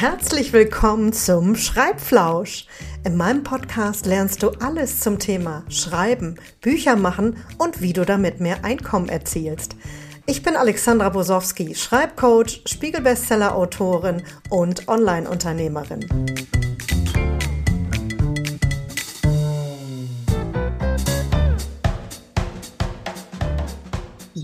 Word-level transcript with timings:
Herzlich 0.00 0.54
willkommen 0.54 1.12
zum 1.12 1.56
Schreibflausch. 1.56 2.64
In 3.04 3.18
meinem 3.18 3.42
Podcast 3.42 4.06
lernst 4.06 4.42
du 4.42 4.48
alles 4.48 5.00
zum 5.00 5.18
Thema 5.18 5.62
Schreiben, 5.68 6.36
Bücher 6.62 6.96
machen 6.96 7.36
und 7.58 7.82
wie 7.82 7.92
du 7.92 8.06
damit 8.06 8.40
mehr 8.40 8.64
Einkommen 8.64 9.10
erzielst. 9.10 9.76
Ich 10.24 10.42
bin 10.42 10.56
Alexandra 10.56 11.10
Bosowski, 11.10 11.74
Schreibcoach, 11.74 12.62
Spiegelbestseller-Autorin 12.64 14.22
und 14.48 14.88
Online-Unternehmerin. 14.88 16.06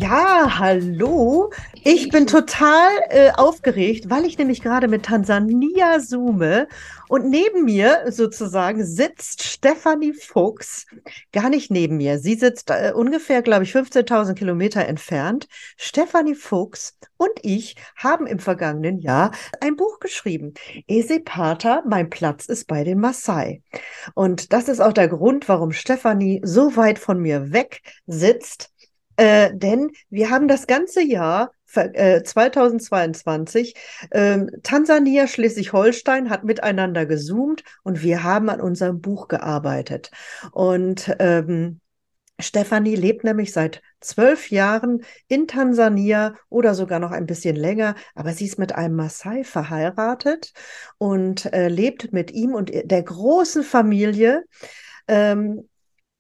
Ja, 0.09 0.61
hallo. 0.61 1.51
Ich 1.83 2.11
bin 2.11 2.29
total 2.29 2.89
äh, 3.09 3.33
aufgeregt, 3.33 4.09
weil 4.09 4.25
ich 4.25 4.39
nämlich 4.39 4.63
gerade 4.63 4.87
mit 4.87 5.05
Tansania 5.07 5.99
zoome 5.99 6.69
und 7.09 7.29
neben 7.29 7.65
mir 7.65 8.05
sozusagen 8.13 8.85
sitzt 8.85 9.43
Stefanie 9.43 10.13
Fuchs. 10.13 10.87
Gar 11.33 11.51
nicht 11.51 11.73
neben 11.73 11.97
mir. 11.97 12.21
Sie 12.21 12.37
sitzt 12.37 12.71
äh, 12.71 12.93
ungefähr, 12.95 13.43
glaube 13.43 13.65
ich, 13.65 13.75
15.000 13.75 14.35
Kilometer 14.35 14.87
entfernt. 14.87 15.49
Stefanie 15.77 16.37
Fuchs 16.37 16.97
und 17.17 17.33
ich 17.43 17.75
haben 17.97 18.29
im 18.29 18.39
vergangenen 18.39 19.01
Jahr 19.01 19.33
ein 19.61 19.75
Buch 19.75 19.99
geschrieben. 19.99 20.55
Esepata, 20.87 21.83
mein 21.85 22.11
Platz 22.11 22.47
ist 22.47 22.69
bei 22.69 22.85
den 22.85 23.01
Maasai. 23.01 23.61
Und 24.15 24.53
das 24.53 24.69
ist 24.69 24.79
auch 24.79 24.93
der 24.93 25.09
Grund, 25.09 25.49
warum 25.49 25.73
Stefanie 25.73 26.41
so 26.45 26.77
weit 26.77 27.01
von 27.01 27.19
mir 27.21 27.51
weg 27.51 27.81
sitzt. 28.07 28.71
Äh, 29.17 29.51
denn 29.55 29.91
wir 30.11 30.31
haben 30.31 30.49
das 30.49 30.67
ganze 30.67 31.03
Jahr 31.03 31.53
2022. 31.67 33.75
Ähm, 34.13 34.51
Tansania, 34.63 35.27
Schleswig-Holstein 35.27 36.31
hat 36.31 36.45
miteinander 36.45 37.07
gezoomt 37.07 37.65
und 37.83 38.03
wir 38.03 38.23
haben 38.23 38.49
an 38.49 38.61
unserem 38.61 39.01
Buch 39.01 39.29
gearbeitet. 39.29 40.11
Und 40.53 41.15
ähm, 41.19 41.81
Stefanie 42.39 42.97
lebt 42.97 43.25
nämlich 43.25 43.53
seit 43.53 43.83
zwölf 44.01 44.51
Jahren 44.51 45.03
in 45.27 45.49
Tansania 45.49 46.35
oder 46.51 46.75
sogar 46.75 46.99
noch 46.99 47.11
ein 47.11 47.27
bisschen 47.27 47.57
länger, 47.57 47.95
aber 48.15 48.33
sie 48.33 48.45
ist 48.45 48.59
mit 48.59 48.75
einem 48.75 48.97
Maasai 48.97 49.43
verheiratet 49.43 50.53
und 50.99 51.53
äh, 51.55 51.69
lebt 51.69 52.13
mit 52.13 52.31
ihm 52.31 52.55
und 52.55 52.71
der 52.73 53.03
großen 53.03 53.63
Familie 53.63 54.45
ähm, 55.09 55.69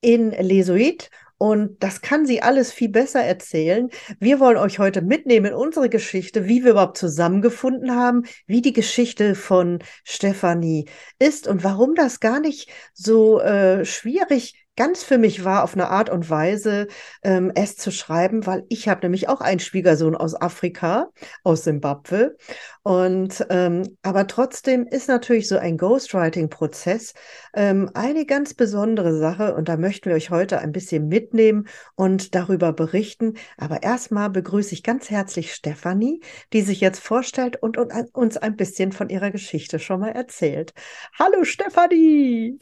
in 0.01 0.31
Lesuit 0.31 1.11
und 1.39 1.83
das 1.83 2.01
kann 2.01 2.27
sie 2.27 2.42
alles 2.42 2.73
viel 2.73 2.89
besser 2.89 3.23
erzählen. 3.23 3.91
Wir 4.19 4.41
wollen 4.41 4.56
euch 4.56 4.79
heute 4.79 5.03
mitnehmen 5.03 5.47
in 5.47 5.55
unsere 5.55 5.89
Geschichte, 5.89 6.47
wie 6.47 6.65
wir 6.65 6.73
überhaupt 6.73 6.97
zusammengefunden 6.97 7.95
haben, 7.95 8.25
wie 8.47 8.62
die 8.62 8.73
Geschichte 8.73 9.34
von 9.34 9.81
Stefanie 10.05 10.87
ist 11.19 11.47
und 11.47 11.62
warum 11.62 11.95
das 11.95 12.20
gar 12.20 12.41
nicht 12.41 12.70
so 12.95 13.41
äh, 13.41 13.84
schwierig 13.84 14.66
ganz 14.77 15.03
für 15.03 15.19
mich 15.19 15.45
war, 15.45 15.65
auf 15.65 15.75
eine 15.75 15.89
Art 15.89 16.11
und 16.11 16.29
Weise 16.31 16.87
ähm, 17.23 17.51
es 17.55 17.77
zu 17.77 17.91
schreiben, 17.91 18.47
weil 18.47 18.65
ich 18.69 18.89
habe 18.89 19.01
nämlich 19.03 19.29
auch 19.29 19.41
einen 19.41 19.61
Schwiegersohn 19.61 20.15
aus 20.15 20.41
Afrika, 20.41 21.09
aus 21.43 21.65
Simbabwe. 21.65 22.37
Und 22.83 23.45
ähm, 23.51 23.97
aber 24.03 24.27
trotzdem 24.27 24.87
ist 24.87 25.09
natürlich 25.09 25.49
so 25.49 25.59
ein 25.59 25.77
Ghostwriting-Prozess 25.77 27.15
ähm, 27.55 27.91
eine 27.95 28.27
ganz 28.27 28.55
besondere 28.55 29.19
Sache 29.19 29.55
und 29.57 29.69
da 29.69 29.77
möchten 29.77 30.09
wir 30.09 30.17
euch 30.17 30.31
heute 30.31 30.61
ein 30.61 30.73
bisschen 30.73 31.09
mitnehmen 31.09 31.67
und 31.97 32.35
darüber 32.35 32.73
berichten. 32.73 33.35
Aber 33.57 33.83
erstmal 33.83 34.31
begrüße 34.31 34.75
ich 34.75 34.83
ganz 34.83 35.11
herzlich 35.11 35.53
Stefanie, 35.53 36.21
die 36.53 36.63
sich 36.63 36.81
jetzt 36.81 37.01
vorstellt 37.01 37.61
und, 37.61 37.79
und 37.79 37.93
uns 38.13 38.37
ein 38.37 38.57
bisschen 38.57 38.93
von 38.93 39.09
ihrer 39.09 39.31
Geschichte 39.31 39.79
schon 39.79 40.01
mal 40.01 40.11
erzählt. 40.13 40.73
Hallo 41.19 41.45
Stefanie! 41.45 42.59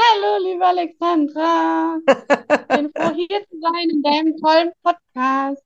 Hallo, 0.00 0.44
liebe 0.44 0.64
Alexandra. 0.64 1.98
Ich 2.06 2.76
bin 2.76 2.90
froh, 2.94 3.14
hier 3.16 3.44
zu 3.50 3.60
sein 3.60 3.90
in 3.90 4.00
deinem 4.00 4.36
tollen 4.36 4.70
Podcast. 4.80 5.62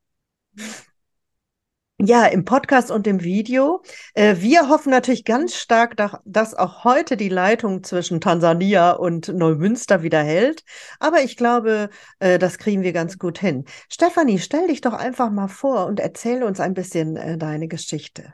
Ja, 2.00 2.24
im 2.26 2.46
Podcast 2.46 2.90
und 2.90 3.06
im 3.06 3.22
Video. 3.22 3.82
Äh, 4.14 4.36
wir 4.38 4.70
hoffen 4.70 4.88
natürlich 4.90 5.26
ganz 5.26 5.54
stark, 5.54 5.96
dass 6.24 6.54
auch 6.54 6.82
heute 6.82 7.18
die 7.18 7.28
Leitung 7.28 7.84
zwischen 7.84 8.22
Tansania 8.22 8.92
und 8.92 9.28
Neumünster 9.28 10.02
wieder 10.02 10.22
hält. 10.22 10.64
Aber 10.98 11.22
ich 11.22 11.36
glaube, 11.36 11.90
äh, 12.18 12.38
das 12.38 12.56
kriegen 12.56 12.82
wir 12.82 12.94
ganz 12.94 13.18
gut 13.18 13.38
hin. 13.38 13.66
Stefanie, 13.90 14.38
stell 14.38 14.68
dich 14.68 14.80
doch 14.80 14.94
einfach 14.94 15.30
mal 15.30 15.48
vor 15.48 15.84
und 15.84 16.00
erzähle 16.00 16.46
uns 16.46 16.58
ein 16.58 16.72
bisschen 16.72 17.16
äh, 17.16 17.36
deine 17.36 17.68
Geschichte. 17.68 18.32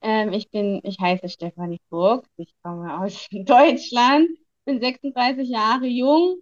Ähm, 0.00 0.32
ich 0.32 0.50
bin, 0.50 0.80
ich 0.82 0.98
heiße 0.98 1.28
Stefanie 1.28 1.82
Vogt. 1.90 2.30
Ich 2.38 2.54
komme 2.62 2.98
aus 2.98 3.28
Deutschland 3.30 4.28
bin 4.64 4.80
36 4.80 5.48
Jahre 5.48 5.86
jung 5.86 6.38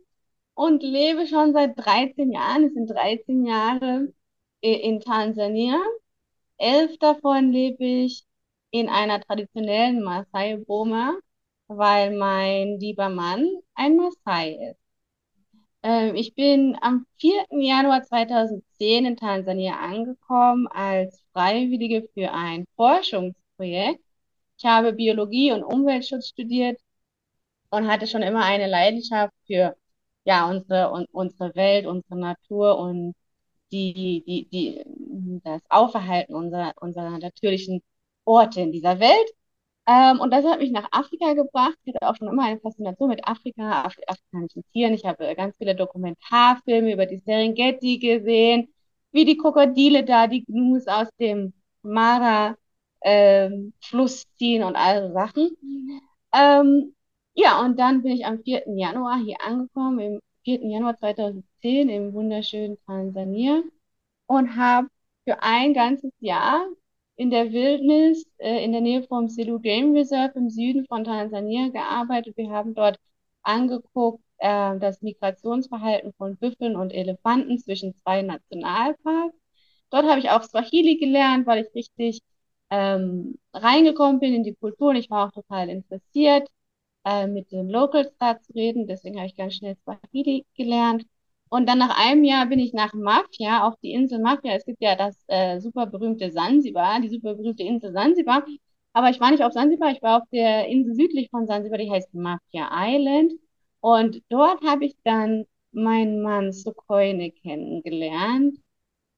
und 0.55 0.83
lebe 0.83 1.27
schon 1.27 1.53
seit 1.53 1.78
13 1.78 2.33
Jahren. 2.33 2.65
Es 2.65 2.75
sind 2.75 2.91
13 2.91 3.44
Jahre 3.47 4.12
in 4.60 5.00
Tansania. 5.00 5.81
Elf 6.59 6.99
davon 6.99 7.53
lebe 7.53 7.84
ich 7.84 8.25
in 8.71 8.88
einer 8.88 9.21
traditionellen 9.21 10.03
Maasai-Boma, 10.03 11.19
weil 11.69 12.16
mein 12.16 12.78
lieber 12.78 13.09
Mann 13.09 13.49
ein 13.75 13.97
Maasai 13.97 14.71
ist. 14.71 14.78
Ähm, 15.82 16.15
ich 16.15 16.34
bin 16.34 16.77
am 16.81 17.06
4. 17.19 17.47
Januar 17.50 18.03
2010 18.05 19.06
in 19.06 19.16
Tansania 19.16 19.78
angekommen 19.78 20.69
als 20.69 21.25
Freiwillige 21.32 22.09
für 22.15 22.32
ein 22.32 22.66
Forschungsprojekt. 22.77 24.00
Ich 24.59 24.65
habe 24.65 24.93
Biologie 24.93 25.53
und 25.53 25.65
Umweltschutz 25.65 26.28
studiert 26.28 26.78
und 27.72 27.88
hatte 27.88 28.06
schon 28.06 28.22
immer 28.22 28.44
eine 28.44 28.69
Leidenschaft 28.69 29.33
für 29.47 29.77
ja 30.25 30.49
unsere 30.50 30.91
und 30.93 31.06
unsere 31.12 31.55
Welt, 31.56 31.87
unsere 31.87 32.19
Natur 32.19 32.78
und 32.78 33.15
die 33.72 34.22
die 34.27 34.49
die 34.50 34.84
das 35.44 35.62
Aufverhalten 35.71 36.34
unserer 36.37 36.75
unserer 36.81 37.19
natürlichen 37.19 37.82
Orte 38.25 38.61
in 38.62 38.72
dieser 38.72 39.00
Welt. 39.00 39.31
Ähm, 39.87 40.21
und 40.21 40.32
das 40.32 40.44
hat 40.44 40.61
mich 40.61 40.71
nach 40.72 40.88
Afrika 40.93 41.34
gebracht. 41.34 41.77
Ich 41.84 41.94
hatte 41.94 42.09
auch 42.09 42.16
schon 42.16 42.28
immer 42.28 42.44
eine 42.44 42.61
Faszination 42.61 43.09
mit 43.11 43.27
Afrika, 43.27 43.84
Af 43.84 43.97
afrikanischen 44.06 44.65
Tieren. 44.72 44.94
Ich 44.94 45.05
habe 45.05 45.34
ganz 45.37 45.56
viele 45.59 45.75
Dokumentarfilme 45.75 46.93
über 46.93 47.06
die 47.06 47.19
Serengeti 47.19 47.99
gesehen, 47.99 48.72
wie 49.12 49.25
die 49.25 49.37
Krokodile 49.37 50.05
da 50.05 50.27
die 50.28 50.44
Gnus 50.44 50.87
aus 50.87 51.09
dem 51.19 51.53
Mara 51.82 52.56
ähm, 53.03 53.72
ziehen 54.38 54.62
und 54.65 54.77
all 54.77 55.09
so 55.09 55.12
Sachen. 55.15 55.50
Ähm, 56.34 56.94
ja, 57.34 57.60
und 57.65 57.78
dann 57.78 58.03
bin 58.03 58.12
ich 58.12 58.26
am 58.26 58.43
4. 58.43 58.65
Januar 58.76 59.19
hier 59.19 59.37
angekommen, 59.41 59.98
im 60.00 60.20
4. 60.44 60.66
Januar 60.70 60.98
2010 60.98 61.88
im 61.88 62.12
wunderschönen 62.12 62.76
Tansania 62.87 63.62
und 64.26 64.56
habe 64.56 64.88
für 65.25 65.43
ein 65.43 65.75
ganzes 65.75 66.12
Jahr 66.20 66.66
in 67.16 67.31
der 67.31 67.53
Wildnis 67.53 68.26
äh, 68.38 68.65
in 68.65 68.72
der 68.72 68.81
Nähe 68.81 69.03
vom 69.04 69.28
Selu 69.28 69.60
Game 69.60 69.94
Reserve 69.94 70.38
im 70.38 70.50
Süden 70.50 70.87
von 70.87 71.04
Tansania 71.04 71.69
gearbeitet. 71.69 72.37
Wir 72.37 72.50
haben 72.50 72.75
dort 72.75 72.98
angeguckt 73.43 74.22
äh, 74.38 74.78
das 74.78 75.03
Migrationsverhalten 75.03 76.12
von 76.14 76.37
Büffeln 76.37 76.76
und 76.76 76.93
Elefanten 76.93 77.59
zwischen 77.59 77.94
zwei 77.97 78.22
Nationalparks. 78.22 79.37
Dort 79.91 80.06
habe 80.06 80.20
ich 80.20 80.31
auch 80.31 80.43
Swahili 80.43 80.97
gelernt, 80.99 81.47
weil 81.47 81.64
ich 81.64 81.75
richtig 81.75 82.22
ähm, 82.70 83.38
reingekommen 83.54 84.20
bin 84.20 84.34
in 84.34 84.44
die 84.44 84.54
Kultur 84.54 84.91
und 84.91 84.97
ich 84.97 85.10
war 85.10 85.28
auch 85.28 85.32
total 85.32 85.69
interessiert 85.69 86.49
äh, 87.05 87.27
mit 87.27 87.53
den 87.53 87.69
Locals 87.69 88.13
da 88.19 88.41
zu 88.41 88.53
reden. 88.53 88.87
Deswegen 88.87 89.17
habe 89.17 89.27
ich 89.27 89.37
ganz 89.37 89.55
schnell 89.55 89.77
Swahili 89.77 90.47
gelernt. 90.57 91.05
Und 91.49 91.69
dann 91.69 91.79
nach 91.79 91.99
einem 91.99 92.25
Jahr 92.25 92.47
bin 92.47 92.59
ich 92.59 92.73
nach 92.73 92.95
Mafia, 92.95 93.67
auf 93.67 93.75
die 93.83 93.93
Insel 93.93 94.21
Mafia. 94.21 94.55
Es 94.55 94.65
gibt 94.65 94.81
ja 94.83 94.97
das 94.97 95.23
äh, 95.29 95.61
super 95.61 95.87
berühmte 95.87 96.31
Sansibar, 96.31 97.00
die 97.00 97.11
super 97.11 97.35
berühmte 97.35 97.62
Insel 97.62 97.93
Sansibar. 97.93 98.44
Aber 98.94 99.11
ich 99.11 99.21
war 99.21 99.31
nicht 99.31 99.43
auf 99.43 99.53
Sansibar, 99.53 99.93
ich 99.93 100.03
war 100.03 100.23
auf 100.23 100.29
der 100.32 100.69
Insel 100.69 100.94
südlich 100.94 101.31
von 101.31 101.47
Sansibar, 101.47 101.79
die 101.79 101.91
heißt 101.91 102.15
Mafia 102.15 102.71
Island. 102.73 103.32
Und 103.81 104.23
dort 104.29 104.62
habe 104.65 104.85
ich 104.87 104.97
dann 105.05 105.44
meinen 105.73 106.23
Mann 106.23 106.53
Sukoine 106.53 107.31
kennengelernt. 107.32 108.59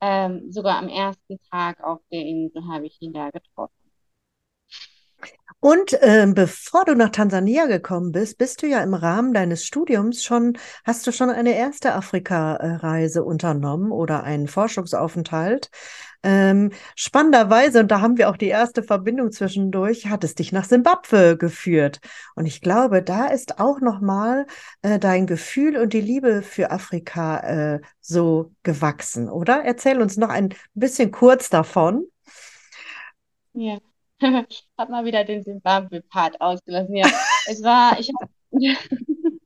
Ähm, 0.01 0.53
sogar 0.53 0.79
am 0.79 0.89
ersten 0.89 1.39
Tag 1.51 1.83
auf 1.83 2.01
der 2.13 2.23
Insel 2.27 2.67
habe 2.69 2.87
ich 2.87 3.01
ihn 3.01 3.13
da 3.13 3.31
getroffen. 3.31 3.84
Und 5.65 5.95
äh, 6.03 6.27
bevor 6.31 6.85
du 6.85 6.95
nach 6.95 7.09
Tansania 7.09 7.65
gekommen 7.65 8.13
bist, 8.13 8.37
bist 8.37 8.63
du 8.63 8.67
ja 8.67 8.83
im 8.83 8.93
Rahmen 8.93 9.33
deines 9.33 9.65
Studiums 9.65 10.23
schon, 10.23 10.59
hast 10.85 11.07
du 11.07 11.11
schon 11.11 11.31
eine 11.31 11.57
erste 11.57 11.95
Afrika-Reise 11.95 13.25
unternommen 13.25 13.91
oder 13.91 14.25
einen 14.25 14.47
Forschungsaufenthalt. 14.47 15.71
Ähm, 16.23 16.71
spannenderweise, 16.97 17.81
und 17.81 17.91
da 17.91 18.03
haben 18.03 18.19
wir 18.19 18.29
auch 18.29 18.37
die 18.37 18.49
erste 18.49 18.83
Verbindung 18.83 19.33
zwischendurch, 19.33 20.09
hat 20.09 20.23
es 20.23 20.35
dich 20.35 20.53
nach 20.53 20.65
Simbabwe 20.65 21.39
geführt. 21.39 22.01
Und 22.35 22.45
ich 22.45 22.61
glaube, 22.61 23.03
da 23.03 23.29
ist 23.29 23.59
auch 23.59 23.81
nochmal 23.81 24.45
äh, 24.83 24.99
dein 24.99 25.27
Gefühl 25.27 25.79
und 25.79 25.95
die 25.95 26.03
Liebe 26.03 26.43
für 26.43 26.73
Afrika 26.73 27.39
äh, 27.39 27.81
so 28.03 28.53
gewachsen, 28.65 29.31
oder? 29.31 29.65
Erzähl 29.65 30.03
uns 30.03 30.19
noch 30.19 30.29
ein 30.29 30.51
bisschen 30.75 31.11
kurz 31.11 31.49
davon. 31.49 32.05
Ja. 33.55 33.79
Hab 34.79 34.91
mal 34.91 35.05
wieder 35.05 35.25
den 35.25 35.43
Zimbabwe-Part 35.45 36.41
ausgelassen. 36.41 36.97
Ja, 36.97 37.07
es 37.47 37.63
war, 37.63 37.99
ich, 37.99 38.11
hab, 38.11 38.31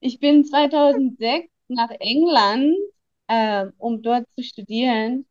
ich 0.00 0.20
bin 0.20 0.44
2006 0.44 1.48
nach 1.68 1.90
England, 2.00 2.74
äh, 3.28 3.66
um 3.78 4.02
dort 4.02 4.24
zu 4.36 4.42
studieren 4.42 5.26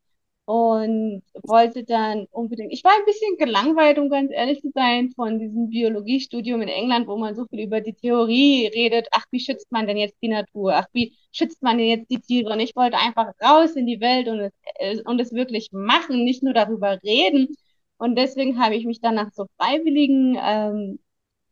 und 0.46 1.24
wollte 1.44 1.84
dann 1.84 2.26
unbedingt, 2.32 2.72
ich 2.72 2.84
war 2.84 2.94
ein 2.94 3.06
bisschen 3.06 3.38
gelangweilt, 3.38 4.00
um 4.00 4.10
ganz 4.10 4.32
ehrlich 4.32 4.62
zu 4.62 4.72
sein, 4.74 5.12
von 5.12 5.40
diesem 5.40 5.70
Biologiestudium 5.70 6.62
in 6.62 6.70
England, 6.70 7.08
wo 7.08 7.18
man 7.18 7.36
so 7.36 7.46
viel 7.48 7.62
über 7.62 7.82
die 7.82 7.94
Theorie 7.94 8.68
redet. 8.68 9.08
Ach, 9.12 9.26
wie 9.32 9.42
schützt 9.42 9.72
man 9.72 9.88
denn 9.88 9.98
jetzt 9.98 10.16
die 10.22 10.30
Natur? 10.30 10.74
Ach, 10.76 10.88
wie 10.94 11.18
schützt 11.34 11.62
man 11.64 11.78
denn 11.78 11.88
jetzt 11.88 12.10
die 12.12 12.20
Tiere? 12.22 12.54
Und 12.54 12.62
ich 12.62 12.76
wollte 12.78 12.98
einfach 12.98 13.34
raus 13.44 13.76
in 13.76 13.86
die 13.88 14.00
Welt 14.00 14.30
und 14.30 14.40
es, 14.40 14.54
äh, 14.76 15.02
und 15.06 15.20
es 15.20 15.34
wirklich 15.34 15.70
machen, 15.74 16.24
nicht 16.24 16.44
nur 16.44 16.54
darüber 16.54 16.98
reden. 17.04 17.50
Und 17.98 18.16
deswegen 18.16 18.60
habe 18.64 18.76
ich 18.76 18.86
mich 18.86 19.02
dann 19.02 19.16
nach 19.16 19.32
so 19.34 19.48
freiwilligen 19.58 20.38
ähm, 20.40 21.00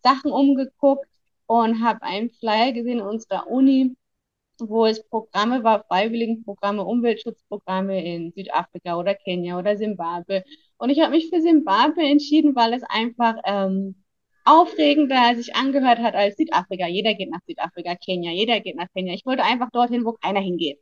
Sachen 0.04 0.32
umgeguckt 0.32 1.10
und 1.48 1.84
habe 1.84 2.04
einen 2.04 2.30
Flyer 2.32 2.72
gesehen 2.74 3.00
in 3.00 3.06
unserer 3.06 3.48
Uni, 3.48 3.96
wo 4.60 4.86
es 4.86 5.04
Programme 5.08 5.64
war, 5.64 5.84
Freiwilligenprogramme, 5.86 6.84
Umweltschutzprogramme 6.86 8.04
in 8.06 8.32
Südafrika 8.34 8.98
oder 8.98 9.16
Kenia 9.16 9.58
oder 9.60 9.78
Simbabwe. 9.78 10.44
Und 10.78 10.90
ich 10.90 11.02
habe 11.02 11.12
mich 11.12 11.30
für 11.30 11.42
Simbabwe 11.42 12.04
entschieden, 12.04 12.56
weil 12.56 12.74
es 12.74 12.84
einfach 12.84 13.36
ähm, 13.46 14.05
aufregender 14.46 15.36
sich 15.36 15.56
angehört 15.56 16.00
hat 16.00 16.16
als 16.16 16.38
Südafrika. 16.38 16.88
Jeder 16.88 17.16
geht 17.16 17.32
nach 17.32 17.42
Südafrika, 17.48 17.96
Kenia, 17.96 18.32
jeder 18.32 18.60
geht 18.62 18.76
nach 18.76 18.88
Kenia. 18.94 19.14
Ich 19.14 19.26
wollte 19.26 19.44
einfach 19.44 19.70
dorthin, 19.72 20.06
wo 20.06 20.14
keiner 20.14 20.40
hingeht. 20.40 20.80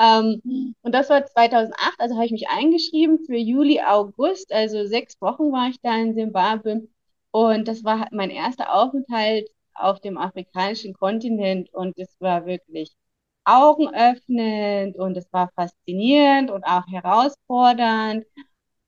Ähm, 0.00 0.74
und 0.82 0.94
das 0.94 1.10
war 1.10 1.24
2008, 1.26 1.94
also 1.98 2.14
habe 2.16 2.26
ich 2.26 2.32
mich 2.32 2.48
eingeschrieben 2.48 3.18
für 3.26 3.36
Juli, 3.36 3.80
August, 3.80 4.52
also 4.52 4.86
sechs 4.86 5.20
Wochen 5.20 5.52
war 5.52 5.68
ich 5.68 5.80
da 5.80 5.96
in 5.96 6.14
Simbabwe. 6.14 6.88
Und 7.30 7.68
das 7.68 7.84
war 7.84 8.08
mein 8.12 8.30
erster 8.30 8.74
Aufenthalt 8.74 9.48
auf 9.74 10.00
dem 10.00 10.18
afrikanischen 10.18 10.94
Kontinent 10.94 11.72
und 11.74 11.98
es 11.98 12.08
war 12.20 12.46
wirklich 12.46 12.92
augenöffnend 13.44 14.96
und 14.96 15.16
es 15.16 15.32
war 15.32 15.50
faszinierend 15.54 16.50
und 16.50 16.64
auch 16.64 16.86
herausfordernd 16.88 18.24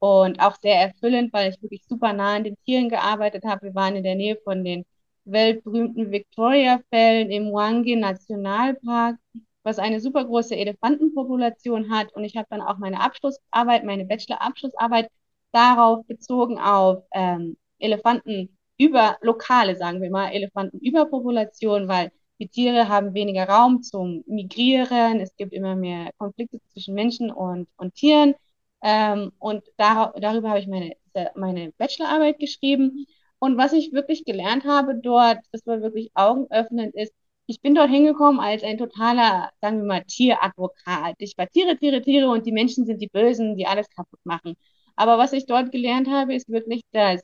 und 0.01 0.41
auch 0.41 0.57
sehr 0.61 0.77
erfüllend, 0.81 1.33
weil 1.33 1.51
ich 1.53 1.63
wirklich 1.63 1.85
super 1.87 2.13
nah 2.13 2.37
an 2.37 2.45
den 2.45 2.57
Tieren 2.65 2.89
gearbeitet 2.89 3.45
habe. 3.45 3.67
Wir 3.67 3.75
waren 3.75 3.97
in 3.97 4.03
der 4.05 4.17
Nähe 4.17 4.37
von 4.45 4.65
den 4.65 4.85
weltberühmten 5.25 6.11
Victoria-Fällen 6.11 7.31
im 7.31 7.53
Wangi 7.53 7.97
Nationalpark, 7.97 9.19
was 9.63 9.79
eine 9.79 10.01
super 10.01 10.25
große 10.25 10.57
Elefantenpopulation 10.57 11.91
hat. 11.91 12.13
Und 12.15 12.25
ich 12.25 12.37
habe 12.37 12.47
dann 12.51 12.63
auch 12.63 12.79
meine 12.79 13.01
Abschlussarbeit, 13.01 13.85
meine 13.85 14.07
Bachelor-Abschlussarbeit 14.07 15.11
darauf 15.53 16.07
bezogen 16.07 16.59
auf 16.59 17.05
ähm, 17.13 17.57
Elefanten 17.79 18.57
über 18.79 19.19
lokale, 19.21 19.77
sagen 19.77 20.01
wir 20.01 20.11
mal, 20.11 20.31
Elefantenüberpopulation, 20.33 21.89
weil 21.89 22.11
die 22.41 22.49
Tiere 22.49 22.89
haben 22.89 23.13
weniger 23.13 23.47
Raum 23.49 23.83
zum 23.83 24.25
Migrieren. 24.27 25.21
Es 25.21 25.37
gibt 25.37 25.53
immer 25.53 25.77
mehr 25.77 26.11
Konflikte 26.17 26.59
zwischen 26.73 26.95
Menschen 26.95 27.31
und, 27.31 27.69
und 27.77 27.95
Tieren. 27.95 28.35
Ähm, 28.83 29.33
und 29.39 29.65
dar 29.77 30.15
darüber 30.21 30.51
habe 30.51 30.61
ich 30.61 30.67
meine, 30.67 30.97
meine 31.35 31.73
Bachelorarbeit 31.73 32.39
geschrieben. 32.39 33.07
Und 33.39 33.57
was 33.57 33.73
ich 33.73 33.93
wirklich 33.93 34.25
gelernt 34.25 34.65
habe 34.65 34.95
dort, 34.97 35.39
das 35.53 35.67
war 35.67 35.81
wirklich 35.83 36.11
augenöffnend, 36.15 36.95
ist, 36.95 37.13
ich 37.47 37.61
bin 37.61 37.75
dort 37.75 37.91
hingekommen 37.91 38.41
als 38.41 38.63
ein 38.63 38.79
totaler, 38.79 39.51
sagen 39.61 39.79
wir 39.79 39.85
mal, 39.85 40.05
Tieradvokat. 40.05 41.17
Ich 41.19 41.37
war 41.37 41.49
Tiere, 41.49 41.77
Tiere, 41.77 42.01
Tiere 42.03 42.29
und 42.29 42.47
die 42.47 42.53
Menschen 42.53 42.87
sind 42.87 43.01
die 43.03 43.09
Bösen, 43.09 43.57
die 43.57 43.67
alles 43.67 43.89
kaputt 43.91 44.21
machen. 44.25 44.55
Aber 44.97 45.19
was 45.19 45.33
ich 45.33 45.47
dort 45.47 45.73
gelernt 45.73 46.09
habe, 46.09 46.35
ist 46.35 46.49
wirklich, 46.49 46.83
dass 46.93 47.23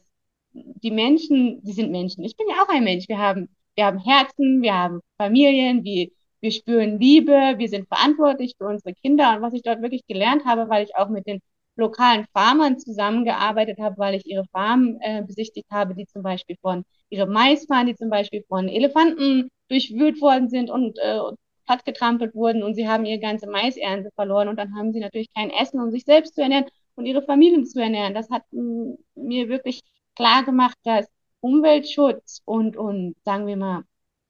die 0.53 0.91
Menschen, 0.91 1.63
die 1.63 1.73
sind 1.73 1.91
Menschen. 1.91 2.25
Ich 2.25 2.37
bin 2.37 2.47
ja 2.49 2.63
auch 2.63 2.69
ein 2.69 2.85
Mensch. 2.85 3.09
Wir 3.09 3.19
haben, 3.19 3.49
wir 3.77 3.87
haben 3.87 3.99
Herzen, 3.99 4.63
wir 4.63 4.75
haben 4.75 5.01
Familien, 5.19 5.85
wir, 5.85 6.09
wir 6.41 6.51
spüren 6.53 6.99
Liebe, 7.01 7.55
wir 7.57 7.69
sind 7.69 7.89
verantwortlich 7.89 8.55
für 8.59 8.67
unsere 8.67 8.95
Kinder. 8.95 9.37
Und 9.37 9.43
was 9.43 9.55
ich 9.55 9.63
dort 9.63 9.83
wirklich 9.83 10.07
gelernt 10.07 10.45
habe, 10.45 10.69
weil 10.69 10.85
ich 10.85 10.97
auch 10.97 11.09
mit 11.09 11.27
den 11.27 11.41
lokalen 11.77 12.27
Farmern 12.33 12.79
zusammengearbeitet 12.79 13.79
habe, 13.79 13.99
weil 13.99 14.15
ich 14.15 14.27
ihre 14.27 14.45
Farmen 14.53 14.99
äh, 15.01 15.23
besichtigt 15.27 15.71
habe, 15.71 15.95
die 15.95 16.07
zum 16.07 16.23
Beispiel 16.23 16.57
von, 16.61 16.85
ihre 17.11 17.27
Maisfarmen, 17.27 17.89
die 17.89 17.97
zum 17.97 18.11
Beispiel 18.11 18.45
von 18.49 18.69
Elefanten 18.69 19.49
durchwühlt 19.69 20.21
worden 20.21 20.49
sind 20.49 20.71
und 20.71 20.99
äh, 20.99 21.21
plattgetrampelt 21.67 22.35
wurden 22.35 22.63
und 22.63 22.75
sie 22.75 22.89
haben 22.89 23.05
ihre 23.05 23.19
ganze 23.19 23.49
Maisernte 23.49 24.11
verloren 24.15 24.49
und 24.49 24.57
dann 24.57 24.75
haben 24.77 24.93
sie 24.93 25.01
natürlich 25.01 25.33
kein 25.35 25.51
Essen, 25.51 25.81
um 25.81 25.91
sich 25.91 26.05
selbst 26.05 26.35
zu 26.35 26.43
ernähren 26.43 26.67
und 26.95 27.07
ihre 27.07 27.23
Familien 27.23 27.67
zu 27.67 27.81
ernähren. 27.81 28.15
Das 28.15 28.31
hat 28.31 28.45
mir 28.53 29.49
wirklich 29.49 29.83
klar 30.15 30.45
gemacht, 30.45 30.79
dass 30.85 31.09
Umweltschutz 31.41 32.41
und, 32.45 32.77
und 32.77 33.17
sagen 33.25 33.47
wir 33.47 33.57
mal, 33.57 33.83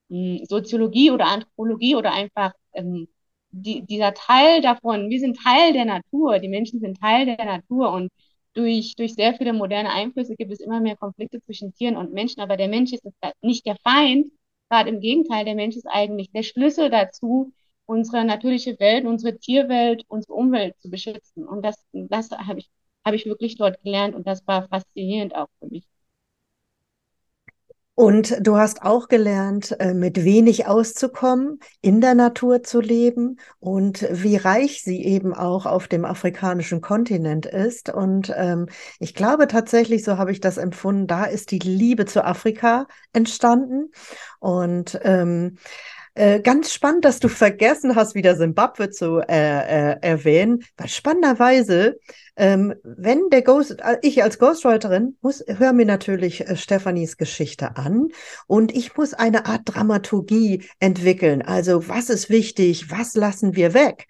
Soziologie 0.08 1.10
oder 1.10 1.26
Anthropologie 1.26 1.96
oder 1.96 2.12
einfach 2.12 2.52
ähm, 2.74 3.08
die, 3.50 3.82
dieser 3.86 4.14
Teil 4.14 4.60
davon, 4.60 5.10
wir 5.10 5.20
sind 5.20 5.38
Teil 5.42 5.72
der 5.72 5.84
Natur, 5.84 6.38
die 6.38 6.48
Menschen 6.48 6.80
sind 6.80 7.00
Teil 7.00 7.26
der 7.26 7.44
Natur 7.44 7.92
und 7.92 8.10
durch, 8.54 8.94
durch 8.96 9.14
sehr 9.14 9.34
viele 9.34 9.52
moderne 9.52 9.90
Einflüsse 9.92 10.34
gibt 10.36 10.52
es 10.52 10.60
immer 10.60 10.80
mehr 10.80 10.96
Konflikte 10.96 11.40
zwischen 11.42 11.74
Tieren 11.74 11.96
und 11.96 12.12
Menschen, 12.12 12.40
aber 12.40 12.56
der 12.56 12.68
Mensch 12.68 12.92
ist 12.92 13.04
nicht 13.42 13.66
der 13.66 13.76
Feind, 13.82 14.28
gerade 14.70 14.90
im 14.90 15.00
Gegenteil, 15.00 15.44
der 15.44 15.54
Mensch 15.54 15.76
ist 15.76 15.86
eigentlich 15.86 16.30
der 16.32 16.42
Schlüssel 16.42 16.90
dazu, 16.90 17.52
unsere 17.86 18.24
natürliche 18.24 18.78
Welt, 18.80 19.04
unsere 19.06 19.38
Tierwelt, 19.38 20.04
unsere 20.08 20.34
Umwelt 20.34 20.78
zu 20.80 20.90
beschützen. 20.90 21.46
Und 21.46 21.62
das, 21.64 21.84
das 21.92 22.30
habe 22.30 22.58
ich 22.60 22.70
habe 23.04 23.14
ich 23.16 23.24
wirklich 23.26 23.56
dort 23.56 23.80
gelernt 23.84 24.16
und 24.16 24.26
das 24.26 24.44
war 24.48 24.66
faszinierend 24.68 25.34
auch 25.36 25.46
für 25.60 25.68
mich. 25.68 25.84
Und 27.98 28.36
du 28.46 28.58
hast 28.58 28.82
auch 28.82 29.08
gelernt, 29.08 29.74
äh, 29.80 29.94
mit 29.94 30.22
wenig 30.22 30.66
auszukommen, 30.66 31.60
in 31.80 32.02
der 32.02 32.14
Natur 32.14 32.62
zu 32.62 32.82
leben 32.82 33.40
und 33.58 34.06
wie 34.10 34.36
reich 34.36 34.82
sie 34.82 35.02
eben 35.02 35.32
auch 35.32 35.64
auf 35.64 35.88
dem 35.88 36.04
afrikanischen 36.04 36.82
Kontinent 36.82 37.46
ist. 37.46 37.88
Und 37.88 38.30
ähm, 38.36 38.68
ich 38.98 39.14
glaube 39.14 39.48
tatsächlich, 39.48 40.04
so 40.04 40.18
habe 40.18 40.30
ich 40.30 40.40
das 40.40 40.58
empfunden, 40.58 41.06
da 41.06 41.24
ist 41.24 41.50
die 41.52 41.58
Liebe 41.58 42.04
zu 42.04 42.22
Afrika 42.22 42.86
entstanden. 43.14 43.90
Und 44.40 45.00
ähm, 45.02 45.56
äh, 46.16 46.40
ganz 46.40 46.72
spannend, 46.72 47.04
dass 47.04 47.20
du 47.20 47.28
vergessen 47.28 47.94
hast, 47.94 48.14
wieder 48.14 48.36
Simbabwe 48.36 48.90
zu 48.90 49.18
äh, 49.18 49.92
äh, 49.92 49.96
erwähnen, 50.00 50.64
weil 50.76 50.88
spannenderweise, 50.88 51.98
ähm, 52.36 52.74
wenn 52.82 53.28
der 53.30 53.42
Ghost, 53.42 53.80
äh, 53.82 53.98
ich 54.00 54.22
als 54.22 54.38
Ghostwriterin 54.38 55.16
muss, 55.20 55.44
höre 55.46 55.74
mir 55.74 55.84
natürlich 55.84 56.48
äh, 56.48 56.56
Stephanies 56.56 57.18
Geschichte 57.18 57.76
an 57.76 58.08
und 58.46 58.74
ich 58.74 58.96
muss 58.96 59.12
eine 59.12 59.44
Art 59.44 59.62
Dramaturgie 59.66 60.64
entwickeln. 60.80 61.42
Also 61.42 61.86
was 61.88 62.08
ist 62.08 62.30
wichtig, 62.30 62.90
was 62.90 63.14
lassen 63.14 63.54
wir 63.54 63.74
weg? 63.74 64.06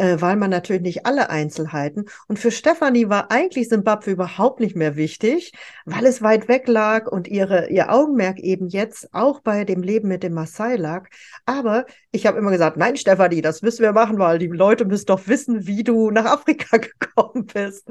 Äh, 0.00 0.20
weil 0.20 0.36
man 0.36 0.48
natürlich 0.48 0.82
nicht 0.82 1.06
alle 1.06 1.28
Einzelheiten. 1.28 2.06
Und 2.26 2.38
für 2.38 2.50
Stefanie 2.50 3.10
war 3.10 3.30
eigentlich 3.30 3.68
Simbabwe 3.68 4.12
überhaupt 4.12 4.58
nicht 4.58 4.74
mehr 4.74 4.96
wichtig, 4.96 5.52
weil 5.84 6.06
es 6.06 6.22
weit 6.22 6.48
weg 6.48 6.66
lag 6.68 7.06
und 7.06 7.28
ihre, 7.28 7.68
ihr 7.68 7.92
Augenmerk 7.92 8.38
eben 8.38 8.68
jetzt 8.68 9.12
auch 9.12 9.40
bei 9.40 9.64
dem 9.64 9.82
Leben 9.82 10.08
mit 10.08 10.22
dem 10.22 10.32
Maasai 10.32 10.76
lag. 10.76 11.08
Aber 11.44 11.84
ich 12.12 12.26
habe 12.26 12.38
immer 12.38 12.50
gesagt, 12.50 12.78
nein, 12.78 12.96
Stefanie, 12.96 13.42
das 13.42 13.60
müssen 13.60 13.82
wir 13.82 13.92
machen, 13.92 14.18
weil 14.18 14.38
die 14.38 14.46
Leute 14.46 14.86
müssen 14.86 15.06
doch 15.06 15.28
wissen, 15.28 15.66
wie 15.66 15.84
du 15.84 16.10
nach 16.10 16.24
Afrika 16.24 16.76
gekommen 16.98 17.46
bist. 17.46 17.86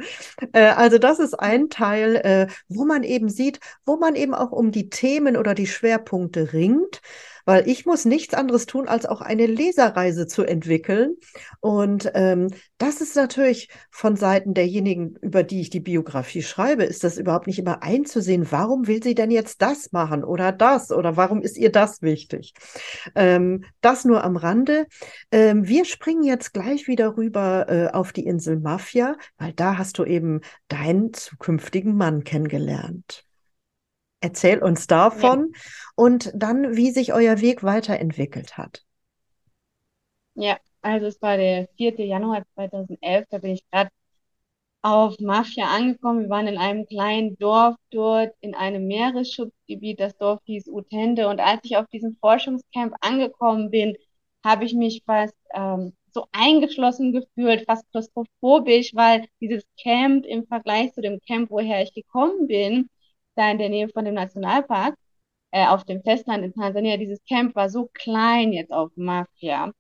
Äh, 0.52 0.70
also 0.70 0.98
das 0.98 1.20
ist 1.20 1.40
ein 1.40 1.70
Teil, 1.70 2.16
äh, 2.16 2.48
wo 2.68 2.86
man 2.86 3.04
eben 3.04 3.30
sieht, 3.30 3.60
wo 3.86 3.98
man 3.98 4.16
eben 4.16 4.34
auch 4.34 4.52
um 4.52 4.72
die 4.72 4.90
Themen 4.90 5.38
oder 5.38 5.54
die 5.54 5.68
Schwerpunkte 5.68 6.54
ringt 6.54 7.02
weil 7.50 7.68
ich 7.68 7.88
muss 7.88 8.06
nichts 8.06 8.36
anderes 8.36 8.68
tun, 8.68 8.88
als 8.88 9.08
auch 9.08 9.22
eine 9.22 9.48
Leserreise 9.48 10.28
zu 10.28 10.44
entwickeln. 10.44 11.16
Und 11.62 12.12
ähm, 12.14 12.50
das 12.78 13.02
ist 13.02 13.16
natürlich 13.16 13.70
von 13.90 14.16
Seiten 14.16 14.54
derjenigen, 14.54 15.16
über 15.24 15.42
die 15.42 15.62
ich 15.62 15.72
die 15.72 15.80
Biografie 15.80 16.44
schreibe, 16.44 16.84
ist 16.84 17.04
das 17.04 17.18
überhaupt 17.18 17.48
nicht 17.48 17.58
immer 17.58 17.82
einzusehen, 17.82 18.52
warum 18.52 18.86
will 18.86 19.02
sie 19.02 19.16
denn 19.16 19.32
jetzt 19.32 19.64
das 19.64 19.92
machen 19.92 20.24
oder 20.24 20.52
das 20.52 20.92
oder 20.92 21.18
warum 21.18 21.42
ist 21.42 21.58
ihr 21.58 21.72
das 21.72 22.04
wichtig? 22.04 22.54
Ähm, 23.16 23.64
das 23.82 24.06
nur 24.06 24.24
am 24.24 24.38
Rande. 24.38 24.86
Ähm, 25.32 25.68
wir 25.68 25.86
springen 25.86 26.22
jetzt 26.22 26.54
gleich 26.54 26.88
wieder 26.88 27.18
rüber 27.18 27.66
äh, 27.68 27.88
auf 27.88 28.14
die 28.14 28.28
Insel 28.28 28.60
Mafia, 28.60 29.16
weil 29.40 29.54
da 29.54 29.80
hast 29.80 29.98
du 29.98 30.06
eben 30.06 30.42
deinen 30.68 31.14
zukünftigen 31.14 31.96
Mann 31.96 32.24
kennengelernt. 32.24 33.26
Erzähl 34.22 34.62
uns 34.62 34.88
davon 34.88 35.52
ja. 35.54 35.62
und 35.96 36.32
dann, 36.36 36.76
wie 36.76 36.92
sich 36.92 37.14
euer 37.14 37.40
Weg 37.40 37.64
weiterentwickelt 37.64 38.58
hat. 38.58 38.84
Ja, 40.36 40.58
also 40.82 41.08
es 41.08 41.22
war 41.22 41.38
der 41.38 41.68
4. 41.78 42.06
Januar 42.06 42.44
2011, 42.56 43.26
da 43.30 43.38
bin 43.38 43.52
ich 43.52 43.70
gerade 43.70 43.90
auf 44.82 45.20
Mafia 45.20 45.66
angekommen. 45.68 46.24
Wir 46.24 46.30
waren 46.30 46.48
in 46.48 46.58
einem 46.58 46.86
kleinen 46.86 47.38
Dorf 47.38 47.76
dort, 47.92 48.34
in 48.42 48.56
einem 48.56 48.88
Meeresschutzgebiet. 48.88 50.00
Das 50.00 50.18
Dorf 50.18 50.40
hieß 50.46 50.68
Utende. 50.68 51.28
Und 51.28 51.40
als 51.40 51.62
ich 51.64 51.76
auf 51.76 51.88
diesem 51.88 52.16
Forschungscamp 52.22 52.96
angekommen 53.02 53.72
bin, 53.72 53.96
habe 54.44 54.66
ich 54.66 54.74
mich 54.74 55.04
fast 55.06 55.36
ähm, 55.54 55.94
so 56.14 56.28
eingeschlossen 56.32 57.12
gefühlt, 57.12 57.66
fast 57.66 57.90
klaustrophobisch, 57.92 58.96
weil 58.96 59.26
dieses 59.42 59.64
Camp 59.82 60.26
im 60.26 60.46
Vergleich 60.48 60.94
zu 60.94 61.02
dem 61.02 61.20
Camp, 61.28 61.52
woher 61.52 61.84
ich 61.84 61.94
gekommen 61.94 62.48
bin, 62.48 62.90
da 63.40 63.52
in 63.52 63.58
der 63.60 63.70
Nähe 63.70 63.90
von 63.90 64.06
dem 64.06 64.16
Nationalpark 64.16 64.96
äh, 65.52 65.68
auf 65.68 65.84
dem 65.86 66.02
Festland 66.04 66.44
in 66.46 66.54
Tansania. 66.54 66.98
Dieses 66.98 67.24
Camp 67.26 67.56
war 67.56 67.70
so 67.70 67.90
klein 67.94 68.54
jetzt 68.54 68.72
auf 68.72 68.92
Mafia. 68.96 69.72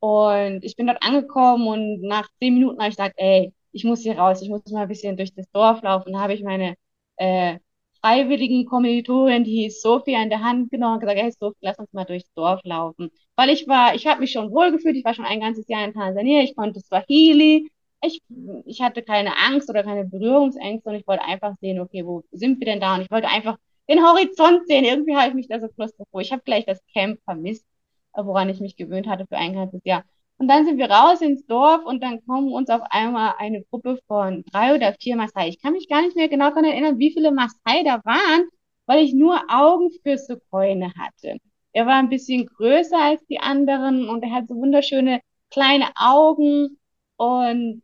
Und 0.00 0.64
ich 0.64 0.76
bin 0.76 0.86
dort 0.86 1.02
angekommen 1.02 1.68
und 1.68 2.02
nach 2.02 2.28
zehn 2.40 2.54
Minuten 2.54 2.78
habe 2.80 2.90
ich 2.90 2.96
gesagt, 2.96 3.14
ey, 3.18 3.52
ich 3.72 3.84
muss 3.84 4.02
hier 4.02 4.18
raus, 4.18 4.42
ich 4.42 4.48
muss 4.48 4.64
mal 4.70 4.82
ein 4.82 4.88
bisschen 4.88 5.16
durch 5.16 5.34
das 5.34 5.50
Dorf 5.52 5.82
laufen. 5.82 6.12
Da 6.12 6.20
habe 6.20 6.34
ich 6.34 6.42
meine 6.42 6.74
äh, 7.16 7.58
freiwilligen 8.00 8.66
Kommilitonin, 8.66 9.44
die 9.44 9.62
hieß 9.62 9.80
Sophie, 9.82 10.14
in 10.14 10.30
der 10.30 10.42
Hand 10.42 10.70
genommen 10.70 10.94
und 10.94 11.00
gesagt, 11.00 11.20
hey 11.20 11.30
Sophie, 11.32 11.58
lass 11.60 11.78
uns 11.78 11.92
mal 11.92 12.04
durchs 12.04 12.32
Dorf 12.34 12.60
laufen. 12.64 13.10
Weil 13.36 13.50
ich 13.50 13.68
war, 13.68 13.94
ich 13.94 14.06
habe 14.06 14.20
mich 14.20 14.32
schon 14.32 14.50
wohlgefühlt, 14.52 14.96
ich 14.96 15.04
war 15.04 15.14
schon 15.14 15.24
ein 15.26 15.40
ganzes 15.40 15.68
Jahr 15.68 15.84
in 15.84 15.92
Tansania, 15.94 16.42
ich 16.42 16.56
konnte 16.56 16.80
Swahili, 16.80 17.70
ich, 18.02 18.22
ich 18.64 18.80
hatte 18.80 19.02
keine 19.02 19.36
Angst 19.36 19.68
oder 19.70 19.82
keine 19.82 20.04
Berührungsängste 20.04 20.88
und 20.88 20.96
ich 20.96 21.06
wollte 21.06 21.24
einfach 21.24 21.54
sehen, 21.60 21.80
okay, 21.80 22.04
wo 22.04 22.22
sind 22.32 22.58
wir 22.60 22.66
denn 22.66 22.80
da? 22.80 22.94
Und 22.94 23.02
ich 23.02 23.10
wollte 23.10 23.28
einfach 23.28 23.56
den 23.88 24.02
Horizont 24.04 24.66
sehen. 24.66 24.84
Irgendwie 24.84 25.16
habe 25.16 25.28
ich 25.28 25.34
mich 25.34 25.48
da 25.48 25.60
so 25.60 25.68
klaustrophobisch. 25.68 26.28
Ich 26.28 26.32
habe 26.32 26.42
gleich 26.44 26.64
das 26.64 26.80
Camp 26.92 27.20
vermisst, 27.24 27.66
woran 28.14 28.48
ich 28.48 28.60
mich 28.60 28.76
gewöhnt 28.76 29.06
hatte 29.06 29.26
für 29.26 29.36
ein 29.36 29.54
ganzes 29.54 29.82
Jahr. 29.84 30.04
Und 30.38 30.48
dann 30.48 30.64
sind 30.64 30.78
wir 30.78 30.90
raus 30.90 31.20
ins 31.20 31.44
Dorf 31.46 31.84
und 31.84 32.02
dann 32.02 32.24
kommen 32.24 32.50
uns 32.52 32.70
auf 32.70 32.80
einmal 32.90 33.34
eine 33.38 33.62
Gruppe 33.64 33.98
von 34.06 34.42
drei 34.50 34.74
oder 34.74 34.94
vier 34.98 35.16
Maasai. 35.16 35.48
Ich 35.48 35.60
kann 35.60 35.74
mich 35.74 35.86
gar 35.88 36.00
nicht 36.00 36.16
mehr 36.16 36.28
genau 36.28 36.48
daran 36.48 36.64
erinnern, 36.64 36.98
wie 36.98 37.12
viele 37.12 37.30
Maasai 37.30 37.82
da 37.84 38.00
waren, 38.04 38.48
weil 38.86 39.04
ich 39.04 39.12
nur 39.12 39.38
Augen 39.50 39.90
für 40.02 40.16
Sukoine 40.16 40.94
hatte. 40.94 41.36
Er 41.72 41.86
war 41.86 41.96
ein 41.96 42.08
bisschen 42.08 42.46
größer 42.46 42.98
als 42.98 43.24
die 43.26 43.38
anderen 43.38 44.08
und 44.08 44.22
er 44.22 44.32
hat 44.32 44.48
so 44.48 44.54
wunderschöne 44.56 45.20
kleine 45.50 45.90
Augen 45.94 46.78
und 47.16 47.82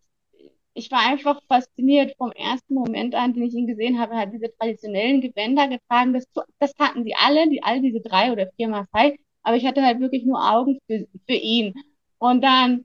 ich 0.76 0.90
war 0.90 1.00
einfach 1.00 1.40
fasziniert 1.49 2.14
vom 2.18 2.33
ersten 2.33 2.75
Moment 2.75 3.14
an, 3.14 3.33
den 3.33 3.45
ich 3.45 3.54
ihn 3.54 3.66
gesehen 3.66 3.99
habe. 3.99 4.12
Er 4.14 4.21
hat 4.21 4.33
diese 4.35 4.54
traditionellen 4.59 5.23
Gewänder 5.23 5.68
getragen. 5.68 6.12
Das, 6.12 6.25
das 6.59 6.75
hatten 6.78 7.04
sie 7.04 7.14
alle, 7.14 7.49
die, 7.49 7.62
all 7.62 7.80
diese 7.80 8.00
drei 8.00 8.30
oder 8.30 8.50
vier 8.56 8.68
Maasai. 8.68 9.18
Aber 9.42 9.56
ich 9.56 9.66
hatte 9.66 9.83
halt 9.83 10.00
wirklich 10.00 10.25
nur 10.25 10.38
Augen 10.38 10.78
für, 10.87 11.06
für 11.26 11.35
ihn. 11.35 11.75
Und 12.18 12.45
dann 12.45 12.85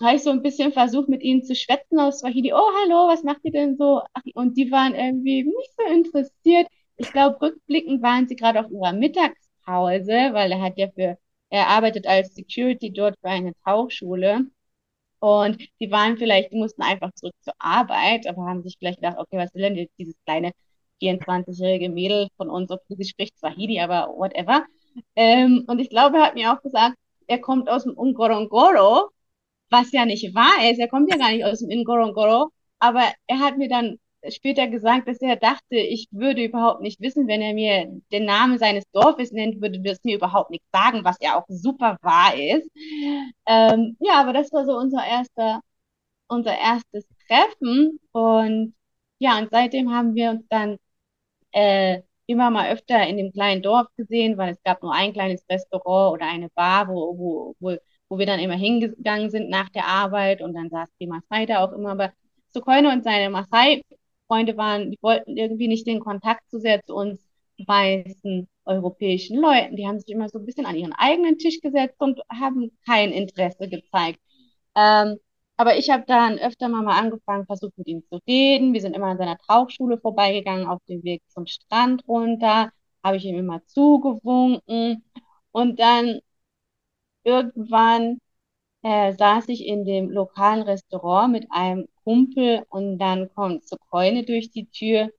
habe 0.00 0.16
ich 0.16 0.22
so 0.22 0.30
ein 0.30 0.42
bisschen 0.42 0.72
versucht, 0.72 1.08
mit 1.08 1.22
ihnen 1.22 1.44
zu 1.44 1.54
schwätzen 1.54 2.00
aus 2.00 2.20
Swahili. 2.20 2.52
Oh, 2.52 2.70
hallo, 2.82 3.08
was 3.08 3.22
macht 3.22 3.40
ihr 3.44 3.52
denn 3.52 3.76
so? 3.76 4.02
Und 4.34 4.56
die 4.56 4.70
waren 4.72 4.94
irgendwie 4.94 5.44
nicht 5.44 5.72
so 5.76 5.84
interessiert. 5.92 6.68
Ich 6.96 7.12
glaube, 7.12 7.40
rückblickend 7.40 8.02
waren 8.02 8.26
sie 8.26 8.36
gerade 8.36 8.60
auf 8.60 8.70
ihrer 8.70 8.92
Mittagspause, 8.92 10.30
weil 10.32 10.52
er 10.52 10.60
hat 10.60 10.76
ja 10.76 10.88
für, 10.90 11.18
er 11.50 11.68
arbeitet 11.68 12.06
als 12.06 12.34
Security 12.34 12.92
dort 12.92 13.16
für 13.20 13.28
eine 13.28 13.52
Tauchschule. 13.64 14.46
Und 15.20 15.58
die 15.80 15.90
waren 15.90 16.16
vielleicht, 16.16 16.52
die 16.52 16.56
mussten 16.56 16.82
einfach 16.82 17.12
zurück 17.14 17.34
zur 17.40 17.54
Arbeit, 17.58 18.26
aber 18.26 18.44
haben 18.46 18.62
sich 18.62 18.76
vielleicht 18.78 19.00
gedacht, 19.00 19.18
okay, 19.18 19.36
was 19.38 19.54
will 19.54 19.62
denn 19.62 19.88
dieses 19.98 20.14
kleine 20.24 20.52
24-jährige 21.00 21.88
Mädel 21.88 22.28
von 22.36 22.50
uns? 22.50 22.70
Okay, 22.70 22.94
sie 22.96 23.04
spricht 23.04 23.38
Swahili, 23.38 23.80
aber 23.80 24.08
whatever. 24.16 24.64
Ähm, 25.16 25.64
und 25.66 25.80
ich 25.80 25.90
glaube, 25.90 26.18
er 26.18 26.26
hat 26.26 26.34
mir 26.34 26.52
auch 26.52 26.62
gesagt, 26.62 26.96
er 27.26 27.40
kommt 27.40 27.68
aus 27.68 27.84
dem 27.84 27.94
Ngorongoro, 27.94 29.10
was 29.70 29.92
ja 29.92 30.04
nicht 30.06 30.34
wahr 30.34 30.70
ist. 30.70 30.78
Er 30.78 30.88
kommt 30.88 31.10
ja 31.10 31.18
gar 31.18 31.30
nicht 31.30 31.44
aus 31.44 31.60
dem 31.60 31.68
Ngorongoro, 31.82 32.50
aber 32.78 33.02
er 33.26 33.38
hat 33.40 33.58
mir 33.58 33.68
dann 33.68 33.98
später 34.30 34.68
gesagt, 34.68 35.08
dass 35.08 35.20
er 35.20 35.36
dachte, 35.36 35.76
ich 35.76 36.08
würde 36.10 36.44
überhaupt 36.44 36.80
nicht 36.80 37.00
wissen, 37.00 37.28
wenn 37.28 37.40
er 37.42 37.54
mir 37.54 37.86
den 38.12 38.24
Namen 38.24 38.58
seines 38.58 38.84
Dorfes 38.92 39.32
nennt, 39.32 39.60
würde 39.60 39.80
das 39.80 40.02
mir 40.04 40.16
überhaupt 40.16 40.50
nichts 40.50 40.66
sagen, 40.72 41.04
was 41.04 41.16
ja 41.20 41.38
auch 41.38 41.44
super 41.48 41.96
wahr 42.02 42.34
ist. 42.36 42.68
Ähm, 43.46 43.96
ja, 44.00 44.20
aber 44.20 44.32
das 44.32 44.52
war 44.52 44.64
so 44.64 44.76
unser 44.76 45.04
erster, 45.06 45.60
unser 46.28 46.56
erstes 46.58 47.06
Treffen 47.28 48.00
und 48.12 48.74
ja, 49.18 49.38
und 49.38 49.50
seitdem 49.50 49.92
haben 49.92 50.14
wir 50.14 50.30
uns 50.30 50.46
dann 50.48 50.78
äh, 51.52 52.02
immer 52.26 52.50
mal 52.50 52.70
öfter 52.72 53.06
in 53.06 53.16
dem 53.16 53.32
kleinen 53.32 53.62
Dorf 53.62 53.88
gesehen, 53.96 54.36
weil 54.38 54.52
es 54.52 54.62
gab 54.62 54.82
nur 54.82 54.94
ein 54.94 55.12
kleines 55.12 55.44
Restaurant 55.50 56.14
oder 56.14 56.26
eine 56.26 56.48
Bar, 56.50 56.88
wo, 56.88 57.18
wo, 57.18 57.56
wo, 57.60 57.76
wo 58.08 58.18
wir 58.18 58.26
dann 58.26 58.40
immer 58.40 58.54
hingegangen 58.56 59.30
sind 59.30 59.48
nach 59.50 59.68
der 59.70 59.86
Arbeit 59.86 60.42
und 60.42 60.54
dann 60.54 60.68
saß 60.70 60.88
die 61.00 61.06
Maasai 61.06 61.46
da 61.46 61.64
auch 61.64 61.72
immer. 61.72 61.90
Aber 61.92 62.12
Sukoine 62.48 62.92
und 62.92 63.04
seine 63.04 63.30
Maasai 63.30 63.82
Freunde 64.28 64.56
waren, 64.56 64.90
die 64.92 64.98
wollten 65.02 65.36
irgendwie 65.36 65.68
nicht 65.68 65.86
den 65.86 66.00
Kontakt 66.00 66.48
zu 66.50 66.60
sehr 66.60 66.82
zu 66.84 66.94
uns 66.94 67.26
weißen 67.66 68.48
europäischen 68.64 69.38
Leuten. 69.40 69.76
Die 69.76 69.86
haben 69.86 69.98
sich 69.98 70.10
immer 70.10 70.28
so 70.28 70.38
ein 70.38 70.46
bisschen 70.46 70.66
an 70.66 70.76
ihren 70.76 70.92
eigenen 70.92 71.38
Tisch 71.38 71.60
gesetzt 71.60 71.96
und 72.00 72.20
haben 72.30 72.70
kein 72.86 73.12
Interesse 73.12 73.68
gezeigt. 73.68 74.20
Ähm, 74.76 75.18
aber 75.56 75.76
ich 75.76 75.90
habe 75.90 76.04
dann 76.06 76.38
öfter 76.38 76.68
mal, 76.68 76.86
angefangen, 76.96 77.46
versucht 77.46 77.76
mit 77.78 77.88
ihm 77.88 78.04
zu 78.08 78.20
reden. 78.28 78.74
Wir 78.74 78.80
sind 78.80 78.94
immer 78.94 79.08
an 79.08 79.18
seiner 79.18 79.38
Tauchschule 79.38 79.98
vorbeigegangen, 79.98 80.66
auf 80.68 80.80
dem 80.88 81.02
Weg 81.02 81.22
zum 81.28 81.46
Strand 81.46 82.06
runter, 82.06 82.70
habe 83.02 83.16
ich 83.16 83.24
ihm 83.24 83.36
immer 83.38 83.64
zugewunken. 83.66 85.04
Und 85.50 85.80
dann 85.80 86.20
irgendwann 87.24 88.18
äh, 88.82 89.12
saß 89.12 89.48
ich 89.48 89.66
in 89.66 89.84
dem 89.84 90.10
lokalen 90.10 90.62
Restaurant 90.62 91.32
mit 91.32 91.46
einem 91.50 91.86
Kumpel 92.04 92.64
und 92.70 92.98
dann 92.98 93.28
kommt 93.34 93.66
Zukoine 93.66 94.24
durch 94.24 94.50
die 94.50 94.66
Tür 94.70 95.10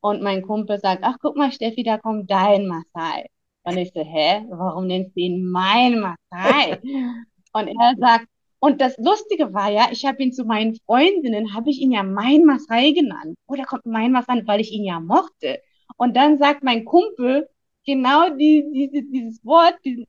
und 0.00 0.22
mein 0.22 0.42
Kumpel 0.42 0.78
sagt, 0.78 1.02
ach 1.04 1.16
guck 1.20 1.36
mal 1.36 1.52
Steffi, 1.52 1.82
da 1.82 1.98
kommt 1.98 2.30
dein 2.30 2.66
Maasai. 2.66 3.26
Und 3.62 3.78
ich 3.78 3.92
so, 3.94 4.00
hä, 4.04 4.44
warum 4.50 4.86
nennst 4.86 5.16
du 5.16 5.20
ihn 5.20 5.46
mein 5.50 6.00
Maasai? 6.00 6.78
und 7.52 7.68
er 7.68 7.94
sagt, 7.98 8.26
und 8.58 8.80
das 8.80 8.96
Lustige 8.98 9.54
war 9.54 9.70
ja, 9.70 9.88
ich 9.92 10.04
habe 10.06 10.22
ihn 10.22 10.32
zu 10.32 10.44
meinen 10.44 10.74
Freundinnen, 10.86 11.54
habe 11.54 11.70
ich 11.70 11.80
ihn 11.80 11.92
ja 11.92 12.02
mein 12.02 12.44
Maasai 12.44 12.92
genannt. 12.92 13.36
Oh, 13.46 13.54
da 13.54 13.64
kommt 13.64 13.86
mein 13.86 14.12
Maasai, 14.12 14.42
weil 14.46 14.60
ich 14.60 14.72
ihn 14.72 14.84
ja 14.84 15.00
mochte. 15.00 15.60
Und 15.96 16.16
dann 16.16 16.38
sagt 16.38 16.62
mein 16.64 16.84
Kumpel 16.84 17.48
genau 17.86 18.30
die, 18.30 18.64
diese, 18.72 19.02
dieses 19.04 19.44
Wort, 19.44 19.76
dieses, 19.84 20.06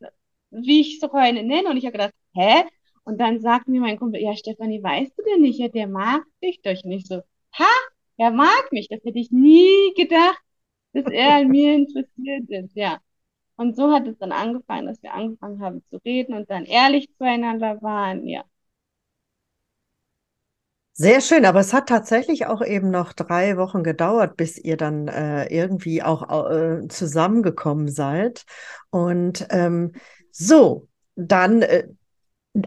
wie 0.51 0.81
ich 0.81 0.99
so 0.99 1.11
eine 1.11 1.43
nenne. 1.43 1.69
Und 1.69 1.77
ich 1.77 1.85
habe 1.85 1.93
gedacht, 1.93 2.13
hä? 2.33 2.63
Und 3.05 3.19
dann 3.19 3.39
sagt 3.41 3.67
mir 3.69 3.81
mein 3.81 3.99
Kumpel, 3.99 4.21
ja, 4.21 4.35
Stefanie, 4.35 4.83
weißt 4.83 5.17
du 5.17 5.23
denn 5.23 5.41
nicht, 5.41 5.59
ja, 5.59 5.69
der 5.69 5.87
mag 5.87 6.23
dich 6.43 6.61
doch 6.61 6.83
nicht 6.83 7.07
so. 7.07 7.21
Ha, 7.59 7.65
er 8.17 8.31
mag 8.31 8.71
mich. 8.71 8.89
Das 8.89 8.99
hätte 9.05 9.19
ich 9.19 9.31
nie 9.31 9.93
gedacht, 9.95 10.39
dass 10.93 11.05
er 11.11 11.35
an 11.37 11.49
mir 11.49 11.75
interessiert 11.75 12.49
ist, 12.49 12.75
ja. 12.75 12.99
Und 13.57 13.75
so 13.75 13.91
hat 13.93 14.07
es 14.07 14.17
dann 14.19 14.31
angefangen, 14.33 14.87
dass 14.87 15.01
wir 15.03 15.13
angefangen 15.13 15.61
haben 15.61 15.83
zu 15.89 15.97
reden 16.05 16.35
und 16.35 16.49
dann 16.49 16.65
ehrlich 16.65 17.09
zueinander 17.17 17.81
waren, 17.81 18.27
ja. 18.27 18.43
Sehr 20.97 21.19
schön, 21.19 21.45
aber 21.45 21.59
es 21.59 21.73
hat 21.73 21.89
tatsächlich 21.89 22.45
auch 22.45 22.61
eben 22.63 22.89
noch 22.89 23.11
drei 23.11 23.57
Wochen 23.57 23.83
gedauert, 23.83 24.37
bis 24.37 24.57
ihr 24.57 24.77
dann 24.77 25.09
äh, 25.09 25.45
irgendwie 25.53 26.01
auch 26.01 26.49
äh, 26.49 26.87
zusammengekommen 26.87 27.89
seid. 27.89 28.45
Und 28.91 29.45
ähm, 29.49 29.91
so, 30.31 30.87
dann 31.15 31.61
äh, 31.63 31.89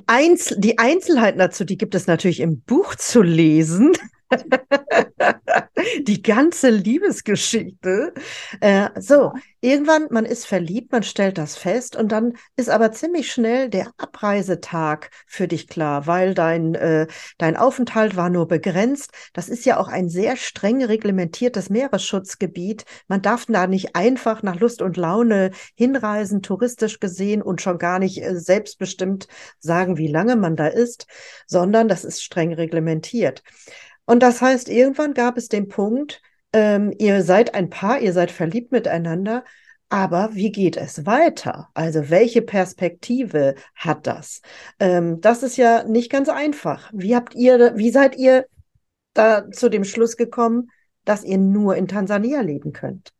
Einzel 0.07 0.59
die 0.61 0.79
Einzelheiten 0.79 1.39
dazu, 1.39 1.65
die 1.65 1.79
gibt 1.79 1.95
es 1.95 2.07
natürlich 2.07 2.41
im 2.41 2.61
Buch 2.61 2.95
zu 2.95 3.23
lesen. 3.23 3.93
die 6.03 6.23
ganze 6.23 6.71
Liebesgeschichte. 6.71 8.13
Äh, 8.61 8.89
so, 9.01 9.33
irgendwann, 9.61 10.07
man 10.11 10.25
ist 10.25 10.47
verliebt, 10.47 10.93
man 10.93 11.03
stellt 11.03 11.39
das 11.39 11.57
fest 11.57 11.97
und 11.97 12.13
dann 12.13 12.35
ist 12.57 12.69
aber 12.69 12.93
ziemlich 12.93 13.33
schnell 13.33 13.69
der 13.69 13.91
Abreisetag 13.97 15.11
für 15.27 15.49
dich 15.49 15.69
klar, 15.69 16.07
weil 16.07 16.35
dein, 16.35 16.75
äh, 16.75 17.07
dein 17.39 17.57
Aufenthalt 17.57 18.17
war 18.17 18.31
nur 18.31 18.49
begrenzt. 18.49 19.13
Das 19.33 19.49
ist 19.49 19.65
ja 19.65 19.79
auch 19.79 19.89
ein 19.89 20.09
sehr 20.09 20.37
streng 20.37 20.85
reglementiertes 20.85 21.71
Meeresschutzgebiet. 21.71 22.85
Man 23.09 23.23
darf 23.23 23.47
da 23.47 23.67
nicht 23.67 23.97
einfach 23.97 24.43
nach 24.43 24.61
Lust 24.61 24.83
und 24.83 24.97
Laune 24.97 25.51
hinreisen, 25.75 26.43
touristisch 26.43 27.01
gesehen 27.01 27.43
und 27.43 27.61
schon 27.61 27.79
gar 27.79 27.99
nicht 27.99 28.23
äh, 28.23 28.37
selbstbestimmt 28.39 29.29
sagen, 29.59 29.97
wie 29.97 30.09
lange 30.09 30.37
man 30.37 30.57
da 30.57 30.67
ist, 30.67 31.07
sondern 31.47 31.89
das 31.89 32.05
ist 32.05 32.23
streng 32.23 32.53
reglementiert. 32.53 33.43
Und 34.09 34.23
das 34.23 34.41
heißt, 34.41 34.71
irgendwann 34.71 35.13
gab 35.13 35.37
es 35.37 35.49
den 35.49 35.69
Punkt, 35.69 36.23
ähm, 36.55 36.95
ihr 36.99 37.23
seid 37.23 37.55
ein 37.55 37.69
Paar, 37.69 38.01
ihr 38.01 38.15
seid 38.15 38.31
verliebt 38.31 38.73
miteinander, 38.73 39.45
aber 39.91 40.31
wie 40.33 40.51
geht 40.51 40.79
es 40.79 41.05
weiter? 41.05 41.69
Also 41.75 42.09
welche 42.09 42.41
Perspektive 42.41 43.55
hat 43.75 44.07
das? 44.07 44.41
Ähm, 44.81 45.21
das 45.21 45.43
ist 45.43 45.59
ja 45.59 45.85
nicht 45.85 46.11
ganz 46.11 46.31
einfach. 46.31 46.91
Wie 46.95 47.15
habt 47.15 47.35
ihr, 47.35 47.77
wie 47.77 47.91
seid 47.91 48.17
ihr 48.17 48.47
da 49.13 49.51
zu 49.51 49.69
dem 49.69 49.85
Schluss 49.85 50.17
gekommen, 50.17 50.71
dass 51.05 51.23
ihr 51.23 51.37
nur 51.37 51.77
in 51.77 51.87
Tansania 51.87 52.41
leben 52.41 52.73
könnt? 52.73 53.13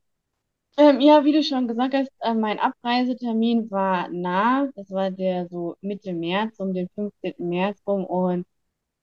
Ähm, 0.79 1.01
ja, 1.01 1.23
wie 1.23 1.33
du 1.33 1.43
schon 1.43 1.69
gesagt 1.69 1.93
hast, 1.93 2.11
äh, 2.21 2.33
mein 2.33 2.59
Abreisetermin 2.59 3.71
war 3.71 4.09
nah. 4.09 4.71
Das 4.75 4.91
war 4.91 5.11
der 5.11 5.49
so 5.51 5.77
Mitte 5.83 6.15
März, 6.15 6.59
um 6.61 6.73
den 6.73 6.89
15. 6.95 7.35
März 7.47 7.79
rum. 7.87 8.07
Und 8.07 8.47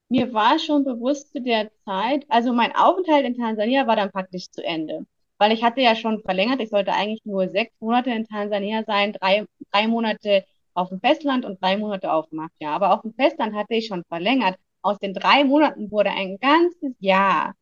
mir 0.08 0.32
war 0.32 0.58
schon 0.58 0.84
bewusst 0.84 1.32
zu 1.32 1.40
der 1.42 1.70
Zeit, 1.84 2.24
also 2.28 2.52
mein 2.52 2.74
Aufenthalt 2.74 3.24
in 3.26 3.36
Tansania 3.36 3.86
war 3.86 3.96
dann 3.96 4.10
praktisch 4.12 4.50
zu 4.50 4.62
Ende, 4.64 5.06
weil 5.38 5.52
ich 5.52 5.62
hatte 5.64 5.80
ja 5.80 5.94
schon 5.96 6.22
verlängert, 6.22 6.60
ich 6.60 6.70
sollte 6.70 6.92
eigentlich 6.92 7.24
nur 7.24 7.48
sechs 7.48 7.72
Monate 7.80 8.10
in 8.10 8.26
Tansania 8.26 8.84
sein, 8.84 9.12
drei, 9.12 9.46
drei 9.72 9.88
Monate 9.88 10.44
auf 10.74 10.88
dem 10.90 11.00
Festland 11.00 11.44
und 11.44 11.60
drei 11.62 11.76
Monate 11.78 12.12
auf 12.12 12.30
Mafia. 12.32 12.74
Aber 12.74 12.92
auf 12.94 13.02
dem 13.02 13.14
Festland 13.14 13.54
hatte 13.54 13.74
ich 13.74 13.86
schon 13.86 14.04
verlängert. 14.08 14.56
Aus 14.82 14.98
den 14.98 15.14
drei 15.14 15.44
Monaten 15.44 15.90
wurde 15.90 16.10
ein 16.10 16.38
ganzes 16.38 16.94
Jahr. 17.00 17.54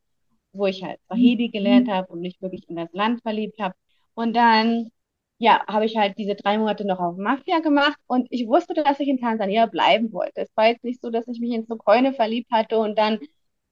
wo 0.53 0.67
ich 0.67 0.83
halt 0.85 1.01
Swahili 1.07 1.49
gelernt 1.51 1.89
habe 1.89 2.13
und 2.13 2.21
mich 2.21 2.41
wirklich 2.41 2.69
in 2.69 2.77
das 2.77 2.93
Land 2.93 3.23
verliebt 3.23 3.59
habe. 3.61 3.75
Und 4.15 4.35
dann, 4.35 4.91
ja, 5.45 5.63
habe 5.69 5.85
ich 5.85 5.97
halt 5.97 6.17
diese 6.19 6.35
drei 6.35 6.57
Monate 6.59 6.87
noch 6.87 6.99
auf 7.01 7.19
Mafia 7.19 7.59
gemacht 7.61 7.99
und 8.07 8.27
ich 8.31 8.47
wusste, 8.49 8.73
dass 8.75 8.99
ich 8.99 9.09
in 9.09 9.21
Tansania 9.21 9.67
bleiben 9.67 10.11
wollte. 10.13 10.41
Es 10.41 10.57
war 10.57 10.69
jetzt 10.69 10.85
nicht 10.85 11.03
so, 11.03 11.11
dass 11.11 11.29
ich 11.29 11.39
mich 11.39 11.53
in 11.53 11.67
Sokoine 11.67 12.15
verliebt 12.15 12.51
hatte 12.51 12.79
und 12.79 12.99
dann 12.99 13.19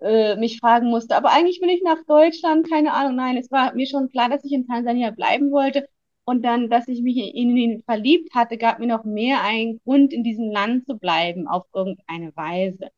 äh, 0.00 0.36
mich 0.36 0.58
fragen 0.60 0.90
musste, 0.90 1.16
aber 1.16 1.32
eigentlich 1.32 1.60
will 1.62 1.70
ich 1.70 1.82
nach 1.82 2.04
Deutschland, 2.06 2.68
keine 2.68 2.92
Ahnung. 2.92 3.16
Nein, 3.16 3.38
es 3.38 3.50
war 3.50 3.74
mir 3.74 3.86
schon 3.86 4.10
klar, 4.10 4.28
dass 4.28 4.44
ich 4.44 4.52
in 4.52 4.66
Tansania 4.66 5.12
bleiben 5.12 5.50
wollte. 5.50 5.88
Und 6.24 6.44
dann, 6.44 6.68
dass 6.70 6.88
ich 6.88 7.02
mich 7.02 7.16
in 7.16 7.56
ihn 7.56 7.82
verliebt 7.84 8.34
hatte, 8.34 8.56
gab 8.58 8.78
mir 8.78 8.86
noch 8.86 9.04
mehr 9.04 9.42
einen 9.42 9.80
Grund, 9.84 10.12
in 10.12 10.22
diesem 10.22 10.50
Land 10.50 10.86
zu 10.86 10.96
bleiben, 10.98 11.48
auf 11.48 11.64
irgendeine 11.74 12.36
Weise. 12.36 12.90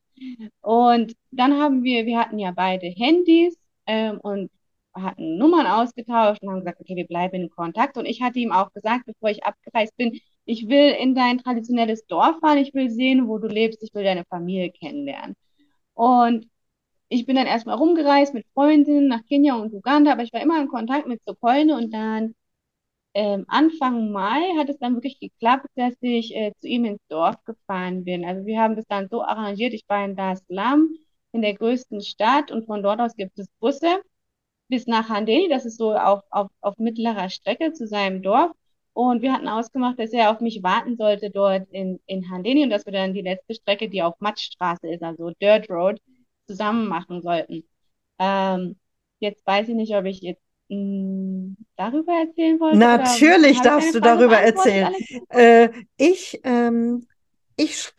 Und 0.62 1.14
dann 1.30 1.54
haben 1.60 1.84
wir, 1.84 2.06
wir 2.06 2.18
hatten 2.18 2.38
ja 2.38 2.52
beide 2.54 2.86
Handys 2.88 3.56
ähm, 3.86 4.18
und 4.20 4.50
hatten 4.94 5.36
Nummern 5.38 5.66
ausgetauscht 5.66 6.42
und 6.42 6.50
haben 6.50 6.60
gesagt, 6.60 6.80
okay, 6.80 6.96
wir 6.96 7.06
bleiben 7.06 7.36
in 7.42 7.50
Kontakt. 7.50 7.96
Und 7.96 8.06
ich 8.06 8.22
hatte 8.22 8.38
ihm 8.38 8.52
auch 8.52 8.72
gesagt, 8.72 9.06
bevor 9.06 9.30
ich 9.30 9.44
abgereist 9.44 9.96
bin, 9.96 10.20
ich 10.44 10.68
will 10.68 10.90
in 10.90 11.14
dein 11.14 11.38
traditionelles 11.38 12.06
Dorf 12.06 12.38
fahren, 12.40 12.58
ich 12.58 12.74
will 12.74 12.90
sehen, 12.90 13.28
wo 13.28 13.38
du 13.38 13.48
lebst, 13.48 13.82
ich 13.82 13.94
will 13.94 14.04
deine 14.04 14.24
Familie 14.24 14.70
kennenlernen. 14.70 15.36
Und 15.94 16.48
ich 17.08 17.26
bin 17.26 17.36
dann 17.36 17.46
erstmal 17.46 17.76
rumgereist 17.76 18.34
mit 18.34 18.46
Freundinnen 18.54 19.08
nach 19.08 19.24
Kenia 19.26 19.54
und 19.56 19.72
Uganda, 19.74 20.12
aber 20.12 20.22
ich 20.22 20.32
war 20.32 20.42
immer 20.42 20.60
in 20.60 20.68
Kontakt 20.68 21.06
mit 21.06 21.22
Sokoine 21.26 21.76
und 21.76 21.92
dann 21.94 22.34
ähm, 23.14 23.44
Anfang 23.48 24.10
Mai 24.10 24.42
hat 24.58 24.68
es 24.68 24.78
dann 24.78 24.94
wirklich 24.94 25.20
geklappt, 25.20 25.66
dass 25.76 25.94
ich 26.00 26.34
äh, 26.34 26.52
zu 26.60 26.68
ihm 26.68 26.84
ins 26.84 27.00
Dorf 27.08 27.36
gefahren 27.44 28.04
bin. 28.04 28.24
Also 28.24 28.44
wir 28.46 28.60
haben 28.60 28.76
das 28.76 28.86
dann 28.88 29.08
so 29.08 29.22
arrangiert, 29.22 29.72
ich 29.72 29.84
war 29.88 30.04
in 30.04 30.16
Dar 30.16 30.32
es 30.32 30.42
in 31.32 31.42
der 31.42 31.54
größten 31.54 32.00
Stadt 32.00 32.50
und 32.50 32.66
von 32.66 32.82
dort 32.82 33.00
aus 33.00 33.16
gibt 33.16 33.38
es 33.38 33.48
Busse 33.60 34.02
bis 34.68 34.86
nach 34.86 35.08
Handeni, 35.08 35.48
das 35.48 35.64
ist 35.64 35.78
so 35.78 35.94
auf, 35.94 36.22
auf, 36.30 36.50
auf 36.60 36.78
mittlerer 36.78 37.28
Strecke 37.30 37.72
zu 37.72 37.86
seinem 37.86 38.22
Dorf. 38.22 38.52
Und 38.92 39.22
wir 39.22 39.32
hatten 39.32 39.48
ausgemacht, 39.48 39.98
dass 39.98 40.12
er 40.12 40.30
auf 40.30 40.40
mich 40.40 40.62
warten 40.62 40.96
sollte 40.96 41.30
dort 41.30 41.68
in, 41.72 41.98
in 42.06 42.30
Handeni 42.30 42.62
und 42.62 42.70
dass 42.70 42.86
wir 42.86 42.92
dann 42.92 43.12
die 43.12 43.22
letzte 43.22 43.54
Strecke, 43.54 43.88
die 43.88 44.02
auf 44.02 44.14
Matschstraße 44.20 44.88
ist, 44.88 45.02
also 45.02 45.30
Dirt 45.42 45.68
Road, 45.68 46.00
zusammen 46.46 46.86
machen 46.86 47.20
sollten. 47.20 47.64
Ähm, 48.20 48.76
jetzt 49.18 49.44
weiß 49.46 49.68
ich 49.68 49.74
nicht, 49.74 49.96
ob 49.96 50.04
ich 50.04 50.20
jetzt 50.20 50.42
mh, 50.68 50.76
hm, 50.76 51.56
darüber 51.76 52.12
erzählen 52.12 52.60
wollte. 52.60 52.78
Natürlich 52.78 53.60
darfst 53.60 53.94
du 53.94 54.00
darüber 54.00 54.38
erzählen. 54.38 54.94
Äh, 55.28 55.70
ich 55.96 56.40
ähm, 56.44 57.08
ich 57.56 57.92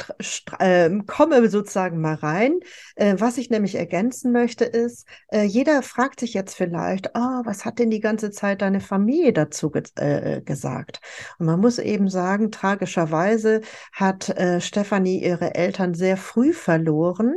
äh, 0.59 0.89
komme 1.07 1.49
sozusagen 1.49 2.01
mal 2.01 2.15
rein. 2.15 2.59
Äh, 2.95 3.15
was 3.19 3.37
ich 3.37 3.49
nämlich 3.49 3.75
ergänzen 3.75 4.31
möchte, 4.31 4.65
ist, 4.65 5.07
äh, 5.29 5.43
jeder 5.43 5.81
fragt 5.81 6.19
sich 6.19 6.33
jetzt 6.33 6.55
vielleicht, 6.55 7.11
oh, 7.15 7.41
was 7.45 7.65
hat 7.65 7.79
denn 7.79 7.89
die 7.89 7.99
ganze 7.99 8.31
Zeit 8.31 8.61
deine 8.61 8.81
Familie 8.81 9.33
dazu 9.33 9.69
ge 9.71 9.83
äh, 9.95 10.41
gesagt? 10.41 10.99
Und 11.39 11.45
man 11.45 11.59
muss 11.59 11.79
eben 11.79 12.09
sagen, 12.09 12.51
tragischerweise 12.51 13.61
hat 13.91 14.29
äh, 14.29 14.59
Stefanie 14.61 15.23
ihre 15.23 15.55
Eltern 15.55 15.93
sehr 15.93 16.17
früh 16.17 16.53
verloren. 16.53 17.35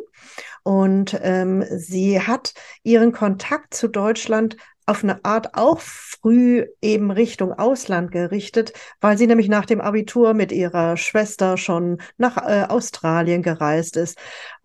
Und 0.64 1.18
ähm, 1.22 1.64
sie 1.70 2.20
hat 2.20 2.52
ihren 2.82 3.12
Kontakt 3.12 3.74
zu 3.74 3.88
Deutschland 3.88 4.56
auf 4.88 5.04
eine 5.04 5.24
Art 5.24 5.54
auch 5.54 5.80
früh 5.80 6.66
eben 6.80 7.10
Richtung 7.10 7.52
Ausland 7.52 8.10
gerichtet, 8.10 8.72
weil 9.00 9.18
sie 9.18 9.26
nämlich 9.26 9.48
nach 9.48 9.66
dem 9.66 9.80
Abitur 9.80 10.34
mit 10.34 10.50
ihrer 10.50 10.96
Schwester 10.96 11.56
schon 11.56 12.00
nach 12.16 12.36
äh, 12.38 12.64
Australien 12.68 13.42
gereist 13.42 13.96
ist 13.96 14.18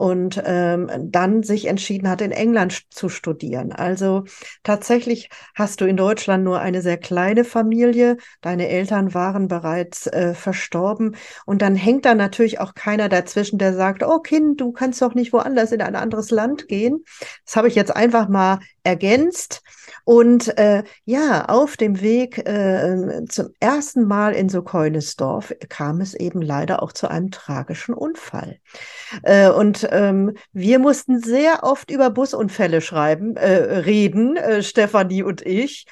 und 0.03 0.43
ähm, 0.45 0.89
dann 1.01 1.43
sich 1.43 1.65
entschieden 1.67 2.09
hat, 2.09 2.19
in 2.19 2.33
England 2.33 2.81
zu 2.89 3.07
studieren. 3.07 3.71
Also 3.71 4.25
tatsächlich 4.61 5.29
hast 5.55 5.79
du 5.79 5.85
in 5.85 5.95
Deutschland 5.95 6.43
nur 6.43 6.59
eine 6.59 6.81
sehr 6.81 6.97
kleine 6.97 7.45
Familie. 7.45 8.17
Deine 8.41 8.67
Eltern 8.67 9.13
waren 9.13 9.47
bereits 9.47 10.07
äh, 10.07 10.33
verstorben 10.33 11.15
und 11.45 11.61
dann 11.61 11.77
hängt 11.77 12.03
da 12.03 12.15
natürlich 12.15 12.59
auch 12.59 12.73
keiner 12.73 13.07
dazwischen, 13.07 13.59
der 13.59 13.73
sagt, 13.75 14.03
oh 14.03 14.19
Kind, 14.19 14.59
du 14.59 14.73
kannst 14.73 15.01
doch 15.01 15.13
nicht 15.13 15.31
woanders 15.31 15.71
in 15.71 15.81
ein 15.81 15.95
anderes 15.95 16.31
Land 16.31 16.67
gehen. 16.67 17.05
Das 17.45 17.55
habe 17.55 17.69
ich 17.69 17.75
jetzt 17.75 17.95
einfach 17.95 18.27
mal 18.27 18.59
ergänzt. 18.83 19.61
Und 20.05 20.57
äh, 20.57 20.83
ja, 21.05 21.45
auf 21.45 21.77
dem 21.77 22.01
Weg 22.01 22.39
äh, 22.39 23.23
zum 23.29 23.49
ersten 23.61 24.05
Mal 24.05 24.33
in 24.33 24.49
Sokoinesdorf 24.49 25.53
kam 25.69 26.01
es 26.01 26.13
eben 26.13 26.41
leider 26.41 26.83
auch 26.83 26.91
zu 26.91 27.07
einem 27.07 27.31
tragischen 27.31 27.93
Unfall. 27.93 28.59
Äh, 29.23 29.49
und 29.49 29.83
ähm, 29.93 30.33
wir 30.51 30.79
mussten 30.79 31.19
sehr 31.21 31.63
oft 31.63 31.91
über 31.91 32.09
Busunfälle 32.09 32.81
schreiben, 32.81 33.35
äh, 33.37 33.53
reden, 33.81 34.35
äh, 34.37 34.63
Stefanie 34.63 35.23
und 35.23 35.45
ich. 35.45 35.85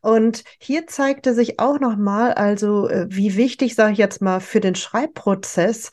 Und 0.00 0.44
hier 0.58 0.86
zeigte 0.86 1.34
sich 1.34 1.60
auch 1.60 1.78
nochmal, 1.78 2.32
also 2.32 2.88
äh, 2.88 3.06
wie 3.08 3.36
wichtig, 3.36 3.74
sage 3.74 3.92
ich 3.92 3.98
jetzt 3.98 4.20
mal, 4.20 4.40
für 4.40 4.60
den 4.60 4.74
Schreibprozess 4.74 5.90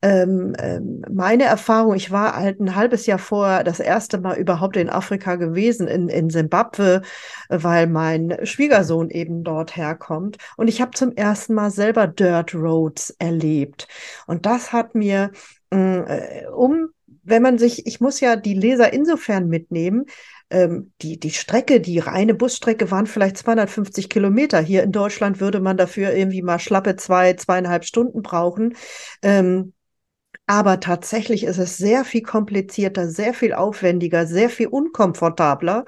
ähm, 0.00 0.54
ähm, 0.58 1.02
meine 1.10 1.44
Erfahrung, 1.44 1.94
ich 1.96 2.12
war 2.12 2.36
halt 2.36 2.60
ein 2.60 2.76
halbes 2.76 3.06
Jahr 3.06 3.18
vorher 3.18 3.64
das 3.64 3.80
erste 3.80 4.18
Mal 4.18 4.36
überhaupt 4.38 4.76
in 4.76 4.88
Afrika 4.90 5.34
gewesen, 5.34 5.88
in, 5.88 6.08
in 6.08 6.28
weil 7.48 7.86
mein 7.88 8.38
Schwiegersohn 8.44 9.10
eben 9.10 9.42
dort 9.42 9.76
herkommt. 9.76 10.38
Und 10.56 10.68
ich 10.68 10.80
habe 10.80 10.92
zum 10.92 11.16
ersten 11.16 11.54
Mal 11.54 11.70
selber 11.70 12.06
Dirt 12.06 12.54
Roads 12.54 13.10
erlebt. 13.18 13.88
Und 14.26 14.46
das 14.46 14.72
hat 14.72 14.94
mir, 14.94 15.32
äh, 15.70 16.46
um, 16.46 16.90
wenn 17.28 17.42
man 17.42 17.58
sich, 17.58 17.86
ich 17.86 18.00
muss 18.00 18.20
ja 18.20 18.36
die 18.36 18.54
Leser 18.54 18.92
insofern 18.92 19.48
mitnehmen, 19.48 20.06
ähm, 20.50 20.92
die, 21.02 21.18
die 21.20 21.30
Strecke, 21.30 21.80
die 21.80 21.98
reine 21.98 22.34
Busstrecke 22.34 22.90
waren 22.90 23.06
vielleicht 23.06 23.36
250 23.36 24.08
Kilometer. 24.08 24.60
Hier 24.60 24.82
in 24.82 24.92
Deutschland 24.92 25.40
würde 25.40 25.60
man 25.60 25.76
dafür 25.76 26.12
irgendwie 26.14 26.42
mal 26.42 26.58
schlappe 26.58 26.96
zwei, 26.96 27.34
zweieinhalb 27.34 27.84
Stunden 27.84 28.22
brauchen. 28.22 28.76
Ähm, 29.22 29.74
aber 30.48 30.80
tatsächlich 30.80 31.44
ist 31.44 31.58
es 31.58 31.76
sehr 31.76 32.06
viel 32.06 32.22
komplizierter, 32.22 33.08
sehr 33.08 33.34
viel 33.34 33.52
aufwendiger, 33.52 34.26
sehr 34.26 34.48
viel 34.48 34.68
unkomfortabler, 34.68 35.84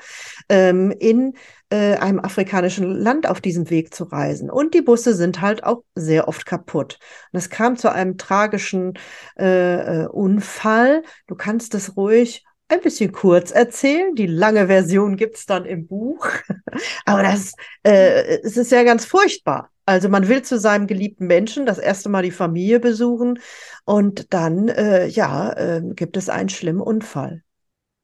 ähm, 0.50 0.90
in 0.90 1.32
äh, 1.70 1.94
einem 1.94 2.20
afrikanischen 2.20 2.90
Land 2.94 3.26
auf 3.26 3.40
diesem 3.40 3.70
Weg 3.70 3.94
zu 3.94 4.04
reisen. 4.04 4.50
Und 4.50 4.74
die 4.74 4.82
Busse 4.82 5.14
sind 5.14 5.40
halt 5.40 5.64
auch 5.64 5.82
sehr 5.94 6.28
oft 6.28 6.44
kaputt. 6.44 6.98
Und 7.32 7.38
es 7.38 7.48
kam 7.48 7.78
zu 7.78 7.90
einem 7.90 8.18
tragischen 8.18 8.98
äh, 9.38 10.02
äh 10.02 10.06
Unfall. 10.08 11.04
Du 11.26 11.36
kannst 11.36 11.74
es 11.74 11.96
ruhig 11.96 12.44
ein 12.68 12.82
bisschen 12.82 13.12
kurz 13.12 13.52
erzählen. 13.52 14.14
Die 14.14 14.26
lange 14.26 14.66
Version 14.66 15.16
gibt's 15.16 15.46
dann 15.46 15.64
im 15.64 15.86
Buch. 15.86 16.28
Aber 17.06 17.22
das 17.22 17.54
äh, 17.82 18.40
es 18.42 18.58
ist 18.58 18.72
ja 18.72 18.82
ganz 18.82 19.06
furchtbar. 19.06 19.70
Also 19.86 20.08
man 20.08 20.28
will 20.28 20.42
zu 20.42 20.58
seinem 20.58 20.86
geliebten 20.86 21.26
Menschen 21.26 21.66
das 21.66 21.78
erste 21.78 22.08
Mal 22.08 22.22
die 22.22 22.30
Familie 22.30 22.80
besuchen 22.80 23.40
und 23.84 24.32
dann, 24.32 24.68
äh, 24.68 25.06
ja, 25.06 25.52
äh, 25.52 25.82
gibt 25.94 26.16
es 26.16 26.28
einen 26.28 26.48
schlimmen 26.48 26.80
Unfall. 26.80 27.42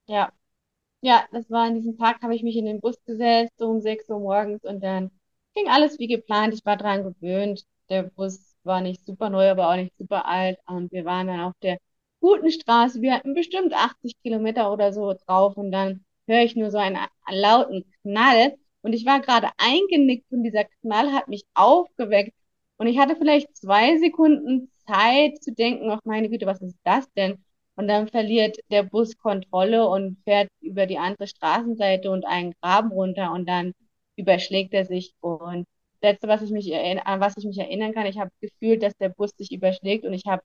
Ja, 0.06 0.32
ja, 1.02 1.26
das 1.32 1.50
war 1.50 1.66
an 1.66 1.74
diesem 1.76 1.98
Tag, 1.98 2.22
habe 2.22 2.34
ich 2.34 2.42
mich 2.42 2.56
in 2.56 2.66
den 2.66 2.80
Bus 2.80 2.96
gesetzt, 3.06 3.54
so 3.58 3.68
um 3.68 3.80
6 3.80 4.08
Uhr 4.10 4.20
morgens 4.20 4.64
und 4.64 4.82
dann 4.82 5.10
ging 5.54 5.68
alles 5.68 5.98
wie 5.98 6.08
geplant. 6.08 6.54
Ich 6.54 6.64
war 6.64 6.76
daran 6.78 7.04
gewöhnt. 7.04 7.64
Der 7.90 8.04
Bus 8.04 8.56
war 8.64 8.80
nicht 8.82 9.04
super 9.06 9.30
neu, 9.30 9.50
aber 9.50 9.70
auch 9.70 9.76
nicht 9.76 9.96
super 9.98 10.26
alt 10.26 10.58
und 10.66 10.92
wir 10.92 11.04
waren 11.04 11.28
dann 11.28 11.40
auf 11.40 11.54
der 11.62 11.78
guten 12.20 12.50
Straße. 12.50 13.02
Wir 13.02 13.14
hatten 13.14 13.34
bestimmt 13.34 13.74
80 13.74 14.20
Kilometer 14.22 14.72
oder 14.72 14.92
so 14.92 15.14
drauf 15.14 15.56
und 15.56 15.72
dann 15.72 16.04
höre 16.28 16.42
ich 16.42 16.56
nur 16.56 16.70
so 16.70 16.78
einen 16.78 16.98
lauten 17.30 17.84
Knall 18.02 18.56
und 18.86 18.92
ich 18.92 19.04
war 19.04 19.20
gerade 19.20 19.48
eingenickt 19.58 20.30
und 20.32 20.44
dieser 20.44 20.64
Knall 20.64 21.12
hat 21.12 21.26
mich 21.28 21.44
aufgeweckt. 21.54 22.32
Und 22.76 22.86
ich 22.86 22.98
hatte 22.98 23.16
vielleicht 23.16 23.56
zwei 23.56 23.98
Sekunden 23.98 24.70
Zeit 24.86 25.42
zu 25.42 25.52
denken, 25.52 25.90
ach 25.90 26.00
meine 26.04 26.28
Güte, 26.30 26.46
was 26.46 26.62
ist 26.62 26.78
das 26.84 27.10
denn? 27.14 27.44
Und 27.74 27.88
dann 27.88 28.06
verliert 28.08 28.58
der 28.70 28.84
Bus 28.84 29.18
Kontrolle 29.18 29.88
und 29.88 30.18
fährt 30.24 30.48
über 30.60 30.86
die 30.86 30.98
andere 30.98 31.26
Straßenseite 31.26 32.10
und 32.12 32.24
einen 32.26 32.52
Graben 32.62 32.92
runter 32.92 33.32
und 33.32 33.48
dann 33.48 33.72
überschlägt 34.14 34.72
er 34.72 34.84
sich. 34.84 35.14
Und 35.20 35.66
das 36.00 36.12
letzte, 36.12 36.28
was 36.28 36.42
ich 36.42 36.50
mich 36.52 36.72
an 36.74 37.20
was 37.20 37.36
ich 37.36 37.44
mich 37.44 37.58
erinnern 37.58 37.92
kann, 37.92 38.06
ich 38.06 38.18
habe 38.18 38.30
gefühlt, 38.40 38.84
dass 38.84 38.96
der 38.98 39.08
Bus 39.08 39.32
sich 39.36 39.50
überschlägt 39.52 40.04
und 40.04 40.12
ich 40.14 40.26
habe 40.26 40.42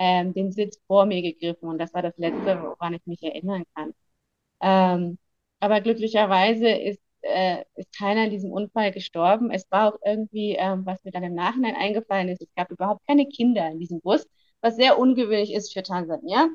ähm, 0.00 0.34
den 0.34 0.52
Sitz 0.52 0.80
vor 0.88 1.06
mir 1.06 1.22
gegriffen 1.22 1.68
und 1.68 1.78
das 1.78 1.94
war 1.94 2.02
das 2.02 2.18
Letzte, 2.18 2.60
woran 2.62 2.94
ich 2.94 3.06
mich 3.06 3.22
erinnern 3.22 3.64
kann. 3.76 3.94
Ähm, 4.60 5.18
aber 5.60 5.80
glücklicherweise 5.80 6.68
ist 6.70 7.00
äh, 7.26 7.64
ist 7.76 7.96
keiner 7.96 8.24
in 8.24 8.30
diesem 8.30 8.52
Unfall 8.52 8.92
gestorben. 8.92 9.50
Es 9.50 9.70
war 9.70 9.94
auch 9.94 9.98
irgendwie, 10.04 10.56
ähm, 10.56 10.86
was 10.86 11.02
mir 11.04 11.10
dann 11.12 11.24
im 11.24 11.34
Nachhinein 11.34 11.76
eingefallen 11.76 12.28
ist, 12.28 12.42
es 12.42 12.54
gab 12.56 12.70
überhaupt 12.70 13.06
keine 13.06 13.26
Kinder 13.26 13.68
in 13.70 13.78
diesem 13.80 14.00
Bus, 14.00 14.26
was 14.60 14.76
sehr 14.76 14.98
ungewöhnlich 14.98 15.52
ist 15.54 15.72
für 15.72 15.82
Tansania. 15.82 16.48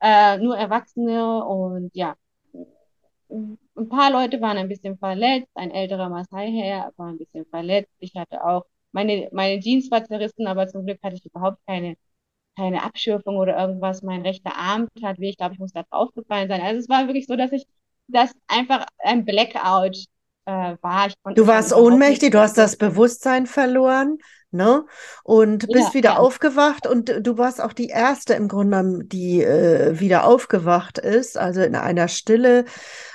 Äh, 0.00 0.38
nur 0.38 0.56
Erwachsene 0.58 1.44
und 1.44 1.90
ja, 1.94 2.16
ein 3.30 3.88
paar 3.88 4.10
Leute 4.10 4.40
waren 4.40 4.56
ein 4.58 4.68
bisschen 4.68 4.98
verletzt. 4.98 5.48
Ein 5.54 5.70
älterer 5.70 6.08
Maasai-Herr 6.08 6.92
war 6.96 7.08
ein 7.08 7.18
bisschen 7.18 7.46
verletzt. 7.46 7.92
Ich 7.98 8.14
hatte 8.16 8.44
auch, 8.44 8.64
meine, 8.92 9.28
meine 9.32 9.60
Jeans 9.60 9.90
war 9.90 10.04
zerrissen, 10.04 10.46
aber 10.46 10.68
zum 10.68 10.84
Glück 10.86 11.02
hatte 11.02 11.16
ich 11.16 11.24
überhaupt 11.26 11.58
keine, 11.66 11.96
keine 12.56 12.82
Abschürfung 12.84 13.36
oder 13.36 13.58
irgendwas. 13.58 14.02
Mein 14.02 14.22
rechter 14.22 14.56
Arm 14.56 14.88
tat 15.00 15.18
weh. 15.20 15.30
Ich 15.30 15.36
glaube, 15.38 15.54
ich 15.54 15.60
muss 15.60 15.72
da 15.72 15.84
draufgefallen 15.84 16.48
sein. 16.48 16.60
Also 16.62 16.80
es 16.80 16.88
war 16.88 17.06
wirklich 17.08 17.26
so, 17.26 17.36
dass 17.36 17.52
ich 17.52 17.66
dass 18.08 18.32
einfach 18.48 18.86
ein 18.98 19.24
Blackout 19.24 19.96
äh, 20.44 20.76
war. 20.80 21.08
du 21.34 21.46
warst 21.46 21.72
ohnmächtig, 21.72 22.32
du 22.32 22.40
hast 22.40 22.58
das 22.58 22.76
Bewusstsein 22.76 23.46
verloren. 23.46 24.18
Ne? 24.54 24.84
Und 25.24 25.66
bist 25.68 25.88
ja, 25.88 25.94
wieder 25.94 26.10
ja. 26.10 26.16
aufgewacht 26.18 26.86
und 26.86 27.10
du 27.22 27.38
warst 27.38 27.58
auch 27.58 27.72
die 27.72 27.86
erste 27.86 28.34
im 28.34 28.48
Grunde, 28.48 28.98
die 29.04 29.42
äh, 29.42 29.98
wieder 29.98 30.24
aufgewacht 30.24 30.98
ist, 30.98 31.38
also 31.38 31.62
in 31.62 31.74
einer 31.74 32.06
Stille, 32.06 32.66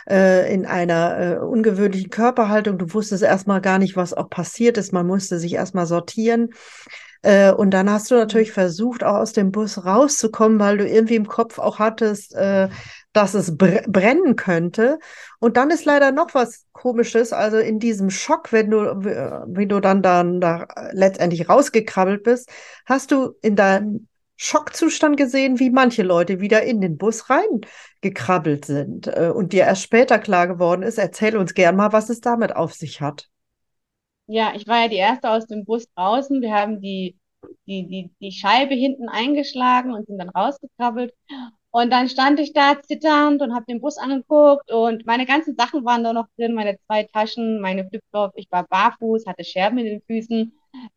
äh, 0.10 0.52
in 0.52 0.65
einer 0.65 1.19
äh, 1.19 1.38
ungewöhnlichen 1.38 2.10
Körperhaltung. 2.10 2.80
Du 2.80 2.91
wusstest 2.91 3.21
erstmal 3.21 3.62
gar 3.62 3.78
nicht, 3.78 3.95
was 3.95 4.15
auch 4.15 4.32
passiert 4.32 4.80
ist. 4.80 4.93
Man 4.93 5.06
musste 5.06 5.38
sich 5.38 5.54
erstmal 5.54 5.86
sortieren. 5.86 6.50
Äh, 7.21 7.52
und 7.52 7.69
dann 7.69 7.91
hast 7.91 8.10
du 8.10 8.15
natürlich 8.15 8.52
versucht, 8.52 9.04
auch 9.04 9.17
aus 9.17 9.34
dem 9.34 9.52
Bus 9.52 9.86
rauszukommen, 9.86 10.60
weil 10.60 10.78
du 10.78 10.88
irgendwie 10.88 11.15
im 11.15 11.28
Kopf 11.28 11.60
auch 11.60 11.78
hattest, 11.78 12.34
äh, 12.34 12.69
dass 13.17 13.34
es 13.34 13.58
br 13.58 13.82
brennen 13.88 14.36
könnte. 14.36 14.99
Und 15.39 15.58
dann 15.58 15.71
ist 15.71 15.86
leider 15.86 16.12
noch 16.12 16.34
was 16.36 16.65
Komisches. 16.71 17.34
Also 17.34 17.58
in 17.58 17.80
diesem 17.80 18.12
Schock, 18.12 18.53
wenn 18.53 18.69
du, 18.69 18.77
wie 18.77 19.65
du 19.65 19.80
dann, 19.80 20.03
dann 20.03 20.39
da 20.39 20.67
letztendlich 20.91 21.49
rausgekrabbelt 21.49 22.23
bist, 22.23 22.49
hast 22.86 23.12
du 23.12 23.34
in 23.41 23.56
deinem 23.56 24.08
Schockzustand 24.36 25.17
gesehen, 25.17 25.60
wie 25.60 25.71
manche 25.71 26.03
Leute 26.03 26.39
wieder 26.39 26.62
in 26.62 26.80
den 26.80 26.97
Bus 26.99 27.27
reingekrabbelt 27.32 28.65
sind 28.65 29.08
äh, 29.08 29.32
und 29.34 29.51
dir 29.51 29.63
erst 29.63 29.82
später 29.82 30.19
klar 30.19 30.47
geworden 30.47 30.84
ist. 30.84 30.99
Erzähl 30.99 31.36
uns 31.38 31.56
gern 31.56 31.75
mal, 31.75 31.91
was 31.91 32.12
es 32.12 32.21
damit 32.21 32.56
auf 32.56 32.73
sich 32.73 33.01
hat. 33.01 33.27
Ja, 34.27 34.53
ich 34.56 34.67
war 34.67 34.84
ja 34.84 34.88
die 34.89 34.97
erste 34.97 35.32
aus 35.32 35.47
dem 35.47 35.65
Bus 35.65 35.86
draußen. 35.95 36.39
Wir 36.41 36.53
haben 36.53 36.82
die, 36.82 37.17
die, 37.65 37.88
die, 37.88 38.12
die 38.21 38.32
Scheibe 38.32 38.75
hinten 38.75 39.10
eingeschlagen 39.10 39.91
und 39.91 40.06
sind 40.06 40.19
dann 40.19 40.30
rausgekrabbelt. 40.30 41.15
Und 41.77 41.91
dann 41.91 42.09
stand 42.09 42.39
ich 42.39 42.53
da 42.53 42.81
zitternd 42.81 43.39
und 43.43 43.53
habe 43.53 43.65
den 43.67 43.81
Bus 43.81 43.99
angeguckt 43.99 44.71
und 44.71 45.05
meine 45.05 45.27
ganzen 45.27 45.55
Sachen 45.55 45.85
waren 45.85 46.03
da 46.03 46.11
noch 46.11 46.25
drin, 46.35 46.55
meine 46.55 46.75
zwei 46.87 47.03
Taschen, 47.03 47.61
meine 47.61 47.87
Flipflops. 47.87 48.33
Ich 48.35 48.47
war 48.49 48.65
barfuß, 48.67 49.27
hatte 49.27 49.43
Scherben 49.43 49.77
in 49.77 49.85
den 49.85 50.01
Füßen. 50.01 50.53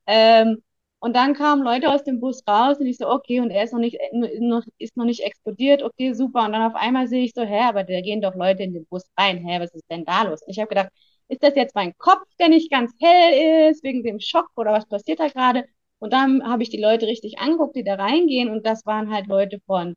Ähm, 0.07 0.63
und 1.01 1.15
dann 1.17 1.35
kamen 1.35 1.63
Leute 1.63 1.91
aus 1.93 2.03
dem 2.05 2.19
Bus 2.19 2.43
raus 2.49 2.79
und 2.79 2.87
ich 2.87 2.97
so, 2.97 3.11
okay, 3.11 3.41
und 3.41 3.51
er 3.51 3.65
ist 3.65 3.75
noch 3.75 3.81
nicht, 3.81 3.99
noch, 4.41 4.63
ist 4.79 4.97
noch 4.97 5.05
nicht 5.05 5.21
explodiert, 5.23 5.83
okay, 5.83 6.15
super. 6.15 6.47
Und 6.47 6.53
dann 6.53 6.63
auf 6.63 6.75
einmal 6.75 7.09
sehe 7.09 7.25
ich 7.25 7.33
so, 7.35 7.43
hä, 7.43 7.61
aber 7.61 7.85
da 7.85 8.01
gehen 8.01 8.23
doch 8.23 8.35
Leute 8.35 8.63
in 8.63 8.73
den 8.73 8.87
Bus 8.87 9.05
rein, 9.19 9.37
hä, 9.47 9.61
was 9.61 9.75
ist 9.75 9.85
denn 9.91 10.07
da 10.07 10.23
los? 10.23 10.41
Und 10.43 10.51
ich 10.51 10.61
habe 10.61 10.69
gedacht, 10.71 10.89
ist 11.29 11.43
das 11.43 11.57
jetzt 11.57 11.75
mein 11.75 11.95
Kopf, 11.99 12.25
der 12.39 12.49
nicht 12.49 12.71
ganz 12.71 12.93
hell 12.99 13.71
ist, 13.71 13.85
wegen 13.85 14.03
dem 14.03 14.19
Schock 14.19 14.49
oder 14.57 14.73
was 14.73 14.87
passiert 14.89 15.21
da 15.21 15.29
gerade? 15.29 15.67
Und 15.99 16.15
dann 16.15 16.43
habe 16.49 16.63
ich 16.63 16.71
die 16.71 16.81
Leute 16.81 17.07
richtig 17.07 17.39
angeguckt, 17.39 17.77
die 17.77 17.85
da 17.85 17.97
reingehen 17.97 18.49
und 18.49 18.65
das 18.67 18.87
waren 18.87 19.13
halt 19.13 19.27
Leute 19.27 19.61
von 19.67 19.95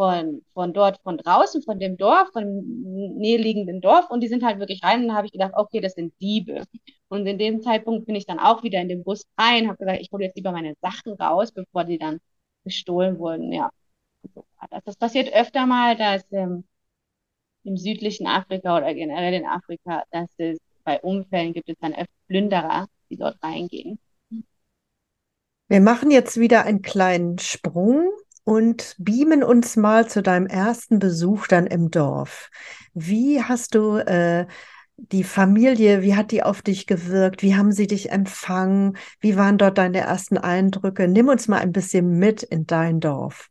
von, 0.00 0.40
von 0.54 0.72
dort, 0.72 0.98
von 1.02 1.18
draußen, 1.18 1.60
von 1.62 1.78
dem 1.78 1.98
Dorf, 1.98 2.30
von 2.32 2.42
dem 2.42 3.18
näherliegenden 3.18 3.82
Dorf 3.82 4.08
und 4.08 4.22
die 4.22 4.28
sind 4.28 4.42
halt 4.42 4.58
wirklich 4.58 4.82
rein 4.82 5.02
und 5.02 5.08
dann 5.08 5.16
habe 5.18 5.26
ich 5.26 5.32
gedacht, 5.32 5.52
okay, 5.54 5.82
das 5.82 5.92
sind 5.92 6.14
Diebe. 6.22 6.64
Und 7.08 7.26
in 7.26 7.36
dem 7.36 7.60
Zeitpunkt 7.60 8.06
bin 8.06 8.14
ich 8.14 8.24
dann 8.24 8.38
auch 8.38 8.62
wieder 8.62 8.80
in 8.80 8.88
den 8.88 9.04
Bus 9.04 9.26
rein, 9.38 9.68
habe 9.68 9.76
gesagt, 9.76 10.00
ich 10.00 10.10
hole 10.10 10.24
jetzt 10.24 10.36
lieber 10.36 10.52
meine 10.52 10.72
Sachen 10.80 11.12
raus, 11.12 11.52
bevor 11.52 11.84
die 11.84 11.98
dann 11.98 12.18
gestohlen 12.64 13.18
wurden. 13.18 13.52
Ja, 13.52 13.68
das, 14.70 14.84
das 14.84 14.96
passiert 14.96 15.34
öfter 15.34 15.66
mal, 15.66 15.98
dass 15.98 16.22
ähm, 16.32 16.64
im 17.64 17.76
südlichen 17.76 18.26
Afrika 18.26 18.78
oder 18.78 18.94
generell 18.94 19.34
in 19.34 19.44
Afrika, 19.44 20.04
dass 20.12 20.30
es 20.38 20.56
bei 20.82 20.98
Unfällen 21.02 21.52
gibt 21.52 21.68
es 21.68 21.76
dann 21.78 21.92
öfter 21.92 22.08
Plünderer, 22.26 22.86
die 23.10 23.18
dort 23.18 23.36
reingehen. 23.42 23.98
Wir 25.68 25.80
machen 25.80 26.10
jetzt 26.10 26.40
wieder 26.40 26.64
einen 26.64 26.80
kleinen 26.80 27.38
Sprung 27.38 28.10
und 28.44 28.94
beamen 28.98 29.42
uns 29.42 29.76
mal 29.76 30.08
zu 30.08 30.22
deinem 30.22 30.46
ersten 30.46 30.98
Besuch 30.98 31.46
dann 31.46 31.66
im 31.66 31.90
Dorf. 31.90 32.50
Wie 32.94 33.42
hast 33.42 33.74
du 33.74 33.96
äh, 33.98 34.46
die 34.96 35.24
Familie, 35.24 36.02
wie 36.02 36.14
hat 36.16 36.30
die 36.32 36.42
auf 36.42 36.62
dich 36.62 36.86
gewirkt? 36.86 37.42
Wie 37.42 37.56
haben 37.56 37.72
sie 37.72 37.86
dich 37.86 38.10
empfangen? 38.10 38.96
Wie 39.20 39.36
waren 39.36 39.58
dort 39.58 39.78
deine 39.78 40.00
ersten 40.00 40.38
Eindrücke? 40.38 41.08
Nimm 41.08 41.28
uns 41.28 41.48
mal 41.48 41.58
ein 41.60 41.72
bisschen 41.72 42.18
mit 42.18 42.42
in 42.42 42.66
dein 42.66 43.00
Dorf. 43.00 43.48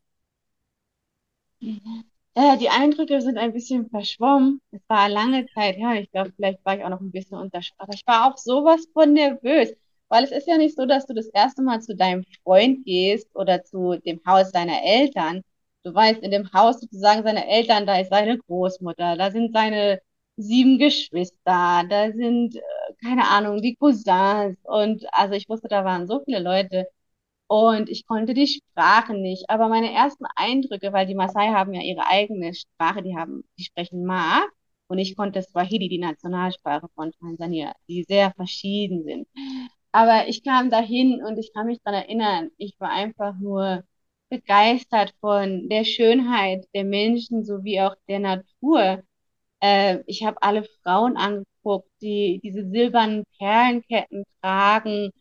Äh, 2.36 2.58
die 2.58 2.70
Eindrücke 2.70 3.22
sind 3.22 3.38
ein 3.38 3.54
bisschen 3.54 3.90
verschwommen. 3.90 4.62
Es 4.72 4.82
war 4.88 5.10
lange 5.10 5.46
Zeit. 5.48 5.78
Ja, 5.78 5.94
ich 5.96 6.10
glaube, 6.12 6.32
vielleicht 6.36 6.64
war 6.66 6.78
ich 6.78 6.84
auch 6.84 6.90
noch 6.90 7.02
ein 7.02 7.12
bisschen 7.12 7.38
unter. 7.38 7.62
Aber 7.78 7.94
ich 7.94 8.06
war 8.08 8.26
auch 8.32 8.38
sowas 8.38 8.88
von 8.94 9.14
nervös. 9.14 9.74
Weil 10.10 10.24
es 10.24 10.32
ist 10.32 10.48
ja 10.48 10.58
nicht 10.58 10.76
so, 10.76 10.86
dass 10.86 11.06
du 11.06 11.14
das 11.14 11.28
erste 11.28 11.62
Mal 11.62 11.82
zu 11.82 11.96
deinem 11.96 12.26
Freund 12.44 12.86
gehst 12.86 13.30
oder 13.36 13.64
zu 13.64 13.98
dem 14.06 14.22
Haus 14.26 14.52
deiner 14.52 14.84
Eltern. 14.84 15.42
Du 15.84 15.94
weißt, 15.94 16.22
in 16.24 16.32
dem 16.32 16.52
Haus 16.54 16.82
sozusagen 16.82 17.24
seiner 17.24 17.48
Eltern, 17.48 17.86
da 17.86 18.00
ist 18.00 18.10
seine 18.10 18.38
Großmutter, 18.38 19.16
da 19.18 19.32
sind 19.32 19.54
seine 19.54 20.02
sieben 20.38 20.78
Geschwister, 20.80 21.84
da 21.90 22.12
sind, 22.12 22.56
äh, 22.56 22.62
keine 23.04 23.28
Ahnung, 23.28 23.62
die 23.62 23.76
Cousins. 23.76 24.58
Und 24.64 25.06
also 25.14 25.34
ich 25.36 25.48
wusste, 25.50 25.68
da 25.68 25.86
waren 25.86 26.08
so 26.08 26.22
viele 26.26 26.40
Leute. 26.40 26.88
Und 27.48 27.90
ich 27.90 28.06
konnte 28.06 28.34
die 28.34 28.48
Sprache 28.48 29.14
nicht. 29.16 29.50
Aber 29.50 29.70
meine 29.70 29.92
ersten 29.94 30.26
Eindrücke, 30.36 30.94
weil 30.94 31.08
die 31.08 31.16
Maasai 31.16 31.50
haben 31.50 31.74
ja 31.74 31.82
ihre 31.82 32.06
eigene 32.08 32.54
Sprache, 32.54 33.02
die 33.04 33.16
haben, 33.18 33.44
die 33.58 33.64
sprechen 33.64 34.06
Ma. 34.06 34.42
Und 34.88 35.00
ich 35.00 35.16
konnte 35.16 35.42
Swahili, 35.44 35.90
die 35.90 36.00
Nationalsprache 36.00 36.88
von 36.96 37.12
Tansania, 37.20 37.74
die 37.88 38.04
sehr 38.04 38.32
verschieden 38.34 39.04
sind. 39.04 39.28
Aber 39.92 40.28
ich 40.28 40.44
kam 40.44 40.70
dahin 40.70 41.24
und 41.24 41.38
ich 41.38 41.54
kann 41.54 41.68
mich 41.68 41.80
daran 41.84 42.04
erinnern, 42.04 42.52
ich 42.58 42.80
war 42.80 42.92
einfach 42.92 43.36
nur 43.40 43.84
begeistert 44.30 45.14
von 45.22 45.68
der 45.70 45.84
Schönheit 45.86 46.68
der 46.76 46.84
Menschen 46.86 47.44
sowie 47.44 47.82
auch 47.82 47.96
der 48.08 48.20
Natur. 48.20 49.04
Äh, 49.62 50.00
ich 50.08 50.24
habe 50.26 50.42
alle 50.44 50.64
Frauen 50.84 51.18
angeguckt, 51.18 51.90
die 52.02 52.40
diese 52.44 52.70
silbernen 52.70 53.26
Perlenketten 53.40 54.26
tragen 54.42 55.12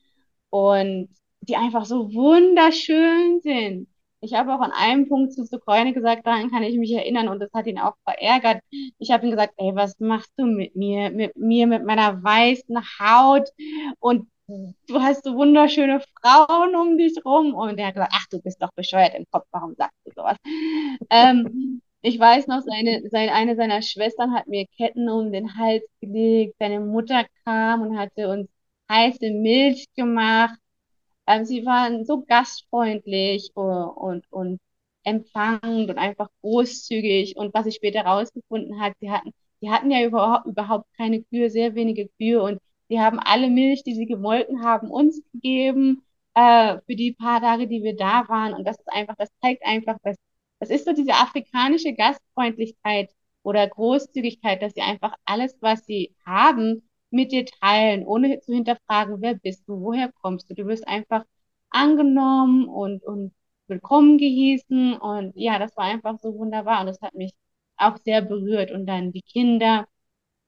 und 0.51 1.09
die 1.43 1.57
einfach 1.57 1.85
so 1.87 2.13
wunderschön 2.15 3.41
sind. 3.43 3.89
Ich 4.21 4.35
habe 4.35 4.55
auch 4.55 4.61
an 4.61 4.73
einem 4.73 5.09
Punkt 5.09 5.33
zu 5.33 5.45
Sukoine 5.45 5.95
gesagt, 5.95 6.27
daran 6.27 6.51
kann 6.51 6.63
ich 6.65 6.77
mich 6.77 6.93
erinnern 6.93 7.29
und 7.29 7.41
das 7.41 7.51
hat 7.55 7.67
ihn 7.67 7.79
auch 7.79 7.95
verärgert. 8.05 8.63
Ich 8.99 9.11
habe 9.13 9.27
ihm 9.27 9.31
gesagt, 9.31 9.55
ey, 9.59 9.75
was 9.75 9.99
machst 10.01 10.33
du 10.37 10.45
mit 10.47 10.75
mir, 10.77 11.11
mit 11.11 11.37
mir, 11.37 11.67
mit 11.69 11.85
meiner 11.85 12.23
weißen 12.23 12.77
Haut 13.01 13.49
und 14.01 14.29
du 14.49 15.01
hast 15.01 15.25
so 15.25 15.35
wunderschöne 15.35 16.01
Frauen 16.21 16.75
um 16.77 16.97
dich 16.99 17.15
rum. 17.25 17.55
Und 17.55 17.79
er 17.79 17.89
hat 17.89 17.95
gesagt, 17.95 18.13
ach, 18.15 18.27
du 18.31 18.41
bist 18.41 18.63
doch 18.63 18.73
bescheuert 18.75 19.15
im 19.15 19.25
Kopf, 19.31 19.47
warum 19.51 19.75
sagst 19.75 19.97
du 20.05 20.13
sowas? 20.15 20.37
ähm, 21.11 21.83
ich 22.03 22.19
weiß 22.19 22.47
noch, 22.47 22.63
seine, 22.63 23.03
seine, 23.11 23.33
eine 23.35 23.57
seiner 23.57 23.83
Schwestern 23.83 24.33
hat 24.35 24.47
mir 24.47 24.67
Ketten 24.77 25.09
um 25.09 25.33
den 25.33 25.57
Hals 25.57 25.85
gelegt. 26.01 26.57
Seine 26.59 26.81
Mutter 26.81 27.25
kam 27.45 27.83
und 27.83 27.99
hatte 27.99 28.29
uns 28.29 28.49
heiße 28.91 29.31
Milch 29.33 29.87
gemacht. 29.97 30.59
Ähm, 31.27 31.45
sie 31.45 31.65
waren 31.67 32.05
so 32.05 32.25
gastfreundlich 32.25 33.51
und, 33.55 33.73
und, 33.97 34.33
und 34.33 34.61
empfangend 35.05 35.91
und 35.91 35.99
einfach 35.99 36.29
großzügig. 36.43 37.37
Und 37.37 37.55
was 37.55 37.67
ich 37.67 37.77
später 37.77 38.03
rausgefunden 38.03 38.81
habe, 38.81 38.95
sie 39.01 39.11
hatten, 39.11 39.33
sie 39.61 39.71
hatten 39.71 39.91
ja 39.91 40.05
überhaupt, 40.07 40.47
überhaupt 40.47 40.87
keine 40.97 41.23
Kühe, 41.25 41.51
sehr 41.51 41.75
wenige 41.75 42.09
Kühe 42.19 42.43
und 42.43 42.61
Sie 42.89 43.01
haben 43.01 43.19
alle 43.19 43.51
Milch, 43.51 43.83
die 43.85 43.95
sie 43.95 44.07
gemolken 44.07 44.63
haben, 44.65 44.91
uns 44.91 45.23
gegeben 45.33 46.03
äh, 46.35 46.79
für 46.87 46.97
die 46.97 47.13
paar 47.13 47.41
Tage, 47.41 47.67
die 47.69 47.83
wir 47.83 47.97
da 47.97 48.29
waren. 48.29 48.55
Und 48.55 48.65
das 48.67 48.79
ist 48.79 48.89
einfach, 48.93 49.17
das 49.17 49.31
zeigt 49.43 49.65
einfach, 49.67 49.97
dass 50.03 50.17
das 50.61 50.71
ist 50.71 50.85
so 50.87 50.93
diese 50.93 51.13
afrikanische 51.15 51.95
Gastfreundlichkeit 51.95 53.11
oder 53.43 53.69
Großzügigkeit, 53.69 54.61
dass 54.63 54.75
sie 54.75 54.83
einfach 54.83 55.15
alles, 55.25 55.57
was 55.61 55.85
sie 55.87 56.15
haben, 56.27 56.89
mit 57.11 57.33
dir 57.33 57.47
teilen, 57.47 58.05
ohne 58.07 58.41
zu 58.41 58.53
hinterfragen, 58.53 59.21
wer 59.21 59.35
bist 59.35 59.67
du, 59.69 59.81
woher 59.81 60.13
kommst 60.13 60.51
du. 60.51 60.55
Du 60.55 60.67
wirst 60.67 60.87
einfach 60.87 61.25
angenommen 61.71 62.69
und, 62.69 63.03
und 63.05 63.33
willkommen 63.67 64.19
gehießen. 64.19 64.95
Und 64.99 65.33
ja, 65.37 65.59
das 65.59 65.77
war 65.77 65.85
einfach 65.85 66.19
so 66.21 66.35
wunderbar. 66.35 66.81
Und 66.81 66.87
das 66.87 67.01
hat 67.01 67.15
mich 67.15 67.33
auch 67.77 67.97
sehr 67.99 68.23
berührt. 68.23 68.71
Und 68.73 68.87
dann 68.87 69.13
die 69.13 69.23
Kinder, 69.23 69.87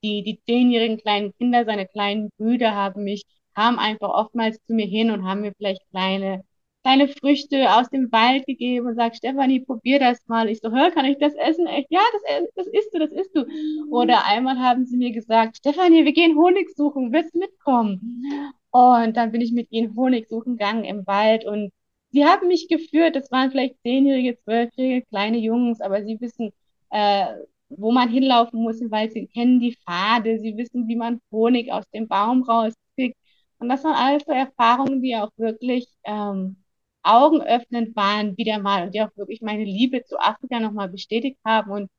die, 0.02 0.22
die 0.22 0.40
zehnjährigen 0.46 0.98
kleinen 0.98 1.32
Kinder, 1.38 1.64
seine 1.64 1.86
kleinen 1.86 2.30
Brüder 2.38 2.74
haben 2.74 3.04
mich, 3.04 3.24
kamen 3.54 3.78
einfach 3.78 4.10
oftmals 4.10 4.58
zu 4.66 4.74
mir 4.74 4.86
hin 4.86 5.10
und 5.10 5.24
haben 5.24 5.42
mir 5.42 5.52
vielleicht 5.56 5.82
kleine, 5.90 6.42
kleine 6.82 7.08
Früchte 7.08 7.74
aus 7.74 7.90
dem 7.90 8.10
Wald 8.12 8.46
gegeben 8.46 8.86
und 8.86 8.96
sagt, 8.96 9.16
Stefanie, 9.16 9.60
probier 9.60 9.98
das 9.98 10.26
mal. 10.28 10.48
Ich 10.48 10.60
so, 10.60 10.70
hör, 10.70 10.90
kann 10.90 11.04
ich 11.04 11.18
das 11.18 11.34
essen? 11.34 11.66
Echt? 11.66 11.88
Ja, 11.90 12.00
das, 12.12 12.22
das 12.54 12.66
isst 12.68 12.94
du, 12.94 12.98
das 12.98 13.12
isst 13.12 13.36
du. 13.36 13.44
Oder 13.90 14.26
einmal 14.26 14.58
haben 14.58 14.86
sie 14.86 14.96
mir 14.96 15.12
gesagt, 15.12 15.58
Stefanie, 15.58 16.04
wir 16.04 16.12
gehen 16.12 16.36
Honig 16.36 16.70
suchen, 16.74 17.12
willst 17.12 17.34
mitkommen? 17.34 18.22
Und 18.70 19.16
dann 19.16 19.32
bin 19.32 19.40
ich 19.40 19.52
mit 19.52 19.70
ihnen 19.72 19.96
Honig 19.96 20.28
suchen 20.28 20.56
gegangen 20.56 20.84
im 20.84 21.06
Wald 21.06 21.44
und 21.44 21.72
sie 22.10 22.24
haben 22.24 22.48
mich 22.48 22.68
geführt. 22.68 23.16
Das 23.16 23.30
waren 23.30 23.50
vielleicht 23.50 23.80
zehnjährige, 23.82 24.38
zwölfjährige 24.44 25.06
kleine 25.06 25.38
Jungs, 25.38 25.80
aber 25.80 26.04
sie 26.04 26.20
wissen, 26.20 26.52
äh, 26.90 27.26
wo 27.70 27.92
man 27.92 28.08
hinlaufen 28.10 28.62
muss, 28.62 28.80
weil 28.90 29.10
sie 29.10 29.26
kennen 29.28 29.60
die 29.60 29.76
Pfade, 29.76 30.38
sie 30.40 30.56
wissen, 30.56 30.88
wie 30.88 30.96
man 30.96 31.20
Honig 31.30 31.72
aus 31.72 31.84
dem 31.94 32.08
Baum 32.08 32.42
rauskriegt. 32.42 33.16
Und 33.58 33.68
das 33.68 33.84
waren 33.84 33.94
alles 33.94 34.24
so 34.26 34.32
Erfahrungen, 34.32 35.02
die 35.02 35.16
auch 35.16 35.30
wirklich 35.36 35.88
ähm, 36.04 36.56
augenöffnend 37.02 37.96
waren, 37.96 38.36
wieder 38.36 38.58
mal, 38.58 38.84
und 38.84 38.94
die 38.94 39.02
auch 39.02 39.16
wirklich 39.16 39.42
meine 39.42 39.64
Liebe 39.64 40.04
zu 40.04 40.18
Afrika 40.18 40.60
nochmal 40.60 40.88
bestätigt 40.88 41.38
haben. 41.44 41.70
Und 41.70 41.90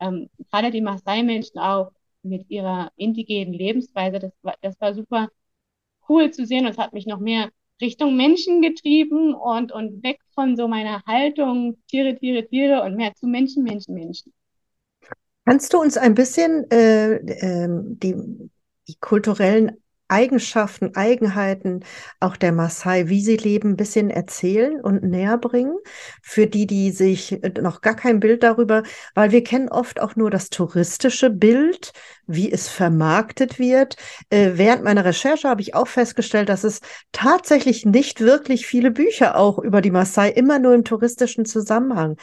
ähm, 0.00 0.30
gerade 0.50 0.70
die 0.70 0.80
Maasai-Menschen 0.82 1.58
auch 1.60 1.92
mit 2.22 2.50
ihrer 2.50 2.92
indigenen 2.96 3.52
Lebensweise, 3.54 4.18
das 4.20 4.32
war, 4.42 4.56
das 4.62 4.80
war 4.80 4.94
super 4.94 5.28
cool 6.08 6.30
zu 6.30 6.46
sehen 6.46 6.66
und 6.66 6.72
es 6.72 6.78
hat 6.78 6.92
mich 6.92 7.06
noch 7.06 7.20
mehr 7.20 7.50
Richtung 7.80 8.16
Menschen 8.16 8.62
getrieben 8.62 9.34
und, 9.34 9.72
und 9.72 10.02
weg 10.02 10.20
von 10.34 10.56
so 10.56 10.68
meiner 10.68 11.02
Haltung 11.06 11.78
Tiere, 11.88 12.16
Tiere, 12.16 12.46
Tiere 12.46 12.82
und 12.82 12.96
mehr 12.96 13.14
zu 13.14 13.26
Menschen, 13.26 13.64
Menschen, 13.64 13.94
Menschen. 13.94 14.32
Kannst 15.44 15.72
du 15.72 15.80
uns 15.80 15.96
ein 15.96 16.14
bisschen 16.14 16.70
äh, 16.70 17.14
äh, 17.14 17.68
die, 17.68 18.14
die 18.88 18.96
kulturellen 19.00 19.72
Eigenschaften, 20.12 20.94
Eigenheiten 20.94 21.84
auch 22.20 22.36
der 22.36 22.52
Maasai, 22.52 23.08
wie 23.08 23.22
sie 23.22 23.38
leben, 23.38 23.70
ein 23.70 23.76
bisschen 23.76 24.10
erzählen 24.10 24.78
und 24.78 25.02
näher 25.02 25.38
bringen. 25.38 25.78
Für 26.20 26.46
die, 26.46 26.66
die 26.66 26.90
sich 26.90 27.40
noch 27.60 27.80
gar 27.80 27.96
kein 27.96 28.20
Bild 28.20 28.42
darüber, 28.42 28.82
weil 29.14 29.32
wir 29.32 29.42
kennen 29.42 29.70
oft 29.70 30.00
auch 30.00 30.14
nur 30.14 30.30
das 30.30 30.50
touristische 30.50 31.30
Bild, 31.30 31.92
wie 32.26 32.52
es 32.52 32.68
vermarktet 32.68 33.58
wird. 33.58 33.96
Äh, 34.28 34.52
während 34.54 34.84
meiner 34.84 35.06
Recherche 35.06 35.48
habe 35.48 35.62
ich 35.62 35.74
auch 35.74 35.88
festgestellt, 35.88 36.50
dass 36.50 36.62
es 36.62 36.80
tatsächlich 37.12 37.86
nicht 37.86 38.20
wirklich 38.20 38.66
viele 38.66 38.90
Bücher 38.90 39.36
auch 39.36 39.58
über 39.58 39.80
die 39.80 39.90
Maasai 39.90 40.28
immer 40.28 40.58
nur 40.58 40.74
im 40.74 40.84
touristischen 40.84 41.46
Zusammenhang 41.46 42.18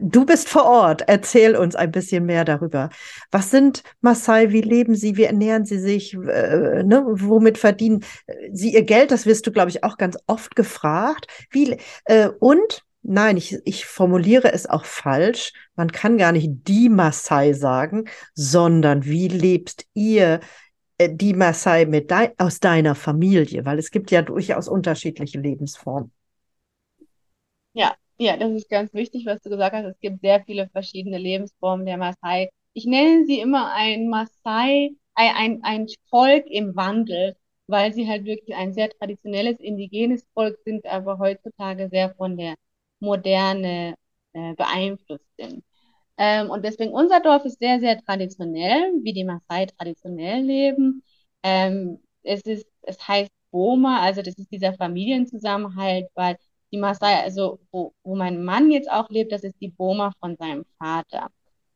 Du 0.00 0.24
bist 0.24 0.48
vor 0.48 0.64
Ort. 0.64 1.02
Erzähl 1.08 1.56
uns 1.56 1.76
ein 1.76 1.90
bisschen 1.92 2.24
mehr 2.24 2.44
darüber. 2.46 2.88
Was 3.30 3.50
sind 3.50 3.82
Maasai? 4.00 4.50
Wie 4.50 4.62
leben 4.62 4.94
sie? 4.94 5.16
Wie 5.16 5.24
ernähren 5.24 5.66
sie 5.66 5.78
sich? 5.78 6.14
Äh, 6.14 6.82
ne? 6.84 7.04
Womit 7.06 7.58
verdienen 7.58 8.02
sie 8.50 8.72
ihr 8.72 8.84
Geld? 8.84 9.10
Das 9.10 9.26
wirst 9.26 9.46
du, 9.46 9.52
glaube 9.52 9.68
ich, 9.70 9.84
auch 9.84 9.98
ganz 9.98 10.16
oft 10.26 10.56
gefragt. 10.56 11.26
Wie, 11.50 11.78
äh, 12.06 12.28
und 12.40 12.82
nein, 13.02 13.36
ich, 13.36 13.58
ich 13.66 13.84
formuliere 13.84 14.52
es 14.52 14.66
auch 14.66 14.86
falsch. 14.86 15.52
Man 15.76 15.92
kann 15.92 16.16
gar 16.16 16.32
nicht 16.32 16.48
die 16.66 16.88
Maasai 16.88 17.52
sagen, 17.52 18.04
sondern 18.34 19.04
wie 19.04 19.28
lebst 19.28 19.84
ihr 19.92 20.40
äh, 20.96 21.10
die 21.12 21.34
Maasai 21.34 21.84
mit 21.84 22.10
dei 22.10 22.32
aus 22.38 22.58
deiner 22.58 22.94
Familie? 22.94 23.66
Weil 23.66 23.78
es 23.78 23.90
gibt 23.90 24.10
ja 24.10 24.22
durchaus 24.22 24.66
unterschiedliche 24.66 25.38
Lebensformen. 25.38 26.10
Ja, 27.74 27.94
ja, 28.18 28.36
das 28.36 28.52
ist 28.52 28.68
ganz 28.70 28.92
wichtig, 28.94 29.26
was 29.26 29.40
du 29.42 29.50
gesagt 29.50 29.74
hast. 29.74 29.84
Es 29.86 30.00
gibt 30.00 30.20
sehr 30.20 30.42
viele 30.44 30.68
verschiedene 30.68 31.18
Lebensformen 31.18 31.86
der 31.86 31.96
Maasai. 31.96 32.50
Ich 32.72 32.86
nenne 32.86 33.26
sie 33.26 33.40
immer 33.40 33.72
ein 33.74 34.08
Maasai, 34.08 34.90
ein, 35.14 35.62
ein, 35.64 35.86
Volk 36.10 36.46
im 36.48 36.74
Wandel, 36.76 37.36
weil 37.66 37.92
sie 37.92 38.08
halt 38.08 38.24
wirklich 38.24 38.54
ein 38.56 38.72
sehr 38.72 38.90
traditionelles, 38.90 39.58
indigenes 39.60 40.26
Volk 40.34 40.58
sind, 40.64 40.86
aber 40.86 41.18
heutzutage 41.18 41.88
sehr 41.90 42.14
von 42.14 42.36
der 42.36 42.54
Moderne 43.00 43.94
äh, 44.32 44.54
beeinflusst 44.54 45.24
sind. 45.38 45.64
Ähm, 46.18 46.50
und 46.50 46.64
deswegen, 46.64 46.92
unser 46.92 47.20
Dorf 47.20 47.44
ist 47.44 47.58
sehr, 47.60 47.80
sehr 47.80 48.00
traditionell, 48.00 48.92
wie 49.02 49.12
die 49.12 49.24
Maasai 49.24 49.66
traditionell 49.66 50.42
leben. 50.44 51.02
Ähm, 51.42 52.00
es 52.22 52.42
ist, 52.42 52.66
es 52.82 53.06
heißt 53.08 53.30
Boma, 53.50 54.00
also 54.02 54.22
das 54.22 54.34
ist 54.36 54.50
dieser 54.52 54.74
Familienzusammenhalt, 54.74 56.08
weil 56.14 56.36
die 56.74 56.80
Maasai, 56.80 57.22
also 57.22 57.60
wo, 57.70 57.94
wo 58.02 58.16
mein 58.16 58.44
Mann 58.44 58.70
jetzt 58.70 58.90
auch 58.90 59.08
lebt, 59.08 59.30
das 59.32 59.44
ist 59.44 59.60
die 59.60 59.68
Boma 59.68 60.12
von 60.20 60.36
seinem 60.36 60.64
Vater. 60.78 61.30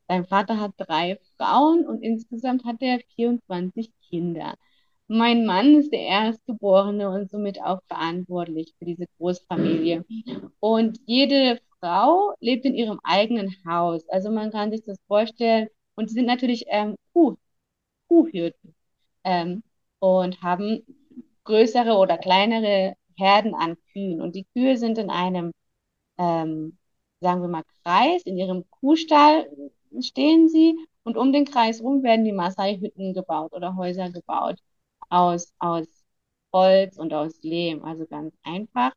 Sein 0.09 0.27
Vater 0.27 0.59
hat 0.61 0.73
drei 0.77 1.19
Frauen 1.37 1.87
und 1.87 2.03
insgesamt 2.03 2.65
hat 2.65 2.77
er 2.81 2.99
24 3.15 3.93
Kinder. 4.11 4.55
Mein 5.07 5.47
Mann 5.47 5.77
ist 5.77 5.93
der 5.93 6.01
Erstgeborene 6.01 7.11
und 7.11 7.31
somit 7.31 7.63
auch 7.63 7.81
verantwortlich 7.87 8.75
für 8.79 8.87
diese 8.87 9.07
Großfamilie. 9.19 10.05
Und 10.61 10.99
jede 11.07 11.61
Frau 11.81 12.35
lebt 12.41 12.65
in 12.65 12.75
ihrem 12.75 13.01
eigenen 13.05 13.55
Haus. 13.67 14.09
Also 14.09 14.31
man 14.31 14.51
kann 14.51 14.73
sich 14.73 14.83
das 14.83 14.99
vorstellen. 15.07 15.69
Und 15.95 16.09
sie 16.09 16.15
sind 16.15 16.27
natürlich 16.27 16.65
ähm, 16.69 16.97
Kuh, 17.13 17.37
Kuhhirten 18.09 18.75
ähm, 19.25 19.63
und 20.01 20.43
haben 20.43 20.85
größere 21.45 21.97
oder 21.97 22.19
kleinere 22.19 22.95
Herden 23.19 23.55
an 23.55 23.77
Kühen. 23.93 24.21
Und 24.23 24.35
die 24.37 24.47
Kühe 24.55 24.77
sind 24.79 24.99
in 24.99 25.11
einem, 25.11 25.53
ähm, 26.19 26.79
sagen 27.21 27.43
wir 27.43 27.49
mal, 27.49 27.65
Kreis, 27.85 28.23
in 28.25 28.37
ihrem 28.39 28.65
Kuhstall 28.71 29.51
stehen 30.01 30.49
sie 30.49 30.77
und 31.05 31.17
um 31.17 31.33
den 31.33 31.45
Kreis 31.47 31.83
rum 31.83 32.03
werden 32.03 32.25
die 32.25 32.33
Maasai-Hütten 32.33 33.15
gebaut 33.15 33.53
oder 33.53 33.77
Häuser 33.77 34.11
gebaut 34.11 34.59
aus, 35.11 35.53
aus 35.59 35.87
Holz 36.53 36.99
und 36.99 37.13
aus 37.15 37.43
Lehm, 37.43 37.85
also 37.85 38.07
ganz 38.07 38.35
einfach. 38.43 38.93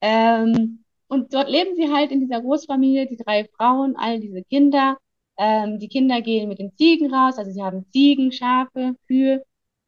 Ähm, 0.00 0.84
und 1.08 1.34
dort 1.34 1.48
leben 1.50 1.74
sie 1.76 1.92
halt 1.92 2.12
in 2.12 2.20
dieser 2.20 2.40
Großfamilie, 2.42 3.06
die 3.06 3.16
drei 3.16 3.46
Frauen, 3.56 3.96
all 3.96 4.20
diese 4.20 4.42
Kinder. 4.44 4.98
Ähm, 5.36 5.78
die 5.78 5.88
Kinder 5.88 6.20
gehen 6.22 6.48
mit 6.48 6.58
den 6.58 6.74
Ziegen 6.76 7.12
raus, 7.14 7.38
also 7.38 7.50
sie 7.52 7.62
haben 7.62 7.86
Ziegen, 7.92 8.32
Schafe, 8.32 8.94
Kühe 9.06 9.44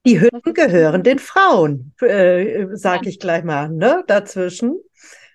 die 0.06 0.20
Hütten 0.20 0.54
gehören 0.54 1.02
den 1.02 1.18
Frauen, 1.18 1.94
äh, 2.00 2.66
sage 2.72 3.04
ja. 3.04 3.10
ich 3.10 3.20
gleich 3.20 3.44
mal, 3.44 3.68
ne? 3.68 4.04
Dazwischen. 4.06 4.80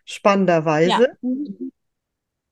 Spannenderweise. 0.06 1.16
Ja. 1.22 1.68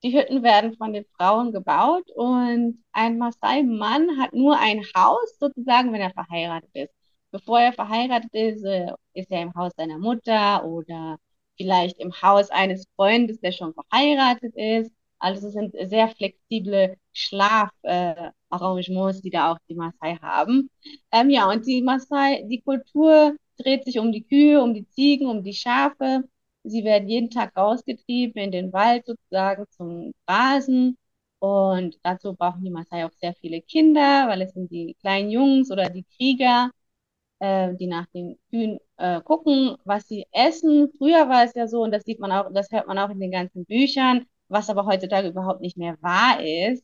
Die 0.03 0.17
Hütten 0.17 0.43
werden 0.43 0.75
von 0.75 0.91
den 0.91 1.05
Frauen 1.15 1.53
gebaut 1.53 2.09
und 2.15 2.83
ein 2.91 3.17
Maasai-Mann 3.17 4.19
hat 4.19 4.33
nur 4.33 4.59
ein 4.59 4.83
Haus, 4.95 5.37
sozusagen, 5.39 5.93
wenn 5.93 6.01
er 6.01 6.11
verheiratet 6.11 6.69
ist. 6.73 6.93
Bevor 7.31 7.61
er 7.61 7.73
verheiratet 7.73 8.33
ist, 8.33 8.63
äh, 8.63 8.91
ist 9.13 9.31
er 9.31 9.41
im 9.43 9.53
Haus 9.55 9.71
seiner 9.77 9.97
Mutter 9.97 10.65
oder 10.65 11.17
vielleicht 11.57 11.99
im 11.99 12.11
Haus 12.21 12.49
eines 12.49 12.85
Freundes, 12.95 13.39
der 13.39 13.51
schon 13.51 13.73
verheiratet 13.73 14.53
ist. 14.55 14.91
Also 15.19 15.47
es 15.47 15.53
sind 15.53 15.73
sehr 15.89 16.09
flexible 16.09 16.97
Schlafarrangements, 17.13 17.71
äh, 17.83 18.31
die 19.23 19.29
da 19.29 19.51
auch 19.51 19.57
die 19.69 19.75
Maasai 19.75 20.17
haben. 20.21 20.69
Ähm, 21.11 21.29
ja, 21.29 21.49
und 21.49 21.65
die 21.65 21.81
Maasai, 21.81 22.43
die 22.49 22.61
Kultur 22.61 23.35
dreht 23.57 23.85
sich 23.85 23.99
um 23.99 24.11
die 24.11 24.23
Kühe, 24.23 24.61
um 24.61 24.73
die 24.73 24.87
Ziegen, 24.89 25.27
um 25.27 25.43
die 25.43 25.53
Schafe. 25.53 26.23
Sie 26.63 26.83
werden 26.83 27.09
jeden 27.09 27.29
Tag 27.29 27.55
rausgetrieben 27.57 28.41
in 28.41 28.51
den 28.51 28.73
Wald 28.73 29.05
sozusagen 29.05 29.65
zum 29.71 30.13
Grasen. 30.25 30.97
Und 31.39 31.99
dazu 32.03 32.33
brauchen 32.35 32.63
die 32.63 32.69
Maasai 32.71 33.05
auch 33.05 33.11
sehr 33.19 33.33
viele 33.35 33.61
Kinder, 33.61 34.27
weil 34.29 34.41
es 34.41 34.53
sind 34.53 34.71
die 34.71 34.95
kleinen 35.01 35.29
Jungs 35.29 35.71
oder 35.71 35.89
die 35.89 36.05
Krieger, 36.15 36.71
äh, 37.39 37.75
die 37.75 37.87
nach 37.87 38.07
den 38.13 38.37
Kühen 38.49 38.79
äh, 38.97 39.21
gucken, 39.21 39.77
was 39.85 40.07
sie 40.07 40.25
essen. 40.31 40.91
Früher 40.97 41.27
war 41.29 41.43
es 41.45 41.53
ja 41.55 41.67
so, 41.67 41.81
und 41.83 41.91
das 41.91 42.03
sieht 42.05 42.19
man 42.19 42.31
auch, 42.31 42.51
das 42.53 42.71
hört 42.71 42.87
man 42.87 42.99
auch 42.99 43.09
in 43.09 43.19
den 43.19 43.31
ganzen 43.31 43.65
Büchern, 43.65 44.25
was 44.47 44.69
aber 44.69 44.85
heutzutage 44.85 45.29
überhaupt 45.29 45.61
nicht 45.61 45.77
mehr 45.77 45.97
wahr 46.01 46.41
ist, 46.43 46.83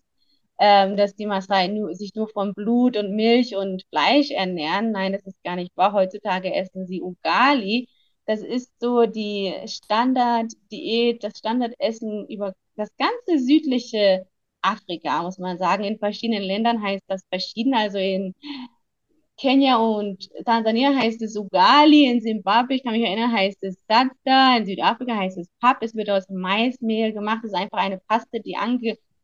ähm, 0.60 0.98
dass 0.98 1.16
die 1.16 1.26
Maasai 1.26 1.68
nur, 1.70 1.96
sich 1.96 2.14
nur 2.16 2.28
von 2.30 2.54
Blut 2.54 2.98
und 2.98 3.16
Milch 3.16 3.56
und 3.56 3.84
Fleisch 3.90 4.32
ernähren. 4.32 4.92
Nein, 4.92 5.14
das 5.14 5.26
ist 5.26 5.42
gar 5.44 5.56
nicht 5.56 5.76
wahr. 5.78 5.94
Heutzutage 5.94 6.54
essen 6.54 6.86
sie 6.86 7.02
Ugali. 7.02 7.88
Das 8.26 8.42
ist 8.42 8.72
so 8.80 9.06
die 9.06 9.54
Standarddiät, 9.66 11.24
das 11.24 11.40
Standardessen 11.40 12.28
über 12.28 12.54
das 12.76 12.90
ganze 12.98 13.44
südliche 13.44 14.28
Afrika, 14.62 15.24
muss 15.24 15.40
man 15.40 15.58
sagen. 15.58 15.84
In 15.84 15.98
verschiedenen 15.98 16.44
Ländern 16.44 16.82
heißt 16.84 17.04
das 17.08 17.24
verschieden. 17.32 17.74
Also 17.74 17.98
in 17.98 18.36
Kenia 19.38 19.78
und 19.78 20.30
Tansania 20.46 20.94
heißt 20.94 21.22
es 21.22 21.38
Ugali, 21.38 22.06
in 22.06 22.22
Zimbabwe, 22.22 22.76
ich 22.76 22.84
kann 22.84 22.92
mich 22.92 23.04
erinnern, 23.04 23.32
heißt 23.32 23.64
es 23.64 23.78
Sadda, 23.88 24.58
in 24.58 24.66
Südafrika 24.66 25.16
heißt 25.16 25.38
es 25.38 25.48
Pap, 25.62 25.78
es 25.82 25.96
wird 25.96 26.10
aus 26.10 26.28
Maismehl 26.30 27.14
gemacht, 27.14 27.40
es 27.46 27.52
ist 27.52 27.58
einfach 27.58 27.78
eine 27.78 28.00
Paste, 28.00 28.42
die 28.42 28.58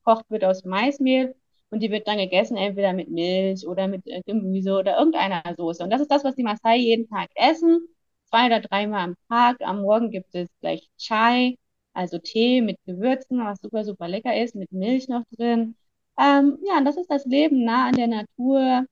angekocht 0.05 0.29
wird 0.29 0.43
aus 0.45 0.63
Maismehl 0.65 1.35
und 1.69 1.81
die 1.81 1.91
wird 1.91 2.07
dann 2.07 2.17
gegessen, 2.17 2.57
entweder 2.57 2.93
mit 2.93 3.09
Milch 3.09 3.67
oder 3.67 3.87
mit 3.87 4.05
äh, 4.07 4.21
Gemüse 4.25 4.73
oder 4.77 4.97
irgendeiner 4.97 5.43
Soße. 5.57 5.83
Und 5.83 5.89
das 5.89 6.01
ist 6.01 6.11
das, 6.11 6.23
was 6.23 6.35
die 6.35 6.43
Maasai 6.43 6.77
jeden 6.77 7.07
Tag 7.09 7.29
essen, 7.35 7.87
zwei 8.25 8.47
oder 8.47 8.59
dreimal 8.61 9.01
am 9.01 9.15
Tag. 9.29 9.57
Am 9.61 9.81
Morgen 9.81 10.11
gibt 10.11 10.33
es 10.35 10.47
gleich 10.61 10.89
Chai, 10.97 11.57
also 11.93 12.17
Tee 12.19 12.61
mit 12.61 12.77
Gewürzen, 12.85 13.39
was 13.39 13.59
super, 13.61 13.83
super 13.83 14.07
lecker 14.07 14.35
ist, 14.41 14.55
mit 14.55 14.71
Milch 14.71 15.07
noch 15.07 15.23
drin. 15.37 15.75
Ähm, 16.17 16.59
ja, 16.65 16.77
und 16.77 16.85
das 16.85 16.97
ist 16.97 17.09
das 17.11 17.25
Leben 17.25 17.65
nah 17.65 17.87
an 17.87 17.95
der 17.95 18.07
Natur, 18.07 18.85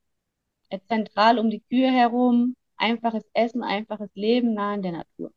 zentral 0.87 1.39
um 1.39 1.49
die 1.49 1.61
Kühe 1.61 1.91
herum. 1.91 2.55
Einfaches 2.77 3.23
Essen, 3.33 3.63
einfaches 3.63 4.09
Leben 4.15 4.53
nah 4.53 4.73
in 4.75 4.81
der 4.81 4.91
Natur. 4.93 5.31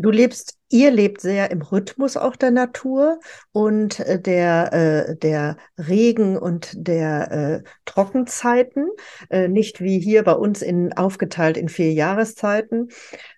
Du 0.00 0.10
lebst, 0.10 0.58
ihr 0.70 0.90
lebt 0.90 1.20
sehr 1.20 1.50
im 1.50 1.62
Rhythmus 1.62 2.16
auch 2.16 2.36
der 2.36 2.50
Natur 2.50 3.20
und 3.52 4.00
äh, 4.00 4.20
der, 4.20 4.72
äh, 4.72 5.16
der 5.16 5.56
Regen 5.76 6.36
und 6.36 6.72
der 6.74 7.30
äh, 7.30 7.62
Trockenzeiten, 7.84 8.88
äh, 9.28 9.48
nicht 9.48 9.80
wie 9.80 9.98
hier 9.98 10.22
bei 10.22 10.32
uns 10.32 10.62
in, 10.62 10.92
aufgeteilt 10.92 11.56
in 11.56 11.68
vier 11.68 11.92
Jahreszeiten, 11.92 12.88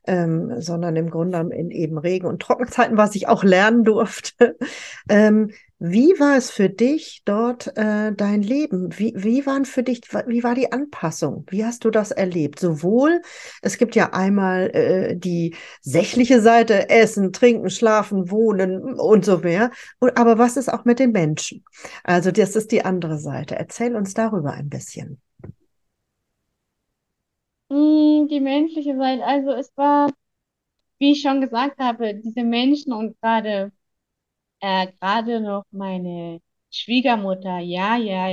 ähm, 0.06 0.60
sondern 0.60 0.96
im 0.96 1.10
Grunde 1.10 1.38
in 1.54 1.70
eben 1.70 1.98
Regen- 1.98 2.26
und 2.26 2.40
Trockenzeiten, 2.40 2.96
was 2.96 3.14
ich 3.14 3.28
auch 3.28 3.44
lernen 3.44 3.84
durfte. 3.84 4.56
Wie 5.84 6.10
war 6.20 6.36
es 6.36 6.52
für 6.52 6.68
dich 6.68 7.22
dort 7.24 7.76
äh, 7.76 8.12
dein 8.14 8.42
Leben? 8.42 8.96
Wie, 9.00 9.14
wie 9.16 9.44
waren 9.46 9.64
für 9.64 9.82
dich, 9.82 10.02
wie 10.28 10.44
war 10.44 10.54
die 10.54 10.70
Anpassung? 10.70 11.44
Wie 11.50 11.64
hast 11.64 11.84
du 11.84 11.90
das 11.90 12.12
erlebt? 12.12 12.60
Sowohl, 12.60 13.20
es 13.62 13.78
gibt 13.78 13.96
ja 13.96 14.12
einmal 14.12 14.70
äh, 14.76 15.16
die 15.16 15.56
sächliche 15.80 16.40
Seite, 16.40 16.88
Essen, 16.88 17.32
Trinken, 17.32 17.68
Schlafen, 17.68 18.30
Wohnen 18.30 18.94
und 18.94 19.24
so 19.24 19.38
mehr. 19.38 19.72
Und, 19.98 20.16
aber 20.16 20.38
was 20.38 20.56
ist 20.56 20.72
auch 20.72 20.84
mit 20.84 21.00
den 21.00 21.10
Menschen? 21.10 21.64
Also 22.04 22.30
das 22.30 22.54
ist 22.54 22.70
die 22.70 22.84
andere 22.84 23.18
Seite. 23.18 23.56
Erzähl 23.56 23.96
uns 23.96 24.14
darüber 24.14 24.52
ein 24.52 24.68
bisschen. 24.68 25.20
Hm, 27.70 28.28
die 28.28 28.38
menschliche 28.38 28.96
Seite, 28.96 29.24
also 29.24 29.50
es 29.50 29.76
war, 29.76 30.12
wie 30.98 31.12
ich 31.12 31.22
schon 31.22 31.40
gesagt 31.40 31.78
habe, 31.80 32.14
diese 32.14 32.44
Menschen 32.44 32.92
und 32.92 33.20
gerade 33.20 33.72
äh, 34.62 34.88
gerade 35.00 35.42
noch 35.42 35.64
meine 35.72 36.40
Schwiegermutter, 36.72 37.60
ja, 37.60 37.96
ja, 37.98 38.30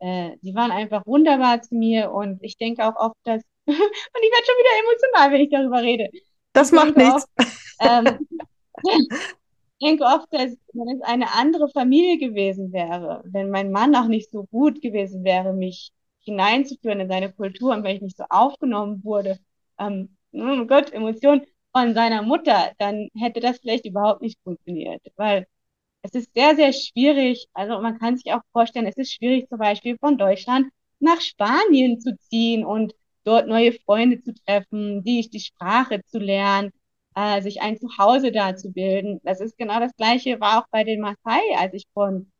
äh, 0.00 0.38
die 0.42 0.54
waren 0.56 0.72
einfach 0.72 1.06
wunderbar 1.06 1.62
zu 1.62 1.76
mir 1.76 2.12
und 2.12 2.42
ich 2.44 2.58
denke 2.58 2.86
auch 2.86 2.96
oft, 2.96 3.16
dass, 3.24 3.42
und 3.66 3.74
ich 3.76 4.32
werde 4.32 4.46
schon 4.46 4.58
wieder 4.58 4.80
emotional, 4.84 5.32
wenn 5.32 5.42
ich 5.42 5.50
darüber 5.50 5.82
rede. 5.82 6.10
Das 6.52 6.72
Ich 6.72 6.72
macht 6.72 6.96
nichts. 6.96 7.26
oft, 7.26 7.28
ähm, 7.80 8.18
ich 9.78 9.86
denke 9.88 10.04
oft, 10.04 10.28
dass 10.32 10.56
wenn 10.74 10.96
es 10.96 11.02
eine 11.02 11.34
andere 11.34 11.68
Familie 11.70 12.18
gewesen 12.18 12.72
wäre, 12.72 13.22
wenn 13.26 13.50
mein 13.50 13.70
Mann 13.72 13.94
auch 13.96 14.06
nicht 14.08 14.30
so 14.30 14.44
gut 14.46 14.80
gewesen 14.82 15.24
wäre, 15.24 15.52
mich 15.54 15.92
hineinzuführen 16.24 17.00
in 17.00 17.08
seine 17.08 17.32
Kultur 17.32 17.72
und 17.74 17.84
wenn 17.84 17.96
ich 17.96 18.02
nicht 18.02 18.16
so 18.16 18.24
aufgenommen 18.30 19.04
wurde, 19.04 19.38
ähm, 19.78 20.16
oh 20.32 20.64
Gott, 20.66 20.92
Emotionen 20.92 21.46
von 21.72 21.94
seiner 21.94 22.22
Mutter, 22.22 22.72
dann 22.78 23.08
hätte 23.18 23.40
das 23.40 23.58
vielleicht 23.58 23.86
überhaupt 23.86 24.22
nicht 24.22 24.40
funktioniert, 24.42 25.02
weil 25.16 25.46
es 26.04 26.12
ist 26.14 26.34
sehr, 26.34 26.54
sehr 26.56 26.72
schwierig. 26.72 27.48
Also 27.54 27.80
man 27.80 27.98
kann 27.98 28.16
sich 28.16 28.32
auch 28.32 28.42
vorstellen, 28.52 28.86
es 28.86 28.96
ist 28.98 29.12
schwierig 29.14 29.48
zum 29.48 29.58
Beispiel 29.58 29.96
von 29.98 30.18
Deutschland 30.18 30.68
nach 31.00 31.20
Spanien 31.20 32.00
zu 32.00 32.16
ziehen 32.18 32.64
und 32.64 32.94
dort 33.24 33.48
neue 33.48 33.72
Freunde 33.72 34.20
zu 34.22 34.34
treffen, 34.34 35.02
die, 35.02 35.28
die 35.30 35.40
Sprache 35.40 36.02
zu 36.06 36.18
lernen, 36.18 36.72
äh, 37.14 37.40
sich 37.42 37.62
ein 37.62 37.78
Zuhause 37.78 38.32
da 38.32 38.54
zu 38.56 38.70
bilden. 38.72 39.20
Das 39.24 39.40
ist 39.40 39.56
genau 39.58 39.80
das 39.80 39.96
Gleiche, 39.96 40.40
war 40.40 40.60
auch 40.62 40.68
bei 40.70 40.84
den 40.84 41.00
Maasai, 41.00 41.40
als 41.58 41.74
ich 41.74 41.86
von, 41.94 42.30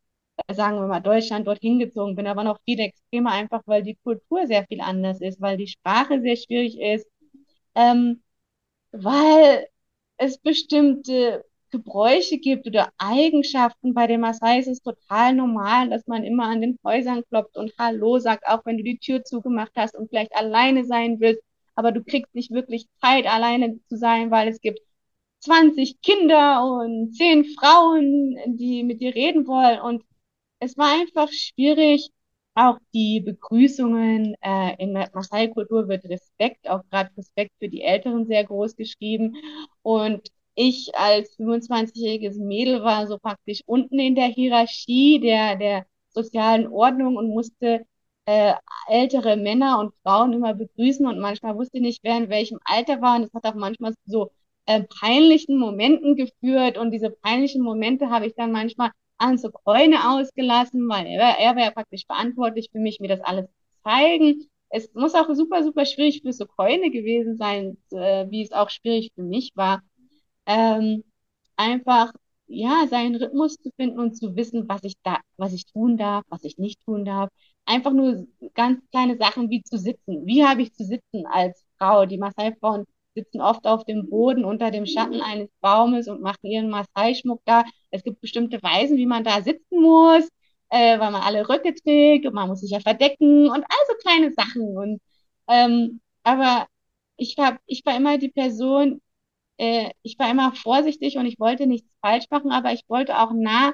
äh, 0.48 0.54
sagen 0.54 0.76
wir 0.78 0.86
mal, 0.88 1.00
Deutschland 1.00 1.46
dorthin 1.46 1.78
gezogen 1.78 2.16
bin, 2.16 2.26
aber 2.26 2.44
noch 2.44 2.60
viel 2.64 2.80
extremer, 2.80 3.32
einfach 3.32 3.62
weil 3.66 3.82
die 3.82 3.96
Kultur 3.96 4.46
sehr 4.46 4.66
viel 4.66 4.80
anders 4.82 5.20
ist, 5.22 5.40
weil 5.40 5.56
die 5.58 5.68
Sprache 5.68 6.20
sehr 6.22 6.36
schwierig 6.36 6.78
ist. 6.80 7.06
Ähm, 7.74 8.22
weil 8.92 9.68
es 10.18 10.38
bestimmte 10.38 11.44
Gebräuche 11.74 12.38
gibt 12.38 12.66
oder 12.68 12.92
Eigenschaften. 12.98 13.94
Bei 13.94 14.06
den 14.06 14.20
Maasai 14.20 14.60
ist 14.60 14.68
es 14.68 14.80
total 14.80 15.34
normal, 15.34 15.90
dass 15.90 16.06
man 16.06 16.22
immer 16.22 16.44
an 16.44 16.60
den 16.60 16.78
Häusern 16.84 17.24
klopft 17.28 17.56
und 17.56 17.72
Hallo 17.78 18.20
sagt, 18.20 18.46
auch 18.46 18.64
wenn 18.64 18.78
du 18.78 18.84
die 18.84 18.98
Tür 18.98 19.24
zugemacht 19.24 19.72
hast 19.76 19.96
und 19.96 20.08
vielleicht 20.08 20.34
alleine 20.36 20.84
sein 20.84 21.18
willst. 21.18 21.42
Aber 21.74 21.90
du 21.90 22.04
kriegst 22.04 22.32
nicht 22.34 22.52
wirklich 22.52 22.86
Zeit, 23.00 23.26
alleine 23.26 23.80
zu 23.88 23.96
sein, 23.96 24.30
weil 24.30 24.48
es 24.48 24.60
gibt 24.60 24.78
20 25.40 26.00
Kinder 26.00 26.64
und 26.64 27.12
10 27.16 27.44
Frauen, 27.44 28.36
die 28.46 28.84
mit 28.84 29.00
dir 29.00 29.14
reden 29.14 29.46
wollen. 29.48 29.80
Und 29.80 30.04
es 30.60 30.78
war 30.78 30.92
einfach 31.00 31.30
schwierig. 31.32 32.10
Auch 32.54 32.78
die 32.94 33.20
Begrüßungen 33.20 34.36
äh, 34.40 34.76
in 34.78 34.94
der 34.94 35.10
Maasai-Kultur 35.12 35.88
wird 35.88 36.04
Respekt, 36.04 36.68
auch 36.68 36.82
gerade 36.88 37.10
Respekt 37.16 37.50
für 37.58 37.68
die 37.68 37.82
Älteren 37.82 38.26
sehr 38.26 38.44
groß 38.44 38.76
geschrieben. 38.76 39.34
Und 39.82 40.30
ich 40.54 40.94
als 40.96 41.36
25-jähriges 41.38 42.38
Mädel 42.38 42.82
war 42.82 43.06
so 43.06 43.18
praktisch 43.18 43.62
unten 43.66 43.98
in 43.98 44.14
der 44.14 44.26
Hierarchie 44.26 45.20
der, 45.20 45.56
der 45.56 45.86
sozialen 46.10 46.68
Ordnung 46.68 47.16
und 47.16 47.28
musste 47.28 47.86
äh, 48.26 48.54
ältere 48.88 49.36
Männer 49.36 49.78
und 49.80 49.94
Frauen 50.02 50.32
immer 50.32 50.54
begrüßen 50.54 51.06
und 51.06 51.18
manchmal 51.18 51.56
wusste 51.56 51.78
ich 51.78 51.82
nicht, 51.82 52.04
wer 52.04 52.16
in 52.16 52.30
welchem 52.30 52.58
Alter 52.64 53.00
war. 53.02 53.16
Und 53.16 53.24
es 53.24 53.34
hat 53.34 53.44
auch 53.44 53.54
manchmal 53.54 53.94
so 54.06 54.30
äh, 54.66 54.82
peinlichen 54.84 55.58
Momenten 55.58 56.16
geführt 56.16 56.78
und 56.78 56.90
diese 56.92 57.10
peinlichen 57.10 57.62
Momente 57.62 58.10
habe 58.10 58.26
ich 58.26 58.34
dann 58.34 58.52
manchmal 58.52 58.90
an 59.18 59.38
so 59.38 59.50
Keune 59.50 60.10
ausgelassen, 60.10 60.88
weil 60.88 61.06
er, 61.06 61.38
er 61.38 61.56
wäre 61.56 61.66
ja 61.66 61.70
praktisch 61.70 62.06
verantwortlich 62.06 62.68
für 62.72 62.78
mich, 62.78 63.00
mir 63.00 63.08
das 63.08 63.20
alles 63.20 63.46
zu 63.46 63.82
zeigen. 63.84 64.48
Es 64.70 64.92
muss 64.94 65.14
auch 65.14 65.28
super, 65.34 65.62
super 65.62 65.84
schwierig 65.84 66.22
für 66.22 66.32
so 66.32 66.46
Keune 66.46 66.90
gewesen 66.90 67.36
sein, 67.36 67.76
äh, 67.92 68.26
wie 68.30 68.42
es 68.42 68.52
auch 68.52 68.70
schwierig 68.70 69.12
für 69.14 69.22
mich 69.22 69.52
war 69.54 69.82
ähm, 70.46 71.04
einfach 71.56 72.12
ja 72.46 72.86
seinen 72.88 73.16
Rhythmus 73.16 73.56
zu 73.56 73.70
finden 73.76 73.98
und 73.98 74.16
zu 74.16 74.36
wissen, 74.36 74.68
was 74.68 74.84
ich 74.84 74.94
da, 75.02 75.18
was 75.36 75.52
ich 75.52 75.66
tun 75.66 75.96
darf, 75.96 76.24
was 76.28 76.44
ich 76.44 76.58
nicht 76.58 76.80
tun 76.84 77.04
darf. 77.04 77.30
Einfach 77.66 77.92
nur 77.92 78.26
ganz 78.54 78.80
kleine 78.90 79.16
Sachen 79.16 79.50
wie 79.50 79.62
zu 79.62 79.78
sitzen. 79.78 80.26
Wie 80.26 80.44
habe 80.44 80.62
ich 80.62 80.74
zu 80.74 80.84
sitzen 80.84 81.26
als 81.26 81.64
Frau? 81.78 82.06
Die 82.06 82.18
Maasai-Frauen 82.18 82.84
sitzen 83.14 83.40
oft 83.40 83.66
auf 83.66 83.84
dem 83.84 84.08
Boden 84.10 84.44
unter 84.44 84.70
dem 84.70 84.86
Schatten 84.86 85.20
eines 85.20 85.48
Baumes 85.60 86.08
und 86.08 86.20
machen 86.20 86.46
ihren 86.46 86.68
Maasai-Schmuck 86.70 87.40
da. 87.44 87.64
Es 87.90 88.02
gibt 88.02 88.20
bestimmte 88.20 88.62
Weisen, 88.62 88.96
wie 88.96 89.06
man 89.06 89.24
da 89.24 89.40
sitzen 89.42 89.80
muss, 89.80 90.28
äh, 90.70 90.98
weil 90.98 91.10
man 91.10 91.22
alle 91.22 91.48
Röcke 91.48 91.74
trägt 91.74 92.26
und 92.26 92.34
man 92.34 92.48
muss 92.48 92.60
sich 92.60 92.70
ja 92.70 92.80
verdecken 92.80 93.48
und 93.48 93.64
all 93.64 93.86
so 93.88 93.94
kleine 94.02 94.32
Sachen. 94.32 94.76
Und 94.76 95.00
ähm, 95.48 96.00
aber 96.24 96.66
ich 97.16 97.36
hab, 97.38 97.58
ich 97.66 97.84
war 97.86 97.96
immer 97.96 98.18
die 98.18 98.30
Person, 98.30 99.00
äh, 99.58 99.90
ich 100.02 100.18
war 100.18 100.30
immer 100.30 100.52
vorsichtig 100.54 101.16
und 101.16 101.26
ich 101.26 101.38
wollte 101.38 101.66
nichts 101.66 101.94
falsch 102.00 102.26
machen, 102.30 102.50
aber 102.52 102.72
ich 102.72 102.82
wollte 102.88 103.18
auch 103.18 103.32
nah 103.32 103.72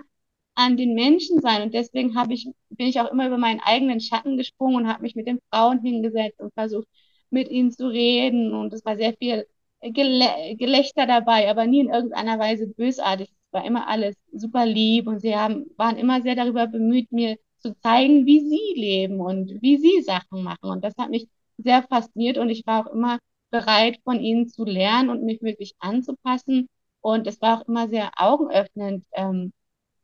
an 0.54 0.76
den 0.76 0.94
Menschen 0.94 1.40
sein. 1.40 1.62
Und 1.62 1.74
deswegen 1.74 2.16
habe 2.16 2.34
ich, 2.34 2.48
bin 2.70 2.86
ich 2.88 3.00
auch 3.00 3.10
immer 3.10 3.26
über 3.26 3.38
meinen 3.38 3.60
eigenen 3.60 4.00
Schatten 4.00 4.36
gesprungen 4.36 4.76
und 4.76 4.88
habe 4.88 5.02
mich 5.02 5.14
mit 5.14 5.26
den 5.26 5.40
Frauen 5.50 5.80
hingesetzt 5.80 6.40
und 6.40 6.52
versucht, 6.54 6.88
mit 7.30 7.50
ihnen 7.50 7.70
zu 7.72 7.88
reden. 7.88 8.52
Und 8.54 8.72
es 8.72 8.84
war 8.84 8.96
sehr 8.96 9.14
viel 9.14 9.46
Gelä 9.82 10.56
Gelächter 10.56 11.06
dabei, 11.06 11.48
aber 11.50 11.66
nie 11.66 11.80
in 11.80 11.88
irgendeiner 11.88 12.38
Weise 12.38 12.66
bösartig. 12.66 13.30
Es 13.30 13.52
war 13.52 13.64
immer 13.64 13.88
alles 13.88 14.14
super 14.32 14.66
lieb 14.66 15.06
und 15.06 15.20
sie 15.20 15.34
haben, 15.36 15.66
waren 15.76 15.96
immer 15.96 16.20
sehr 16.22 16.34
darüber 16.34 16.66
bemüht, 16.66 17.10
mir 17.12 17.38
zu 17.58 17.74
zeigen, 17.80 18.26
wie 18.26 18.40
sie 18.40 18.78
leben 18.80 19.20
und 19.20 19.62
wie 19.62 19.78
sie 19.78 20.02
Sachen 20.02 20.42
machen. 20.42 20.70
Und 20.70 20.84
das 20.84 20.94
hat 20.98 21.10
mich 21.10 21.28
sehr 21.58 21.82
fasziniert 21.82 22.38
und 22.38 22.50
ich 22.50 22.66
war 22.66 22.86
auch 22.86 22.92
immer 22.92 23.18
bereit, 23.50 24.00
von 24.04 24.20
ihnen 24.20 24.48
zu 24.48 24.64
lernen 24.64 25.10
und 25.10 25.24
mich 25.24 25.42
wirklich 25.42 25.74
anzupassen. 25.80 26.68
Und 27.00 27.26
es 27.26 27.40
war 27.40 27.60
auch 27.60 27.68
immer 27.68 27.88
sehr 27.88 28.10
augenöffnend. 28.16 29.04
Ähm, 29.12 29.52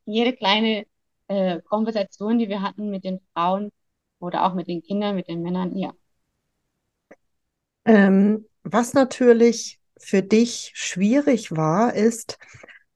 jede 0.07 0.35
kleine 0.35 0.87
äh, 1.29 1.61
Konversation, 1.63 2.39
die 2.39 2.49
wir 2.49 2.63
hatten 2.63 2.91
mit 2.91 3.05
den 3.05 3.21
Frauen 3.35 3.73
oder 4.21 4.47
auch 4.47 4.55
mit 4.55 4.69
den 4.69 4.83
Kindern, 4.83 5.17
mit 5.17 5.29
den 5.29 5.43
Männern, 5.43 5.77
ja. 5.77 5.93
Ähm, 7.85 8.47
was 8.65 8.95
natürlich 8.95 9.79
für 9.99 10.23
dich 10.23 10.73
schwierig 10.75 11.53
war, 11.53 11.95
ist, 11.95 12.39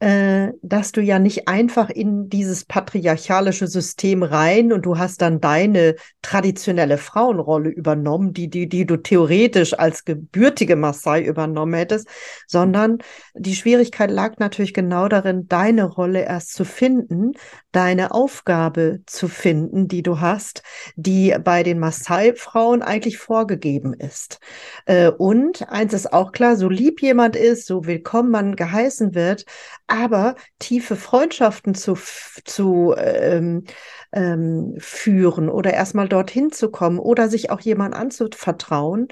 dass 0.00 0.92
du 0.92 1.02
ja 1.02 1.18
nicht 1.18 1.46
einfach 1.46 1.90
in 1.90 2.30
dieses 2.30 2.64
patriarchalische 2.64 3.66
System 3.66 4.22
rein 4.22 4.72
und 4.72 4.86
du 4.86 4.96
hast 4.96 5.20
dann 5.20 5.42
deine 5.42 5.94
traditionelle 6.22 6.96
Frauenrolle 6.96 7.68
übernommen, 7.68 8.32
die, 8.32 8.48
die, 8.48 8.66
die 8.66 8.86
du 8.86 8.96
theoretisch 8.96 9.78
als 9.78 10.06
gebürtige 10.06 10.74
Maasai 10.74 11.22
übernommen 11.22 11.74
hättest, 11.74 12.08
sondern 12.46 12.98
die 13.34 13.54
Schwierigkeit 13.54 14.10
lag 14.10 14.38
natürlich 14.38 14.72
genau 14.72 15.06
darin, 15.08 15.48
deine 15.48 15.84
Rolle 15.84 16.24
erst 16.24 16.54
zu 16.54 16.64
finden, 16.64 17.32
deine 17.72 18.12
Aufgabe 18.12 19.00
zu 19.06 19.28
finden, 19.28 19.88
die 19.88 20.02
du 20.02 20.20
hast, 20.20 20.62
die 20.96 21.34
bei 21.42 21.62
den 21.62 21.78
Maasai-Frauen 21.78 22.82
eigentlich 22.82 23.18
vorgegeben 23.18 23.94
ist. 23.94 24.40
Äh, 24.86 25.10
und 25.10 25.68
eins 25.68 25.92
ist 25.92 26.12
auch 26.12 26.32
klar, 26.32 26.56
so 26.56 26.68
lieb 26.68 27.02
jemand 27.02 27.36
ist, 27.36 27.66
so 27.66 27.86
willkommen 27.86 28.30
man 28.30 28.56
geheißen 28.56 29.14
wird, 29.14 29.44
aber 29.86 30.34
tiefe 30.58 30.96
Freundschaften 30.96 31.74
zu, 31.74 31.96
zu 32.44 32.94
ähm, 32.96 33.64
ähm, 34.12 34.74
führen 34.78 35.48
oder 35.48 35.72
erstmal 35.72 36.08
dorthin 36.08 36.50
zu 36.50 36.70
kommen 36.70 36.98
oder 36.98 37.28
sich 37.28 37.50
auch 37.50 37.60
jemand 37.60 37.94
anzuvertrauen, 37.94 39.08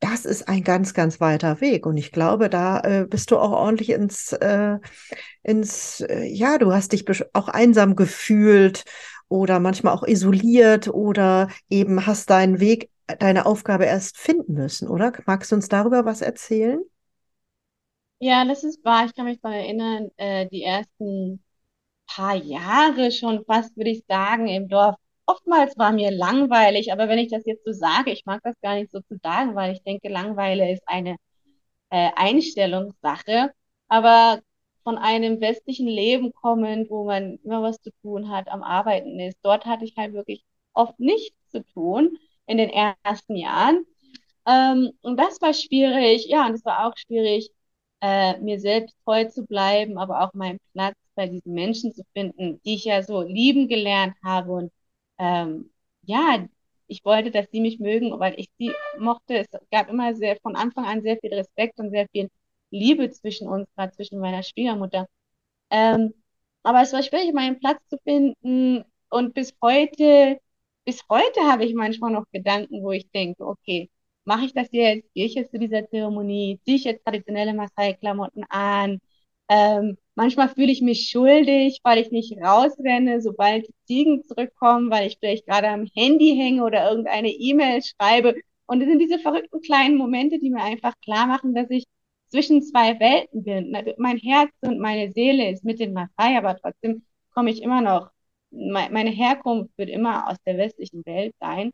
das 0.00 0.24
ist 0.24 0.48
ein 0.48 0.64
ganz, 0.64 0.94
ganz 0.94 1.20
weiter 1.20 1.60
Weg. 1.60 1.86
Und 1.86 1.96
ich 1.96 2.12
glaube, 2.12 2.48
da 2.50 2.80
äh, 2.80 3.06
bist 3.06 3.30
du 3.30 3.38
auch 3.38 3.52
ordentlich 3.52 3.90
ins, 3.90 4.32
äh, 4.32 4.78
ins, 5.42 6.00
äh, 6.00 6.24
ja, 6.24 6.58
du 6.58 6.72
hast 6.72 6.92
dich 6.92 7.04
auch 7.34 7.48
einsam 7.48 7.96
gefühlt 7.96 8.84
oder 9.28 9.60
manchmal 9.60 9.94
auch 9.94 10.04
isoliert 10.06 10.88
oder 10.88 11.48
eben 11.70 12.06
hast 12.06 12.30
deinen 12.30 12.60
Weg, 12.60 12.90
deine 13.18 13.46
Aufgabe 13.46 13.84
erst 13.86 14.18
finden 14.18 14.54
müssen, 14.54 14.88
oder? 14.88 15.12
Magst 15.26 15.52
du 15.52 15.56
uns 15.56 15.68
darüber 15.68 16.04
was 16.04 16.22
erzählen? 16.22 16.80
Ja, 18.18 18.44
das 18.44 18.64
ist 18.64 18.84
wahr. 18.84 19.06
Ich 19.06 19.14
kann 19.14 19.24
mich 19.26 19.40
daran 19.40 19.56
erinnern, 19.58 20.10
äh, 20.16 20.46
die 20.48 20.62
ersten 20.62 21.42
paar 22.06 22.36
Jahre 22.36 23.12
schon 23.12 23.44
fast, 23.46 23.76
würde 23.76 23.90
ich 23.90 24.04
sagen, 24.08 24.48
im 24.48 24.68
Dorf. 24.68 24.96
Oftmals 25.30 25.76
war 25.78 25.92
mir 25.92 26.10
langweilig, 26.10 26.92
aber 26.92 27.08
wenn 27.08 27.18
ich 27.18 27.30
das 27.30 27.44
jetzt 27.46 27.64
so 27.64 27.72
sage, 27.72 28.10
ich 28.12 28.24
mag 28.26 28.40
das 28.42 28.60
gar 28.62 28.74
nicht 28.74 28.90
so 28.90 29.00
zu 29.00 29.16
sagen, 29.22 29.54
weil 29.54 29.72
ich 29.72 29.82
denke, 29.82 30.08
Langeweile 30.08 30.72
ist 30.72 30.82
eine 30.86 31.16
äh, 31.90 32.10
Einstellungssache. 32.16 33.52
Aber 33.88 34.40
von 34.84 34.98
einem 34.98 35.40
westlichen 35.40 35.86
Leben 35.88 36.32
kommend, 36.32 36.90
wo 36.90 37.04
man 37.04 37.38
immer 37.44 37.62
was 37.62 37.80
zu 37.82 37.90
tun 38.02 38.30
hat, 38.30 38.48
am 38.48 38.62
Arbeiten 38.62 39.20
ist. 39.20 39.38
Dort 39.42 39.66
hatte 39.66 39.84
ich 39.84 39.96
halt 39.96 40.14
wirklich 40.14 40.44
oft 40.72 40.98
nichts 40.98 41.36
zu 41.50 41.64
tun 41.64 42.16
in 42.46 42.58
den 42.58 42.70
ersten 42.70 43.36
Jahren. 43.36 43.84
Ähm, 44.46 44.92
und 45.02 45.18
das 45.18 45.40
war 45.40 45.54
schwierig, 45.54 46.26
ja, 46.28 46.46
und 46.46 46.54
es 46.54 46.64
war 46.64 46.86
auch 46.86 46.96
schwierig, 46.96 47.50
äh, 48.02 48.38
mir 48.40 48.60
selbst 48.60 48.96
treu 49.04 49.24
zu 49.26 49.44
bleiben, 49.46 49.98
aber 49.98 50.22
auch 50.22 50.34
meinen 50.34 50.58
Platz 50.72 50.96
bei 51.14 51.26
diesen 51.28 51.52
Menschen 51.54 51.92
zu 51.92 52.02
finden, 52.14 52.60
die 52.64 52.74
ich 52.76 52.84
ja 52.84 53.02
so 53.02 53.22
lieben 53.22 53.68
gelernt 53.68 54.14
habe. 54.24 54.52
Und 54.52 54.72
ähm, 55.20 55.70
ja, 56.04 56.46
ich 56.88 57.04
wollte, 57.04 57.30
dass 57.32 57.48
sie 57.52 57.60
mich 57.60 57.80
mögen, 57.80 58.18
weil 58.20 58.34
ich 58.40 58.50
sie 58.58 58.72
mochte. 58.98 59.36
Es 59.38 59.48
gab 59.70 59.88
immer 59.90 60.14
sehr 60.16 60.36
von 60.42 60.56
Anfang 60.56 60.86
an 60.86 61.02
sehr 61.02 61.18
viel 61.18 61.34
Respekt 61.34 61.78
und 61.80 61.90
sehr 61.90 62.08
viel 62.12 62.30
Liebe 62.70 63.10
zwischen 63.12 63.48
uns, 63.48 63.68
gerade 63.76 63.92
zwischen 63.94 64.20
meiner 64.20 64.42
Schwiegermutter. 64.42 65.08
Ähm, 65.70 66.14
aber 66.62 66.82
es 66.82 66.92
war 66.92 67.02
schwierig, 67.02 67.32
meinen 67.34 67.58
Platz 67.60 67.80
zu 67.88 67.98
finden. 68.04 68.84
Und 69.10 69.34
bis 69.34 69.54
heute, 69.62 70.40
bis 70.84 71.02
heute 71.10 71.40
habe 71.42 71.64
ich 71.64 71.74
manchmal 71.74 72.12
noch 72.12 72.26
Gedanken, 72.32 72.82
wo 72.82 72.92
ich 72.92 73.10
denke, 73.10 73.46
okay, 73.46 73.90
mache 74.24 74.46
ich 74.46 74.54
das 74.54 74.68
jetzt? 74.72 75.12
Gehe 75.14 75.26
ich 75.26 75.34
jetzt 75.34 75.52
zu 75.52 75.58
dieser 75.58 75.88
Zeremonie? 75.88 76.60
Ziehe 76.64 76.76
ich 76.76 76.84
jetzt 76.84 77.04
traditionelle 77.04 77.54
Maasai-Klamotten 77.54 78.44
an? 78.48 79.00
Ähm, 79.50 79.98
manchmal 80.14 80.48
fühle 80.48 80.70
ich 80.70 80.80
mich 80.80 81.10
schuldig, 81.10 81.80
weil 81.82 81.98
ich 81.98 82.12
nicht 82.12 82.38
rausrenne, 82.40 83.20
sobald 83.20 83.66
die 83.68 83.74
Ziegen 83.86 84.22
zurückkommen, 84.24 84.90
weil 84.90 85.08
ich 85.08 85.18
vielleicht 85.18 85.46
gerade 85.46 85.68
am 85.68 85.86
Handy 85.94 86.36
hänge 86.36 86.64
oder 86.64 86.88
irgendeine 86.88 87.30
E-Mail 87.30 87.82
schreibe. 87.82 88.36
Und 88.66 88.80
es 88.80 88.88
sind 88.88 89.00
diese 89.00 89.18
verrückten 89.18 89.60
kleinen 89.60 89.96
Momente, 89.96 90.38
die 90.38 90.50
mir 90.50 90.62
einfach 90.62 90.94
klar 91.00 91.26
machen, 91.26 91.54
dass 91.54 91.68
ich 91.70 91.84
zwischen 92.28 92.62
zwei 92.62 93.00
Welten 93.00 93.42
bin. 93.42 93.76
Mein 93.98 94.18
Herz 94.18 94.50
und 94.60 94.78
meine 94.78 95.12
Seele 95.12 95.50
ist 95.50 95.64
mit 95.64 95.80
den 95.80 95.92
Maasai, 95.94 96.38
aber 96.38 96.56
trotzdem 96.56 97.04
komme 97.34 97.50
ich 97.50 97.62
immer 97.62 97.80
noch, 97.80 98.10
meine 98.52 99.10
Herkunft 99.10 99.76
wird 99.78 99.90
immer 99.90 100.28
aus 100.28 100.36
der 100.46 100.58
westlichen 100.58 101.04
Welt 101.06 101.34
sein. 101.40 101.72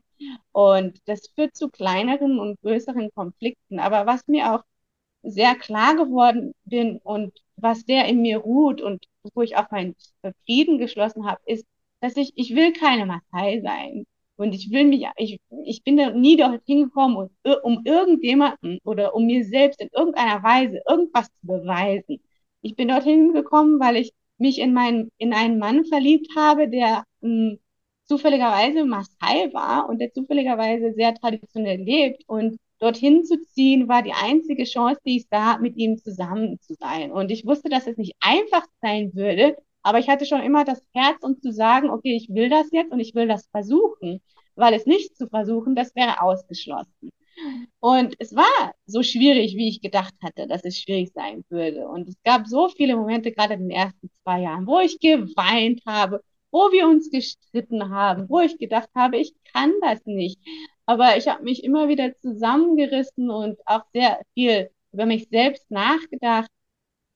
Und 0.53 0.99
das 1.07 1.29
führt 1.35 1.57
zu 1.57 1.69
kleineren 1.69 2.39
und 2.39 2.61
größeren 2.63 3.11
Konflikten. 3.15 3.81
Aber 3.81 4.07
was 4.07 4.27
mir 4.29 4.55
auch 4.55 4.65
sehr 5.27 5.55
klar 5.57 5.97
geworden 5.97 6.53
bin 6.65 6.99
und 6.99 7.33
was 7.57 7.81
sehr 7.81 8.07
in 8.07 8.23
mir 8.23 8.39
ruht 8.39 8.81
und 8.81 9.07
wo 9.35 9.43
ich 9.43 9.57
auch 9.57 9.71
meinen 9.71 9.97
Frieden 10.45 10.79
geschlossen 10.79 11.27
habe, 11.27 11.41
ist, 11.47 11.67
dass 12.01 12.17
ich, 12.17 12.33
ich 12.37 12.55
will 12.55 12.73
keine 12.73 13.07
Maasai 13.07 13.61
sein. 13.63 14.07
Und 14.37 14.55
ich 14.55 14.71
will 14.71 14.85
mich, 14.85 15.07
ich, 15.17 15.41
ich 15.65 15.83
bin 15.83 15.97
da 15.97 16.11
nie 16.11 16.37
dorthin 16.37 16.85
gekommen, 16.85 17.17
um, 17.17 17.31
um 17.63 17.83
irgendjemanden 17.85 18.79
oder 18.85 19.15
um 19.15 19.25
mir 19.27 19.45
selbst 19.45 19.81
in 19.81 19.89
irgendeiner 19.93 20.43
Weise 20.43 20.83
irgendwas 20.89 21.27
zu 21.27 21.47
beweisen. 21.47 22.21
Ich 22.61 22.77
bin 22.77 22.89
dorthin 22.89 23.33
gekommen, 23.33 23.81
weil 23.81 23.97
ich 23.97 24.13
mich 24.39 24.59
in, 24.59 24.75
mein, 24.75 25.11
in 25.17 25.33
einen 25.33 25.59
Mann 25.59 25.87
verliebt 25.87 26.29
habe, 26.37 26.69
der 26.69 27.05
mh, 27.23 27.53
hm, 27.53 27.59
zufälligerweise 28.05 28.85
Maasai 28.85 29.53
war 29.53 29.89
und 29.89 30.01
der 30.01 30.13
zufälligerweise 30.13 30.93
sehr 30.95 31.15
traditionell 31.15 31.81
lebt. 31.81 32.23
Und 32.29 32.59
dorthin 32.79 33.25
zu 33.25 33.41
ziehen 33.43 33.89
war 33.89 34.03
die 34.03 34.13
einzige 34.13 34.65
Chance, 34.65 35.01
die 35.05 35.19
ich 35.19 35.27
sah, 35.31 35.59
mit 35.59 35.77
ihm 35.77 35.99
zusammen 35.99 36.59
zu 36.61 36.75
sein. 36.75 37.11
Und 37.13 37.31
ich 37.31 37.47
wusste, 37.47 37.69
dass 37.69 37.87
es 37.87 37.97
nicht 37.97 38.15
einfach 38.21 38.65
sein 38.83 39.15
würde, 39.15 39.57
aber 39.83 39.99
ich 39.99 40.09
hatte 40.09 40.27
schon 40.27 40.43
immer 40.43 40.65
das 40.65 40.83
Herz, 40.93 41.23
um 41.23 41.41
zu 41.41 41.53
sagen, 41.53 41.91
okay, 41.91 42.17
ich 42.17 42.29
will 42.29 42.49
das 42.49 42.71
jetzt 42.73 42.93
und 42.93 43.01
ich 43.01 43.15
will 43.15 43.29
das 43.29 43.47
versuchen, 43.53 44.21
weil 44.57 44.75
es 44.75 44.87
nicht 44.87 45.17
zu 45.17 45.29
versuchen, 45.29 45.75
das 45.77 45.95
wäre 45.95 46.21
ausgeschlossen. 46.23 47.11
Und 47.81 48.15
es 48.19 48.35
war 48.35 48.73
so 48.87 49.03
schwierig, 49.03 49.57
wie 49.57 49.69
ich 49.69 49.81
gedacht 49.81 50.15
hatte, 50.23 50.47
dass 50.47 50.65
es 50.65 50.79
schwierig 50.79 51.13
sein 51.15 51.45
würde. 51.51 51.87
Und 51.89 52.09
es 52.09 52.17
gab 52.25 52.47
so 52.47 52.69
viele 52.69 52.97
Momente, 52.97 53.33
gerade 53.33 53.55
in 53.55 53.69
den 53.69 53.71
ersten 53.71 54.11
zwei 54.23 54.41
Jahren, 54.43 54.67
wo 54.67 54.81
ich 54.81 54.99
geweint 54.99 55.83
habe, 55.87 56.23
wo 56.51 56.73
wir 56.73 56.87
uns 56.89 57.11
gestritten 57.11 57.91
haben, 57.91 58.29
wo 58.29 58.41
ich 58.41 58.59
gedacht 58.59 58.89
habe, 58.95 59.19
ich 59.19 59.35
kann 59.53 59.73
das 59.83 60.05
nicht. 60.07 60.41
Aber 60.87 61.17
ich 61.17 61.29
habe 61.29 61.43
mich 61.45 61.65
immer 61.65 61.89
wieder 61.89 62.15
zusammengerissen 62.17 63.31
und 63.31 63.59
auch 63.67 63.85
sehr 63.93 64.21
viel 64.35 64.71
über 64.93 65.07
mich 65.07 65.29
selbst 65.31 65.71
nachgedacht 65.71 66.51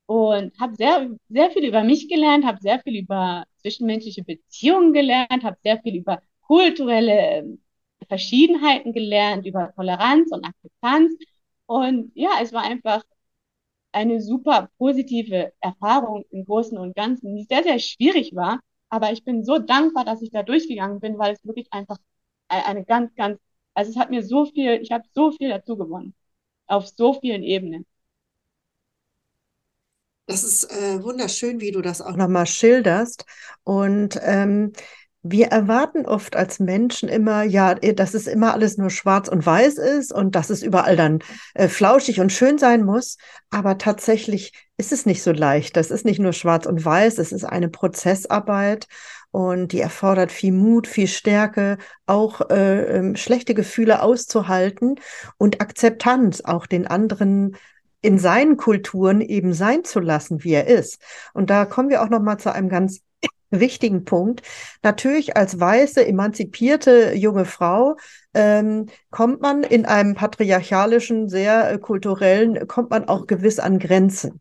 und 0.06 0.58
habe 0.60 0.74
sehr, 0.76 1.10
sehr 1.28 1.50
viel 1.52 1.64
über 1.66 1.84
mich 1.84 2.08
gelernt, 2.08 2.44
habe 2.44 2.60
sehr 2.60 2.80
viel 2.80 2.96
über 3.00 3.44
zwischenmenschliche 3.62 4.24
Beziehungen 4.24 4.92
gelernt, 4.92 5.44
habe 5.44 5.56
sehr 5.62 5.80
viel 5.82 5.96
über 5.96 6.20
kulturelle 6.42 7.12
ähm, 7.38 7.62
Verschiedenheiten 8.08 8.92
gelernt, 8.92 9.46
über 9.46 9.72
Toleranz 9.74 10.32
und 10.32 10.44
Akzeptanz. 10.44 11.12
Und 11.66 12.12
ja, 12.14 12.30
es 12.42 12.52
war 12.52 12.62
einfach 12.64 13.04
eine 13.92 14.20
super 14.20 14.70
positive 14.78 15.52
Erfahrung 15.60 16.24
im 16.30 16.44
Großen 16.44 16.78
und 16.78 16.94
Ganzen, 16.96 17.36
die 17.36 17.44
sehr, 17.44 17.62
sehr 17.62 17.78
schwierig 17.78 18.34
war. 18.34 18.60
Aber 18.88 19.12
ich 19.12 19.24
bin 19.24 19.44
so 19.44 19.58
dankbar, 19.58 20.04
dass 20.04 20.22
ich 20.22 20.30
da 20.30 20.42
durchgegangen 20.42 21.00
bin, 21.00 21.18
weil 21.18 21.34
es 21.34 21.44
wirklich 21.44 21.72
einfach 21.72 21.98
eine 22.48 22.84
ganz, 22.84 23.14
ganz, 23.14 23.38
also 23.74 23.90
es 23.90 23.96
hat 23.96 24.10
mir 24.10 24.22
so 24.22 24.46
viel, 24.46 24.80
ich 24.82 24.92
habe 24.92 25.04
so 25.14 25.32
viel 25.32 25.48
dazu 25.48 25.76
gewonnen. 25.76 26.14
Auf 26.66 26.88
so 26.88 27.14
vielen 27.14 27.42
Ebenen. 27.42 27.86
Das 30.26 30.44
ist 30.44 30.70
äh, 30.70 31.02
wunderschön, 31.02 31.60
wie 31.60 31.72
du 31.72 31.82
das 31.82 32.00
auch 32.00 32.14
nochmal 32.14 32.46
schilderst. 32.46 33.24
Und 33.64 34.20
ähm, 34.22 34.72
wir 35.22 35.48
erwarten 35.48 36.06
oft 36.06 36.36
als 36.36 36.60
Menschen 36.60 37.08
immer, 37.08 37.42
ja, 37.42 37.74
dass 37.74 38.14
es 38.14 38.26
immer 38.26 38.54
alles 38.54 38.78
nur 38.78 38.90
schwarz 38.90 39.28
und 39.28 39.44
weiß 39.44 39.76
ist 39.78 40.12
und 40.12 40.34
dass 40.34 40.48
es 40.48 40.62
überall 40.62 40.96
dann 40.96 41.18
äh, 41.54 41.68
flauschig 41.68 42.20
und 42.20 42.32
schön 42.32 42.58
sein 42.58 42.84
muss. 42.84 43.16
Aber 43.50 43.76
tatsächlich 43.76 44.52
ist 44.76 44.92
es 44.92 45.04
nicht 45.04 45.22
so 45.22 45.32
leicht. 45.32 45.76
Das 45.76 45.90
ist 45.90 46.04
nicht 46.04 46.20
nur 46.20 46.32
schwarz 46.32 46.64
und 46.64 46.82
weiß, 46.82 47.18
es 47.18 47.32
ist 47.32 47.44
eine 47.44 47.68
Prozessarbeit 47.68 48.86
und 49.30 49.72
die 49.72 49.80
erfordert 49.80 50.32
viel 50.32 50.52
Mut, 50.52 50.86
viel 50.86 51.06
Stärke, 51.06 51.78
auch 52.06 52.50
äh, 52.50 52.98
äh, 52.98 53.16
schlechte 53.16 53.54
Gefühle 53.54 54.02
auszuhalten 54.02 54.96
und 55.38 55.60
Akzeptanz, 55.60 56.40
auch 56.40 56.66
den 56.66 56.86
anderen 56.86 57.56
in 58.02 58.18
seinen 58.18 58.56
Kulturen 58.56 59.20
eben 59.20 59.52
sein 59.52 59.84
zu 59.84 60.00
lassen, 60.00 60.42
wie 60.42 60.52
er 60.54 60.66
ist. 60.66 61.00
Und 61.34 61.50
da 61.50 61.66
kommen 61.66 61.90
wir 61.90 62.02
auch 62.02 62.08
noch 62.08 62.20
mal 62.20 62.38
zu 62.38 62.52
einem 62.52 62.68
ganz 62.68 63.02
wichtigen 63.50 64.04
Punkt. 64.04 64.42
Natürlich 64.82 65.36
als 65.36 65.58
weiße, 65.58 66.06
emanzipierte 66.06 67.14
junge 67.14 67.44
Frau 67.44 67.96
ähm, 68.34 68.86
kommt 69.10 69.40
man 69.40 69.62
in 69.62 69.86
einem 69.86 70.14
patriarchalischen, 70.14 71.28
sehr 71.28 71.72
äh, 71.72 71.78
kulturellen, 71.78 72.66
kommt 72.68 72.90
man 72.90 73.08
auch 73.08 73.26
gewiss 73.26 73.58
an 73.58 73.78
Grenzen. 73.78 74.40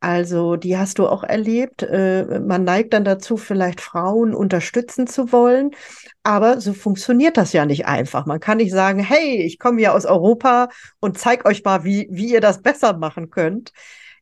Also 0.00 0.56
die 0.56 0.78
hast 0.78 0.98
du 0.98 1.06
auch 1.06 1.22
erlebt. 1.24 1.82
Äh, 1.82 2.40
man 2.40 2.64
neigt 2.64 2.94
dann 2.94 3.04
dazu, 3.04 3.36
vielleicht 3.36 3.80
Frauen 3.82 4.34
unterstützen 4.34 5.06
zu 5.06 5.30
wollen. 5.30 5.72
Aber 6.22 6.60
so 6.60 6.72
funktioniert 6.72 7.36
das 7.36 7.52
ja 7.52 7.66
nicht 7.66 7.86
einfach. 7.86 8.26
Man 8.26 8.40
kann 8.40 8.58
nicht 8.58 8.72
sagen, 8.72 9.00
hey, 9.00 9.42
ich 9.42 9.58
komme 9.58 9.80
ja 9.80 9.92
aus 9.92 10.06
Europa 10.06 10.68
und 11.00 11.18
zeig 11.18 11.46
euch 11.46 11.64
mal, 11.64 11.84
wie, 11.84 12.08
wie 12.10 12.32
ihr 12.32 12.40
das 12.40 12.62
besser 12.62 12.96
machen 12.96 13.30
könnt. 13.30 13.72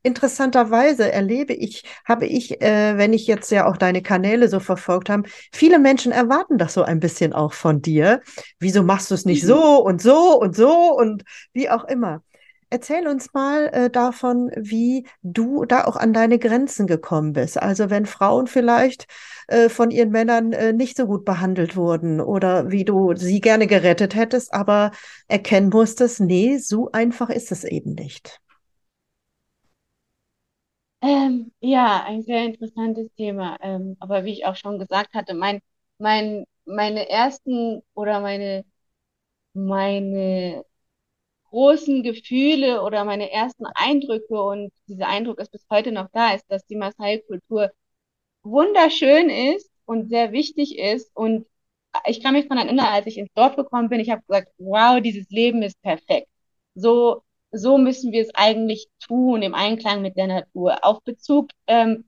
Interessanterweise 0.09 1.13
erlebe 1.13 1.53
ich, 1.53 1.85
habe 2.07 2.25
ich, 2.27 2.63
äh, 2.63 2.97
wenn 2.97 3.13
ich 3.13 3.27
jetzt 3.27 3.51
ja 3.51 3.67
auch 3.67 3.77
deine 3.77 4.01
Kanäle 4.01 4.49
so 4.49 4.59
verfolgt 4.59 5.11
habe, 5.11 5.29
viele 5.53 5.79
Menschen 5.79 6.13
erwarten 6.13 6.57
das 6.57 6.73
so 6.73 6.83
ein 6.83 6.99
bisschen 6.99 7.35
auch 7.35 7.53
von 7.53 7.83
dir. 7.83 8.21
Wieso 8.59 8.83
machst 8.83 9.11
du 9.11 9.15
es 9.15 9.27
nicht 9.27 9.43
mhm. 9.43 9.49
so 9.49 9.85
und 9.85 10.01
so 10.01 10.41
und 10.41 10.57
so 10.57 10.97
und 10.97 11.25
wie 11.53 11.69
auch 11.69 11.85
immer? 11.85 12.23
Erzähl 12.71 13.07
uns 13.07 13.35
mal 13.35 13.69
äh, 13.69 13.91
davon, 13.91 14.51
wie 14.57 15.07
du 15.23 15.67
da 15.67 15.85
auch 15.85 15.97
an 15.97 16.15
deine 16.15 16.39
Grenzen 16.39 16.87
gekommen 16.87 17.35
bist. 17.35 17.61
Also 17.61 17.91
wenn 17.91 18.07
Frauen 18.07 18.47
vielleicht 18.47 19.07
äh, 19.47 19.69
von 19.69 19.91
ihren 19.91 20.11
Männern 20.11 20.53
äh, 20.55 20.73
nicht 20.73 20.97
so 20.97 21.07
gut 21.07 21.27
behandelt 21.27 21.77
wurden 21.77 22.21
oder 22.21 22.71
wie 22.71 22.85
du 22.85 23.15
sie 23.15 23.41
gerne 23.41 23.67
gerettet 23.67 24.15
hättest, 24.15 24.55
aber 24.55 24.91
erkennen 25.29 25.69
musstest, 25.69 26.21
nee, 26.21 26.57
so 26.57 26.91
einfach 26.93 27.29
ist 27.29 27.53
es 27.53 27.65
eben 27.65 27.93
nicht. 27.93 28.41
Ähm, 31.01 31.53
ja, 31.61 32.03
ein 32.05 32.22
sehr 32.22 32.44
interessantes 32.44 33.09
Thema. 33.14 33.57
Ähm, 33.61 33.96
aber 34.01 34.24
wie 34.24 34.32
ich 34.32 34.46
auch 34.46 34.57
schon 34.57 34.78
gesagt 34.78 35.14
hatte, 35.14 35.34
mein, 35.34 35.61
mein, 35.99 36.44
meine 36.64 37.09
ersten 37.09 37.82
oder 37.94 38.20
meine, 38.20 38.64
meine 39.55 40.64
großen 41.51 42.03
Gefühle 42.05 42.82
oder 42.82 43.05
meine 43.05 43.30
ersten 43.32 43.66
Eindrücke 43.74 44.42
und 44.42 44.72
dieser 44.88 45.09
Eindruck 45.09 45.40
ist 45.40 45.53
bis 45.53 45.66
heute 45.70 45.92
noch 45.92 46.09
da, 46.12 46.34
ist, 46.34 46.46
dass 46.51 46.66
die 46.66 46.76
Maasai-Kultur 46.76 47.70
wunderschön 48.42 49.30
ist 49.30 49.70
und 49.86 50.09
sehr 50.11 50.32
wichtig 50.32 50.78
ist. 50.78 51.11
Und 51.16 51.46
ich 52.07 52.22
kann 52.22 52.34
mich 52.34 52.49
daran 52.49 52.66
erinnern, 52.66 52.86
als 52.86 53.07
ich 53.07 53.18
ins 53.18 53.32
Dorf 53.34 53.57
gekommen 53.57 53.88
bin, 53.88 54.01
ich 54.01 54.11
habe 54.11 54.22
gesagt, 54.26 54.53
wow, 54.59 55.01
dieses 55.01 55.28
Leben 55.30 55.62
ist 55.62 55.80
perfekt. 55.82 56.28
So, 56.74 57.22
so 57.51 57.78
müssen 57.78 58.12
wir 58.12 58.22
es 58.22 58.34
eigentlich 58.34 58.88
tun, 59.01 59.42
im 59.42 59.55
Einklang 59.55 60.03
mit 60.03 60.16
der 60.16 60.26
Natur. 60.26 60.84
Auf 60.84 61.03
Bezug 61.03 61.51
ähm, 61.66 62.05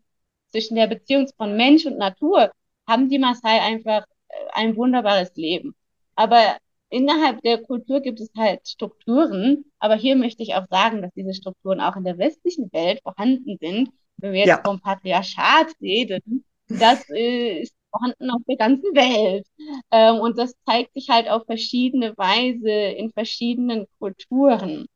zwischen 0.48 0.76
der 0.76 0.86
Beziehung 0.86 1.28
von 1.36 1.56
Mensch 1.56 1.86
und 1.86 1.98
Natur 1.98 2.50
haben 2.86 3.08
die 3.08 3.18
Maasai 3.18 3.60
einfach 3.60 4.04
äh, 4.28 4.34
ein 4.52 4.76
wunderbares 4.76 5.34
Leben. 5.36 5.74
Aber 6.16 6.58
innerhalb 6.90 7.40
der 7.42 7.62
Kultur 7.62 8.00
gibt 8.00 8.20
es 8.20 8.30
halt 8.36 8.66
Strukturen, 8.68 9.64
aber 9.78 9.94
hier 9.94 10.16
möchte 10.16 10.42
ich 10.42 10.54
auch 10.54 10.66
sagen, 10.68 11.02
dass 11.02 11.12
diese 11.14 11.34
Strukturen 11.34 11.80
auch 11.80 11.96
in 11.96 12.04
der 12.04 12.18
westlichen 12.18 12.70
Welt 12.72 13.00
vorhanden 13.02 13.56
sind, 13.60 13.90
wenn 14.18 14.32
wir 14.32 14.40
jetzt 14.40 14.48
ja. 14.48 14.62
vom 14.64 14.80
Patriarchat 14.80 15.68
reden, 15.80 16.44
das 16.68 17.08
äh, 17.10 17.62
ist 17.62 17.74
vorhanden 17.90 18.30
auf 18.30 18.42
der 18.48 18.56
ganzen 18.56 18.94
Welt. 18.94 19.46
Ähm, 19.90 20.16
und 20.16 20.38
das 20.38 20.54
zeigt 20.64 20.94
sich 20.94 21.08
halt 21.08 21.28
auf 21.28 21.44
verschiedene 21.46 22.16
Weise 22.16 22.70
in 22.70 23.10
verschiedenen 23.10 23.86
Kulturen. 23.98 24.86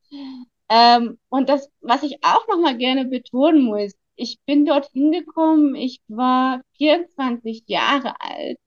Ähm, 0.69 1.19
und 1.29 1.49
das, 1.49 1.71
was 1.81 2.03
ich 2.03 2.25
auch 2.25 2.47
noch 2.49 2.59
mal 2.59 2.77
gerne 2.77 3.05
betonen 3.05 3.65
muss, 3.65 3.93
ich 4.17 4.39
bin 4.47 4.65
dort 4.65 4.91
hingekommen, 4.93 5.75
ich 5.75 6.01
war 6.09 6.63
24 6.79 7.65
Jahre 7.67 8.21
alt. 8.21 8.59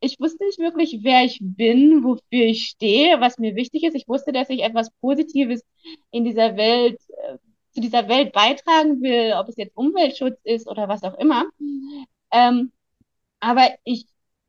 Ich 0.00 0.20
wusste 0.20 0.44
nicht 0.44 0.58
wirklich, 0.58 1.00
wer 1.02 1.24
ich 1.24 1.38
bin, 1.40 2.04
wofür 2.04 2.44
ich 2.44 2.66
stehe, 2.66 3.20
was 3.20 3.38
mir 3.38 3.56
wichtig 3.56 3.84
ist. 3.84 3.94
Ich 3.94 4.08
wusste, 4.08 4.32
dass 4.32 4.50
ich 4.50 4.62
etwas 4.62 4.90
Positives 5.00 5.62
in 6.10 6.24
dieser 6.24 6.56
Welt, 6.56 7.00
äh, 7.08 7.38
zu 7.72 7.80
dieser 7.80 8.08
Welt 8.08 8.32
beitragen 8.32 9.02
will, 9.02 9.32
ob 9.38 9.48
es 9.48 9.56
jetzt 9.56 9.76
Umweltschutz 9.76 10.38
ist 10.44 10.68
oder 10.68 10.88
was 10.88 11.02
auch 11.02 11.14
immer. 11.18 11.44
Ähm, 12.32 12.72
aber 13.40 13.68
ich, 13.84 14.06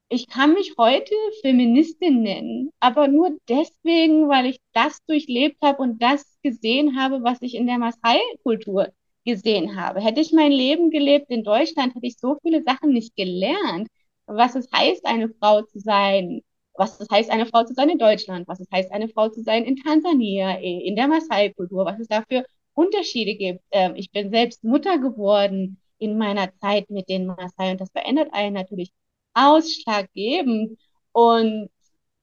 ich 0.10 0.28
kann 0.28 0.54
mich 0.54 0.76
heute 0.78 1.16
Feministin 1.42 2.22
nennen, 2.22 2.72
aber 2.80 3.08
nur 3.08 3.38
deswegen, 3.50 4.30
weil 4.30 4.46
ich 4.48 4.60
das 4.74 5.04
durchlebt 5.06 5.58
habe 5.64 5.82
und 5.82 6.02
das 6.02 6.38
gesehen 6.44 7.00
habe, 7.00 7.24
was 7.24 7.42
ich 7.42 7.56
in 7.56 7.66
der 7.68 7.80
Maasai-Kultur 7.80 8.90
gesehen 9.26 9.76
habe. 9.80 10.02
Hätte 10.02 10.22
ich 10.22 10.32
mein 10.32 10.52
Leben 10.52 10.92
gelebt 10.92 11.30
in 11.32 11.44
Deutschland, 11.44 11.96
hätte 11.96 12.06
ich 12.06 12.18
so 12.20 12.38
viele 12.44 12.64
Sachen 12.64 12.92
nicht 12.92 13.16
gelernt. 13.16 13.88
Was 14.28 14.56
es 14.56 14.68
heißt, 14.72 15.06
eine 15.06 15.30
Frau 15.30 15.64
zu 15.64 15.80
sein, 15.80 16.42
was 16.76 17.00
es 17.00 17.10
heißt, 17.10 17.32
eine 17.32 17.46
Frau 17.46 17.64
zu 17.64 17.74
sein 17.74 17.90
in 17.90 17.98
Deutschland, 17.98 18.48
was 18.48 18.60
es 18.60 18.70
heißt, 18.72 18.92
eine 18.92 19.10
Frau 19.10 19.30
zu 19.30 19.42
sein 19.44 19.64
in 19.66 19.78
Tansania, 19.78 20.58
in 20.60 20.96
der 20.96 21.08
Maasai-Kultur, 21.08 21.86
was 21.86 22.00
es 22.00 22.08
da 22.08 22.24
für 22.30 22.46
Unterschiede 22.74 23.36
gibt. 23.36 23.62
Ähm, 23.72 23.96
ich 23.96 24.12
bin 24.12 24.30
selbst 24.30 24.64
Mutter 24.64 25.00
geworden 25.00 25.80
in 25.98 26.18
meiner 26.18 26.54
Zeit 26.60 26.90
mit 26.90 27.10
den 27.10 27.26
Maasai 27.26 27.72
und 27.72 27.82
das 27.82 27.92
verändert 27.92 28.30
einen 28.34 28.54
natürlich 28.54 28.92
ausschlaggebend. 29.36 30.80
Und 31.12 31.70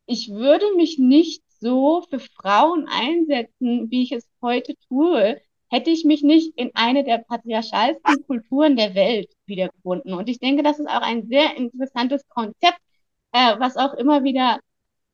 ich 0.06 0.30
würde 0.30 0.66
mich 0.76 0.98
nicht 0.98 1.42
so 1.60 2.02
für 2.10 2.20
Frauen 2.20 2.88
einsetzen, 2.88 3.90
wie 3.90 4.02
ich 4.02 4.12
es 4.12 4.28
heute 4.42 4.74
tue, 4.88 5.40
hätte 5.70 5.90
ich 5.90 6.04
mich 6.04 6.22
nicht 6.22 6.52
in 6.56 6.70
eine 6.74 7.04
der 7.04 7.18
patriarchalsten 7.18 8.26
Kulturen 8.26 8.76
der 8.76 8.94
Welt 8.94 9.30
wiedergefunden. 9.46 10.12
Und 10.12 10.28
ich 10.28 10.38
denke, 10.38 10.62
das 10.62 10.78
ist 10.78 10.88
auch 10.88 11.00
ein 11.00 11.28
sehr 11.28 11.56
interessantes 11.56 12.28
Konzept, 12.28 12.78
äh, 13.32 13.58
was 13.58 13.76
auch 13.76 13.94
immer 13.94 14.24
wieder 14.24 14.60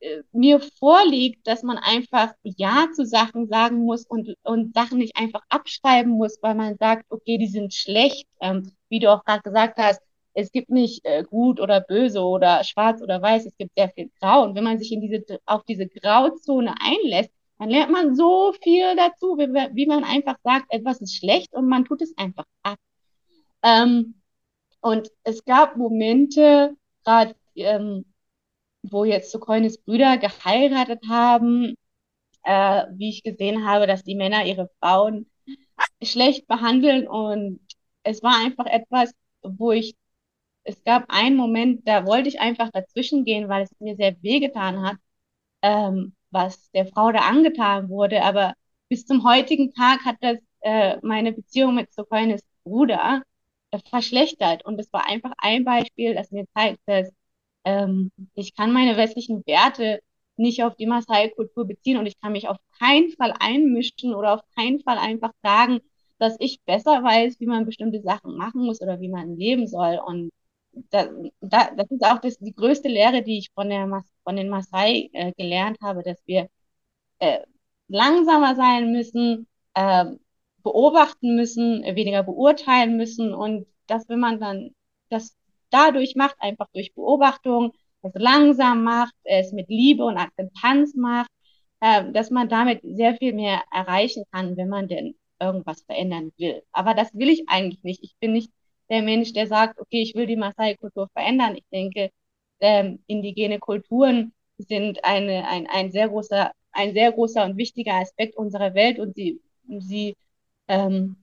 äh, 0.01 0.23
mir 0.33 0.61
vorliegt, 0.61 1.47
dass 1.47 1.63
man 1.63 1.79
einfach 1.79 2.33
Ja 2.43 2.89
zu 2.95 3.07
Sachen 3.07 3.49
sagen 3.49 3.79
muss 3.85 4.05
und, 4.07 4.35
und 4.43 4.75
Sachen 4.75 4.99
nicht 4.99 5.17
einfach 5.17 5.43
abschreiben 5.49 6.13
muss, 6.13 6.39
weil 6.43 6.55
man 6.55 6.77
sagt, 6.79 7.07
okay, 7.11 7.39
die 7.39 7.47
sind 7.49 7.75
schlecht, 7.75 8.27
ähm, 8.41 8.73
wie 8.89 9.01
du 9.01 9.13
auch 9.13 9.25
gerade 9.25 9.43
gesagt 9.43 9.79
hast, 9.79 10.01
es 10.39 10.53
gibt 10.53 10.71
nicht 10.71 11.05
äh, 11.05 11.25
gut 11.25 11.61
oder 11.61 11.81
böse 11.81 12.21
oder 12.23 12.63
schwarz 12.63 13.03
oder 13.03 13.21
weiß, 13.21 13.47
es 13.47 13.57
gibt 13.57 13.73
sehr 13.77 13.89
viel 13.91 14.09
Grau. 14.21 14.45
Und 14.45 14.55
wenn 14.55 14.63
man 14.63 14.79
sich 14.79 14.93
in 14.93 15.01
diese, 15.01 15.41
auf 15.47 15.65
diese 15.65 15.89
Grauzone 15.89 16.75
einlässt, 16.81 17.33
dann 17.59 17.71
lernt 17.71 17.91
man 17.91 18.15
so 18.15 18.53
viel 18.63 18.95
dazu, 18.95 19.37
wie, 19.37 19.49
wie 19.75 19.87
man 19.87 20.05
einfach 20.05 20.37
sagt, 20.45 20.67
etwas 20.73 21.01
ist 21.01 21.17
schlecht 21.17 21.55
und 21.55 21.69
man 21.69 21.85
tut 21.85 22.03
es 22.03 22.17
einfach 22.17 22.45
ab. 22.63 22.79
Ähm, 23.65 24.15
und 24.81 25.11
es 25.25 25.45
gab 25.45 25.77
Momente, 25.77 26.77
gerade 27.05 27.35
ähm, 27.57 28.05
wo 28.83 29.05
jetzt 29.05 29.33
Sukoines 29.33 29.79
Brüder 29.79 30.19
geheiratet 30.19 31.01
haben, 31.09 31.75
äh, 32.45 32.85
wie 32.93 33.09
ich 33.11 33.25
gesehen 33.25 33.67
habe, 33.67 33.89
dass 33.89 34.05
die 34.05 34.15
Männer 34.15 34.45
ihre 34.45 34.71
Frauen 34.81 35.29
schlecht 36.03 36.47
behandeln 36.47 37.09
und 37.09 37.61
es 38.05 38.23
war 38.23 38.37
einfach 38.45 38.67
etwas, 38.67 39.13
wo 39.43 39.73
ich, 39.73 39.97
es 40.69 40.85
gab 40.85 41.05
einen 41.09 41.37
Moment, 41.37 41.87
da 41.89 42.07
wollte 42.07 42.29
ich 42.29 42.41
einfach 42.41 42.71
dazwischen 42.73 43.25
gehen, 43.25 43.49
weil 43.49 43.65
es 43.65 43.71
mir 43.81 43.97
sehr 43.97 44.17
wehgetan 44.23 44.83
hat. 44.83 44.97
Ähm, 45.63 46.15
was 46.31 46.71
der 46.73 46.87
Frau 46.87 47.13
da 47.13 47.21
angetan 47.21 47.89
wurde. 47.89 48.23
Aber 48.23 48.55
bis 48.89 49.07
zum 49.07 49.25
heutigen 49.25 49.73
Tag 49.73 50.05
hat 50.05 50.17
das 50.21 50.39
äh, 50.61 50.97
meine 51.03 51.33
Beziehung 51.33 51.75
mit 51.75 51.93
Sokoines 51.93 52.43
Bruder 52.65 53.23
äh, 53.71 53.79
verschlechtert. 53.91 54.65
Und 54.65 54.79
es 54.81 54.93
war 54.93 55.07
einfach 55.07 55.33
ein 55.39 55.65
Beispiel, 55.65 56.15
das 56.15 56.31
mir 56.31 56.47
zeigt, 56.55 56.81
dass 56.87 57.11
ähm, 57.65 58.11
ich 58.35 58.55
kann 58.55 58.73
meine 58.73 58.97
westlichen 58.97 59.45
Werte 59.47 60.01
nicht 60.37 60.63
auf 60.63 60.77
die 60.77 60.87
Maasai-Kultur 60.87 61.67
beziehen 61.67 61.97
und 61.99 62.07
ich 62.07 62.21
kann 62.21 62.33
mich 62.33 62.49
auf 62.49 62.59
keinen 62.79 63.11
Fall 63.11 63.35
einmischen 63.41 64.15
oder 64.15 64.35
auf 64.35 64.43
keinen 64.57 64.81
Fall 64.81 64.99
einfach 64.99 65.33
sagen, 65.43 65.81
dass 66.19 66.37
ich 66.39 66.61
besser 66.65 67.03
weiß, 67.03 67.41
wie 67.41 67.47
man 67.47 67.67
bestimmte 67.67 68.01
Sachen 68.03 68.37
machen 68.37 68.65
muss 68.65 68.81
oder 68.81 69.01
wie 69.01 69.09
man 69.09 69.37
leben 69.37 69.67
soll. 69.67 70.01
Und 70.05 70.31
da, 70.91 71.09
da, 71.41 71.71
das 71.77 71.91
ist 71.91 72.05
auch 72.05 72.21
das, 72.21 72.39
die 72.39 72.55
größte 72.55 72.89
Lehre, 72.89 73.23
die 73.23 73.39
ich 73.39 73.51
von, 73.55 73.69
der, 73.71 74.05
von 74.25 74.37
den 74.37 74.49
Maasai 74.49 75.11
äh, 75.13 75.33
gelernt 75.37 75.79
habe, 75.83 76.03
dass 76.03 76.19
wir 76.27 76.49
äh, 77.21 77.41
langsamer 77.89 78.55
sein 78.57 78.93
müssen, 78.93 79.47
äh, 79.75 80.07
beobachten 80.63 81.37
müssen, 81.37 81.83
weniger 81.85 82.23
beurteilen 82.23 82.97
müssen 82.97 83.35
und 83.35 83.67
dass 83.87 84.09
wenn 84.09 84.21
man 84.21 84.41
dann 84.41 84.71
das 85.09 85.37
dadurch 85.71 86.15
macht, 86.17 86.37
einfach 86.41 86.67
durch 86.75 86.95
Beobachtung, 86.95 87.73
es 88.03 88.13
langsam 88.15 88.85
macht, 88.85 89.15
es 89.25 89.53
mit 89.53 89.69
Liebe 89.69 90.05
und 90.05 90.19
Akzeptanz 90.19 90.95
macht, 90.95 91.31
äh, 91.81 92.11
dass 92.13 92.31
man 92.31 92.49
damit 92.49 92.81
sehr 92.83 93.17
viel 93.17 93.33
mehr 93.33 93.63
erreichen 93.73 94.25
kann, 94.33 94.57
wenn 94.57 94.69
man 94.69 94.89
denn 94.89 95.15
irgendwas 95.41 95.83
verändern 95.83 96.33
will. 96.39 96.63
Aber 96.73 96.95
das 96.95 97.15
will 97.15 97.29
ich 97.29 97.49
eigentlich 97.49 97.83
nicht. 97.85 98.03
Ich 98.03 98.17
bin 98.21 98.33
nicht 98.33 98.53
der 98.91 99.03
Mensch, 99.03 99.33
der 99.33 99.47
sagt, 99.47 99.79
okay, 99.81 100.03
ich 100.03 100.15
will 100.15 100.27
die 100.27 100.37
Maasai-Kultur 100.37 101.09
verändern. 101.13 101.57
Ich 101.57 101.65
denke, 101.73 102.11
ähm, 102.61 103.01
indigene 103.07 103.59
Kulturen 103.59 104.33
sind 104.59 105.05
eine, 105.05 105.47
ein, 105.49 105.67
ein, 105.69 105.91
sehr 105.93 106.09
großer, 106.09 106.53
ein 106.73 106.93
sehr 106.95 107.13
großer 107.13 107.45
und 107.45 107.57
wichtiger 107.57 107.95
Aspekt 107.95 108.37
unserer 108.37 108.75
Welt 108.75 108.99
und 108.99 109.15
sie, 109.15 109.41
sie 109.79 110.17
ähm, 110.69 111.17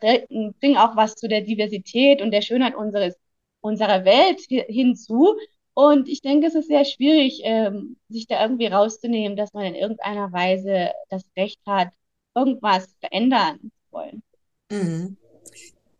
bringen 0.00 0.76
auch 0.76 0.96
was 0.96 1.14
zu 1.16 1.28
der 1.28 1.42
Diversität 1.42 2.22
und 2.22 2.30
der 2.30 2.42
Schönheit 2.42 2.74
unseres, 2.74 3.16
unserer 3.60 4.04
Welt 4.04 4.40
hinzu. 4.48 5.36
Und 5.74 6.08
ich 6.08 6.20
denke, 6.22 6.46
es 6.46 6.54
ist 6.54 6.68
sehr 6.68 6.84
schwierig, 6.84 7.40
ähm, 7.42 7.96
sich 8.08 8.26
da 8.26 8.40
irgendwie 8.42 8.66
rauszunehmen, 8.66 9.36
dass 9.36 9.52
man 9.52 9.64
in 9.64 9.74
irgendeiner 9.74 10.32
Weise 10.32 10.92
das 11.10 11.24
Recht 11.36 11.60
hat, 11.66 11.88
irgendwas 12.34 12.94
verändern 13.00 13.58
zu 13.60 13.92
wollen. 13.92 14.22
Mhm. 14.70 15.16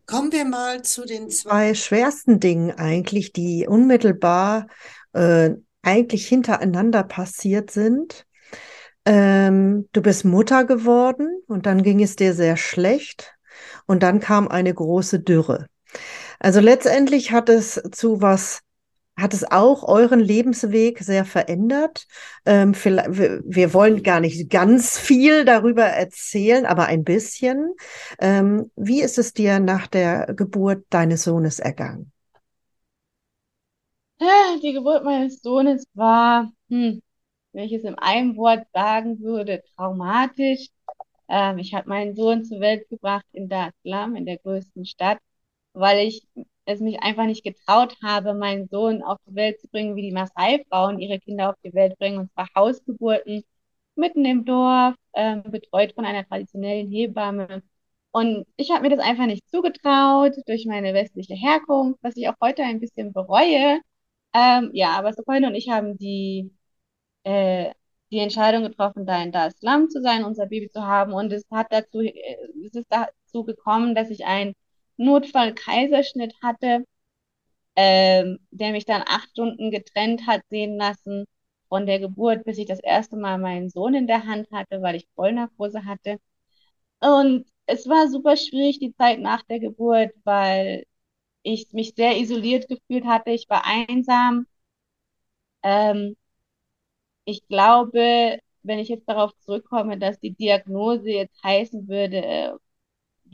Kommen 0.06 0.32
wir 0.32 0.44
mal 0.44 0.82
zu 0.82 1.06
den 1.06 1.30
zwei 1.30 1.74
schwersten 1.74 2.38
Dingen 2.38 2.72
eigentlich, 2.72 3.32
die 3.32 3.66
unmittelbar 3.66 4.66
äh, 5.12 5.50
eigentlich 5.82 6.26
hintereinander 6.26 7.02
passiert 7.02 7.70
sind. 7.70 8.26
Ähm, 9.06 9.88
du 9.92 10.02
bist 10.02 10.24
Mutter 10.24 10.64
geworden 10.64 11.28
und 11.46 11.66
dann 11.66 11.82
ging 11.82 12.02
es 12.02 12.16
dir 12.16 12.34
sehr 12.34 12.56
schlecht 12.56 13.34
und 13.86 14.02
dann 14.02 14.20
kam 14.20 14.48
eine 14.48 14.72
große 14.72 15.20
Dürre. 15.20 15.66
Also 16.38 16.60
letztendlich 16.60 17.32
hat 17.32 17.48
es 17.48 17.80
zu 17.92 18.20
was 18.20 18.60
hat 19.16 19.34
es 19.34 19.44
auch 19.50 19.84
euren 19.84 20.20
Lebensweg 20.20 20.98
sehr 21.00 21.24
verändert? 21.24 22.06
Ähm, 22.46 22.74
wir 22.74 23.72
wollen 23.74 24.02
gar 24.02 24.20
nicht 24.20 24.50
ganz 24.50 24.98
viel 24.98 25.44
darüber 25.44 25.84
erzählen, 25.84 26.66
aber 26.66 26.86
ein 26.86 27.04
bisschen. 27.04 27.74
Ähm, 28.20 28.70
wie 28.76 29.02
ist 29.02 29.18
es 29.18 29.32
dir 29.32 29.60
nach 29.60 29.86
der 29.86 30.34
Geburt 30.34 30.84
deines 30.90 31.24
Sohnes 31.24 31.58
ergangen? 31.60 32.12
Ah, 34.20 34.56
die 34.62 34.72
Geburt 34.72 35.04
meines 35.04 35.40
Sohnes 35.42 35.84
war, 35.94 36.52
hm, 36.68 37.02
wenn 37.52 37.64
ich 37.64 37.72
es 37.72 37.84
in 37.84 37.96
einem 37.96 38.36
Wort 38.36 38.66
sagen 38.72 39.20
würde, 39.20 39.62
traumatisch. 39.76 40.68
Ähm, 41.28 41.58
ich 41.58 41.74
habe 41.74 41.88
meinen 41.88 42.16
Sohn 42.16 42.44
zur 42.44 42.60
Welt 42.60 42.88
gebracht 42.90 43.26
in 43.32 43.48
Dar 43.48 43.68
es 43.70 43.74
Salaam, 43.84 44.16
in 44.16 44.26
der 44.26 44.38
größten 44.38 44.86
Stadt, 44.86 45.18
weil 45.74 46.06
ich 46.08 46.26
es 46.66 46.80
mich 46.80 47.00
einfach 47.02 47.26
nicht 47.26 47.44
getraut 47.44 47.96
habe, 48.02 48.34
meinen 48.34 48.68
Sohn 48.68 49.02
auf 49.02 49.18
die 49.26 49.34
Welt 49.34 49.60
zu 49.60 49.68
bringen, 49.68 49.96
wie 49.96 50.02
die 50.02 50.12
Maasai-Frauen 50.12 50.98
ihre 51.00 51.18
Kinder 51.20 51.50
auf 51.50 51.56
die 51.64 51.74
Welt 51.74 51.98
bringen, 51.98 52.18
und 52.18 52.32
zwar 52.32 52.48
Hausgeburten 52.54 53.44
mitten 53.96 54.24
im 54.24 54.44
Dorf, 54.44 54.94
äh, 55.12 55.36
betreut 55.42 55.94
von 55.94 56.04
einer 56.04 56.26
traditionellen 56.26 56.90
Hebamme. 56.90 57.62
Und 58.12 58.46
ich 58.56 58.70
habe 58.70 58.82
mir 58.82 58.96
das 58.96 59.04
einfach 59.04 59.26
nicht 59.26 59.48
zugetraut 59.50 60.34
durch 60.46 60.66
meine 60.66 60.94
westliche 60.94 61.34
Herkunft, 61.34 61.98
was 62.02 62.16
ich 62.16 62.28
auch 62.28 62.34
heute 62.40 62.62
ein 62.62 62.80
bisschen 62.80 63.12
bereue. 63.12 63.80
Ähm, 64.32 64.70
ja, 64.72 64.90
aber 64.98 65.12
Sokoine 65.12 65.48
und 65.48 65.54
ich 65.54 65.68
haben 65.70 65.96
die, 65.98 66.52
äh, 67.24 67.72
die 68.10 68.18
Entscheidung 68.20 68.62
getroffen, 68.64 69.06
da 69.06 69.22
in 69.22 69.32
Dar 69.32 69.48
es 69.48 69.56
zu 69.58 70.02
sein, 70.02 70.24
unser 70.24 70.46
Baby 70.46 70.70
zu 70.70 70.82
haben. 70.86 71.12
Und 71.12 71.32
es 71.32 71.44
hat 71.50 71.68
dazu, 71.72 72.00
äh, 72.00 72.36
es 72.66 72.74
ist 72.74 72.86
dazu 72.90 73.44
gekommen, 73.44 73.94
dass 73.94 74.10
ich 74.10 74.24
ein 74.26 74.54
Notfall-Kaiserschnitt 74.98 76.34
hatte, 76.42 76.84
ähm, 77.76 78.38
der 78.50 78.72
mich 78.72 78.84
dann 78.86 79.02
acht 79.06 79.30
Stunden 79.30 79.70
getrennt 79.70 80.26
hat 80.26 80.42
sehen 80.50 80.76
lassen 80.76 81.26
von 81.68 81.86
der 81.86 81.98
Geburt, 82.00 82.44
bis 82.44 82.58
ich 82.58 82.66
das 82.66 82.80
erste 82.80 83.16
Mal 83.16 83.38
meinen 83.38 83.70
Sohn 83.70 83.94
in 83.94 84.06
der 84.06 84.26
Hand 84.26 84.48
hatte, 84.52 84.82
weil 84.82 84.96
ich 84.96 85.08
Vollnarkose 85.14 85.84
hatte. 85.84 86.18
Und 87.00 87.46
es 87.66 87.88
war 87.88 88.08
super 88.08 88.36
schwierig, 88.36 88.78
die 88.80 88.94
Zeit 88.94 89.20
nach 89.20 89.42
der 89.44 89.60
Geburt, 89.60 90.12
weil 90.24 90.84
ich 91.44 91.72
mich 91.72 91.94
sehr 91.96 92.18
isoliert 92.18 92.68
gefühlt 92.68 93.06
hatte. 93.06 93.30
Ich 93.32 93.48
war 93.50 93.64
einsam. 93.66 94.46
Ähm, 95.62 96.14
ich 97.24 97.46
glaube, 97.48 98.38
wenn 98.62 98.78
ich 98.78 98.88
jetzt 98.88 99.08
darauf 99.08 99.32
zurückkomme, 99.40 99.98
dass 99.98 100.18
die 100.20 100.34
Diagnose 100.34 101.10
jetzt 101.10 101.42
heißen 101.42 101.88
würde, 101.88 102.58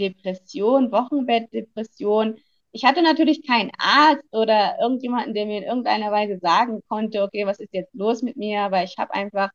Depression, 0.00 0.92
Wochenbettdepression. 0.92 2.36
Ich 2.72 2.84
hatte 2.84 3.02
natürlich 3.02 3.46
keinen 3.46 3.72
Arzt 3.78 4.24
oder 4.32 4.78
irgendjemanden, 4.80 5.34
der 5.34 5.46
mir 5.46 5.58
in 5.58 5.64
irgendeiner 5.64 6.12
Weise 6.12 6.38
sagen 6.38 6.82
konnte, 6.88 7.22
okay, 7.22 7.46
was 7.46 7.60
ist 7.60 7.74
jetzt 7.74 7.94
los 7.94 8.22
mit 8.22 8.36
mir? 8.36 8.60
Aber 8.62 8.82
ich 8.84 8.96
habe 8.98 9.14
einfach 9.14 9.50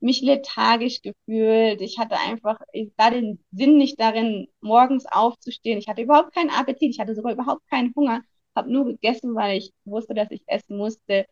mich 0.00 0.20
lethargisch 0.22 1.02
gefühlt. 1.02 1.80
Ich 1.80 1.98
hatte 1.98 2.16
einfach 2.18 2.58
ich 2.72 2.92
sah 2.98 3.10
den 3.10 3.44
Sinn 3.52 3.78
nicht 3.78 4.00
darin, 4.00 4.48
morgens 4.60 5.06
aufzustehen. 5.06 5.78
Ich 5.78 5.88
hatte 5.88 6.02
überhaupt 6.02 6.34
keinen 6.34 6.50
Appetit. 6.50 6.90
Ich 6.90 7.00
hatte 7.00 7.14
sogar 7.14 7.32
überhaupt 7.32 7.68
keinen 7.70 7.94
Hunger. 7.96 8.22
Habe 8.54 8.72
nur 8.72 8.84
gegessen, 8.86 9.34
weil 9.34 9.58
ich 9.58 9.72
wusste, 9.84 10.14
dass 10.14 10.30
ich 10.30 10.42
essen 10.46 10.76
musste. 10.76 11.26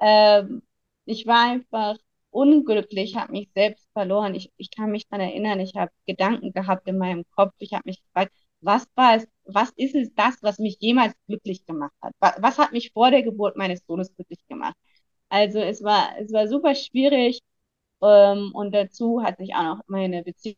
Ähm, 0.00 0.62
ich 1.06 1.26
war 1.26 1.50
einfach 1.52 1.96
unglücklich, 2.38 3.16
habe 3.16 3.32
mich 3.32 3.50
selbst 3.54 3.88
verloren. 3.92 4.34
Ich, 4.34 4.52
ich 4.56 4.70
kann 4.70 4.90
mich 4.90 5.06
daran 5.08 5.26
erinnern, 5.28 5.60
ich 5.60 5.74
habe 5.76 5.92
Gedanken 6.06 6.52
gehabt 6.52 6.88
in 6.88 6.98
meinem 6.98 7.24
Kopf. 7.34 7.54
Ich 7.58 7.72
habe 7.74 7.84
mich 7.86 8.02
gefragt, 8.02 8.32
was 8.60 8.86
war 8.96 9.16
es, 9.16 9.26
was 9.44 9.70
ist 9.76 9.94
es 9.94 10.14
das, 10.14 10.36
was 10.42 10.58
mich 10.58 10.78
jemals 10.80 11.14
glücklich 11.26 11.64
gemacht 11.66 11.94
hat? 12.02 12.12
Was, 12.20 12.34
was 12.42 12.58
hat 12.58 12.72
mich 12.72 12.92
vor 12.92 13.10
der 13.10 13.22
Geburt 13.22 13.56
meines 13.56 13.84
Sohnes 13.86 14.14
glücklich 14.14 14.40
gemacht? 14.48 14.76
Also 15.30 15.60
es 15.60 15.82
war, 15.82 16.18
es 16.20 16.32
war 16.32 16.48
super 16.48 16.74
schwierig 16.74 17.40
ähm, 18.02 18.52
und 18.54 18.72
dazu 18.74 19.22
hat 19.22 19.38
sich 19.38 19.54
auch 19.54 19.64
noch 19.64 19.80
meine 19.88 20.22
Beziehung 20.24 20.56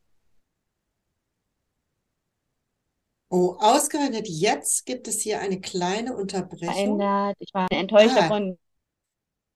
Oh, 3.29 3.55
ausgerechnet 3.59 4.27
jetzt 4.27 4.85
gibt 4.85 5.07
es 5.07 5.21
hier 5.21 5.39
eine 5.39 5.59
kleine 5.59 6.15
Unterbrechung. 6.15 7.07
verändert. 7.07 7.35
Ich 7.39 7.53
war 7.53 7.67
enttäuscht 7.71 8.15
Ah, 8.15 8.17
davon. 8.17 8.57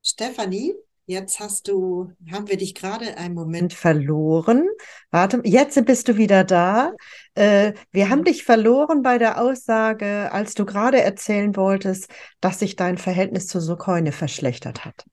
Stefanie, 0.02 0.74
jetzt 1.08 1.40
hast 1.40 1.68
du, 1.68 2.12
haben 2.32 2.48
wir 2.48 2.58
dich 2.58 2.76
gerade 2.76 3.18
einen 3.18 3.34
Moment. 3.36 3.72
Moment 3.72 3.74
verloren. 3.74 4.68
Warte, 5.12 5.42
jetzt 5.46 5.84
bist 5.86 6.08
du 6.08 6.18
wieder 6.18 6.44
da. 6.44 6.94
Äh, 7.36 7.74
wir 7.92 8.10
haben 8.10 8.24
Mhm. 8.24 8.26
dich 8.26 8.44
verloren 8.44 9.02
bei 9.04 9.18
der 9.18 9.40
Aussage, 9.42 10.32
als 10.32 10.54
du 10.56 10.66
gerade 10.66 11.02
erzählen 11.02 11.56
wolltest, 11.56 12.10
dass 12.42 12.60
sich 12.60 12.76
dein 12.76 12.98
Verhältnis 12.98 13.48
zu 13.48 13.60
Sokoine 13.62 14.12
verschlechtert 14.12 14.86
hat. 14.86 15.06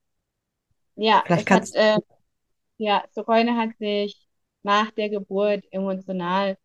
Ja, 0.95 1.23
Vielleicht 1.23 1.45
es 1.45 1.51
hat, 1.51 1.63
kannst 1.63 1.73
äh, 1.73 1.97
ja, 2.77 3.05
Sokoine 3.11 3.57
hat 3.57 3.77
sich 3.79 4.27
nach 4.63 4.91
der 4.93 5.09
Geburt 5.09 5.65
emotional 5.71 6.57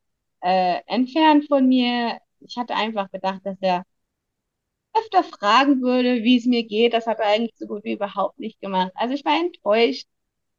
äh, 0.43 0.81
entfernt 0.87 1.47
von 1.49 1.69
mir. 1.69 2.21
Ich 2.41 2.57
hatte 2.59 2.75
einfach 2.77 3.11
gedacht, 3.13 3.43
dass 3.45 3.59
er 3.63 3.85
öfter 4.95 5.23
fragen 5.25 5.83
würde, 5.83 6.23
wie 6.23 6.39
es 6.39 6.47
mir 6.47 6.65
geht. 6.65 6.93
Das 6.93 7.07
hat 7.07 7.19
er 7.19 7.27
eigentlich 7.27 7.55
so 7.57 7.67
gut 7.67 7.85
wie 7.85 7.93
überhaupt 7.93 8.39
nicht 8.39 8.61
gemacht. 8.61 8.93
Also 8.95 9.15
ich 9.15 9.25
war 9.25 9.39
enttäuscht 9.39 10.07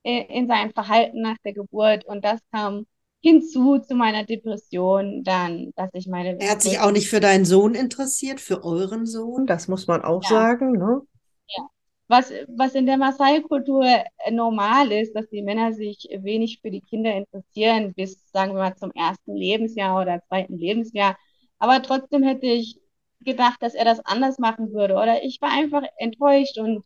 äh, 0.03 0.25
in 0.27 0.47
seinem 0.47 0.71
Verhalten 0.71 1.21
nach 1.21 1.37
der 1.43 1.53
Geburt 1.53 2.05
und 2.05 2.23
das 2.23 2.39
kam 2.51 2.85
hinzu 3.21 3.79
zu 3.79 3.95
meiner 3.95 4.23
Depression, 4.23 5.23
dann, 5.23 5.71
dass 5.75 5.89
ich 5.93 6.07
meine 6.07 6.39
Er 6.39 6.51
hat 6.51 6.61
sich 6.61 6.79
auch 6.79 6.91
nicht 6.91 7.09
für 7.09 7.19
deinen 7.19 7.45
Sohn 7.45 7.75
interessiert, 7.75 8.39
für 8.39 8.63
euren 8.63 9.05
Sohn. 9.05 9.45
das 9.45 9.67
muss 9.67 9.87
man 9.87 10.01
auch 10.03 10.23
ja, 10.23 10.29
sagen, 10.29 10.73
ne? 10.73 11.01
ja. 11.47 11.67
Was, 12.07 12.31
was 12.47 12.75
in 12.75 12.85
der 12.85 12.97
Maasai-Kultur 12.97 13.83
äh, 13.85 14.31
normal 14.31 14.91
ist, 14.91 15.13
dass 15.15 15.29
die 15.29 15.43
Männer 15.43 15.73
sich 15.73 16.07
wenig 16.21 16.59
für 16.61 16.71
die 16.71 16.81
Kinder 16.81 17.13
interessieren, 17.13 17.93
bis, 17.93 18.31
sagen 18.31 18.53
wir 18.53 18.59
mal, 18.59 18.75
zum 18.75 18.91
ersten 18.91 19.35
Lebensjahr 19.35 20.01
oder 20.01 20.21
zweiten 20.27 20.57
Lebensjahr. 20.57 21.17
Aber 21.59 21.81
trotzdem 21.83 22.23
hätte 22.23 22.47
ich 22.47 22.79
gedacht, 23.21 23.61
dass 23.61 23.75
er 23.75 23.85
das 23.85 23.99
anders 24.05 24.39
machen 24.39 24.73
würde. 24.73 24.95
Oder 24.95 25.23
ich 25.23 25.41
war 25.41 25.51
einfach 25.51 25.83
enttäuscht 25.97 26.57
und 26.57 26.85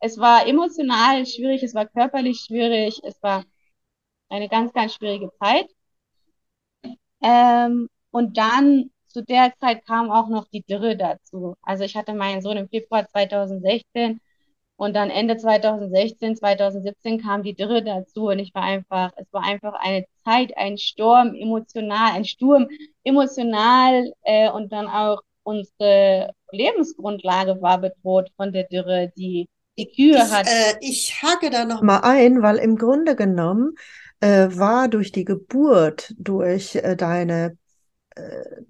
es 0.00 0.18
war 0.18 0.46
emotional 0.46 1.26
schwierig, 1.26 1.62
es 1.62 1.74
war 1.74 1.86
körperlich 1.86 2.40
schwierig, 2.40 3.00
es 3.04 3.22
war 3.22 3.44
eine 4.28 4.48
ganz, 4.48 4.72
ganz 4.72 4.94
schwierige 4.94 5.30
Zeit. 5.40 5.68
Ähm, 7.22 7.88
und 8.10 8.36
dann 8.36 8.90
zu 9.06 9.22
der 9.22 9.52
Zeit 9.60 9.86
kam 9.86 10.10
auch 10.10 10.28
noch 10.28 10.48
die 10.48 10.62
Dürre 10.62 10.96
dazu. 10.96 11.54
Also 11.62 11.84
ich 11.84 11.96
hatte 11.96 12.14
meinen 12.14 12.42
Sohn 12.42 12.56
im 12.56 12.68
Februar 12.68 13.08
2016 13.08 14.20
und 14.76 14.94
dann 14.94 15.10
Ende 15.10 15.36
2016, 15.36 16.36
2017 16.36 17.22
kam 17.22 17.42
die 17.42 17.54
Dürre 17.54 17.82
dazu 17.82 18.28
und 18.28 18.40
ich 18.40 18.54
war 18.54 18.62
einfach, 18.62 19.12
es 19.16 19.32
war 19.32 19.44
einfach 19.44 19.74
eine 19.74 20.04
Zeit, 20.24 20.56
ein 20.56 20.78
Sturm 20.78 21.34
emotional, 21.34 22.12
ein 22.12 22.24
Sturm 22.24 22.68
emotional 23.04 24.12
äh, 24.22 24.50
und 24.50 24.72
dann 24.72 24.88
auch 24.88 25.22
unsere 25.44 26.32
Lebensgrundlage 26.50 27.60
war 27.62 27.80
bedroht 27.80 28.30
von 28.36 28.52
der 28.52 28.64
Dürre. 28.64 29.12
Die, 29.16 29.48
die 29.78 29.92
Kühe 29.92 30.16
Ich, 30.16 30.32
hat, 30.32 30.46
äh, 30.46 30.74
ich 30.80 31.22
hake 31.22 31.50
da 31.50 31.64
noch 31.64 31.82
Mal 31.82 32.00
ein, 32.00 32.42
weil 32.42 32.56
im 32.56 32.76
Grunde 32.76 33.16
genommen 33.16 33.74
äh, 34.20 34.48
war 34.50 34.88
durch 34.88 35.12
die 35.12 35.24
Geburt, 35.24 36.14
durch 36.18 36.76
äh, 36.76 36.96
deine 36.96 37.56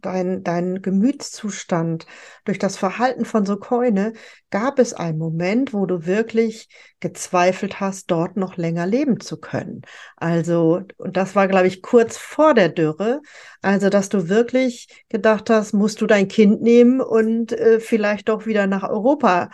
dein, 0.01 0.43
dein 0.43 0.81
Gemütszustand, 0.81 2.07
durch 2.45 2.59
das 2.59 2.77
Verhalten 2.77 3.25
von 3.25 3.45
Sokoine, 3.45 4.15
gab 4.51 4.79
es 4.79 4.95
einen 4.95 5.19
Moment, 5.19 5.75
wo 5.75 5.87
du 5.87 6.07
wirklich 6.07 6.69
gezweifelt 7.01 7.81
hast, 7.81 8.11
dort 8.11 8.37
noch 8.37 8.57
länger 8.57 8.87
leben 8.87 9.21
zu 9.21 9.39
können. 9.39 9.83
Also, 10.17 10.83
und 10.97 11.17
das 11.17 11.35
war, 11.37 11.49
glaube 11.49 11.67
ich, 11.67 11.83
kurz 11.83 12.17
vor 12.17 12.55
der 12.55 12.71
Dürre. 12.71 13.21
Also, 13.63 13.91
dass 13.91 14.09
du 14.09 14.29
wirklich 14.29 14.89
gedacht 15.09 15.51
hast, 15.51 15.75
musst 15.75 16.01
du 16.01 16.07
dein 16.07 16.29
Kind 16.29 16.63
nehmen 16.63 17.01
und 17.01 17.53
äh, 17.53 17.81
vielleicht 17.81 18.29
doch 18.29 18.47
wieder 18.47 18.67
nach 18.67 18.89
Europa 18.89 19.51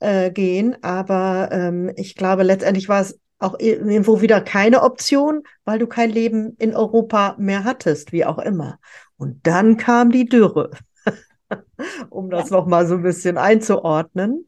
äh, 0.00 0.30
gehen. 0.30 0.76
Aber 0.82 1.48
ähm, 1.52 1.92
ich 1.96 2.14
glaube, 2.14 2.42
letztendlich 2.42 2.88
war 2.88 3.00
es 3.00 3.18
auch 3.38 3.58
irgendwo 3.58 4.20
wieder 4.20 4.40
keine 4.42 4.82
Option, 4.82 5.42
weil 5.64 5.78
du 5.78 5.86
kein 5.86 6.10
Leben 6.10 6.56
in 6.58 6.76
Europa 6.76 7.36
mehr 7.38 7.64
hattest, 7.64 8.12
wie 8.12 8.24
auch 8.24 8.38
immer. 8.38 8.78
Und 9.20 9.46
dann 9.46 9.76
kam 9.76 10.10
die 10.10 10.24
Dürre, 10.24 10.70
um 12.08 12.30
das 12.30 12.48
ja, 12.48 12.56
nochmal 12.56 12.86
so 12.86 12.94
ein 12.94 13.02
bisschen 13.02 13.36
einzuordnen. 13.36 14.46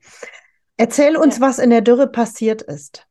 Erzähl 0.79 1.15
uns, 1.19 1.37
ja. 1.37 1.43
was 1.43 1.59
in 1.59 1.69
der 1.69 1.83
Dürre 1.83 2.07
passiert 2.07 2.63
ist. 2.63 3.07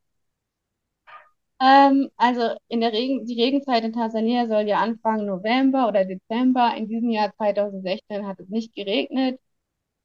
Ähm, 1.60 2.10
also 2.16 2.56
in 2.66 2.80
der 2.80 2.92
Regen, 2.92 3.24
die 3.26 3.40
Regenzeit 3.40 3.84
in 3.84 3.92
Tansania 3.92 4.48
soll 4.48 4.62
ja 4.62 4.80
Anfang 4.80 5.24
November 5.24 5.86
oder 5.86 6.04
Dezember. 6.04 6.74
In 6.76 6.88
diesem 6.88 7.10
Jahr 7.10 7.32
2016 7.36 8.26
hat 8.26 8.40
es 8.40 8.48
nicht 8.48 8.74
geregnet, 8.74 9.38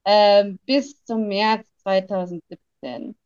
ähm, 0.04 0.60
bis 0.64 1.04
zum 1.04 1.26
März 1.26 1.66
2017. 1.82 3.16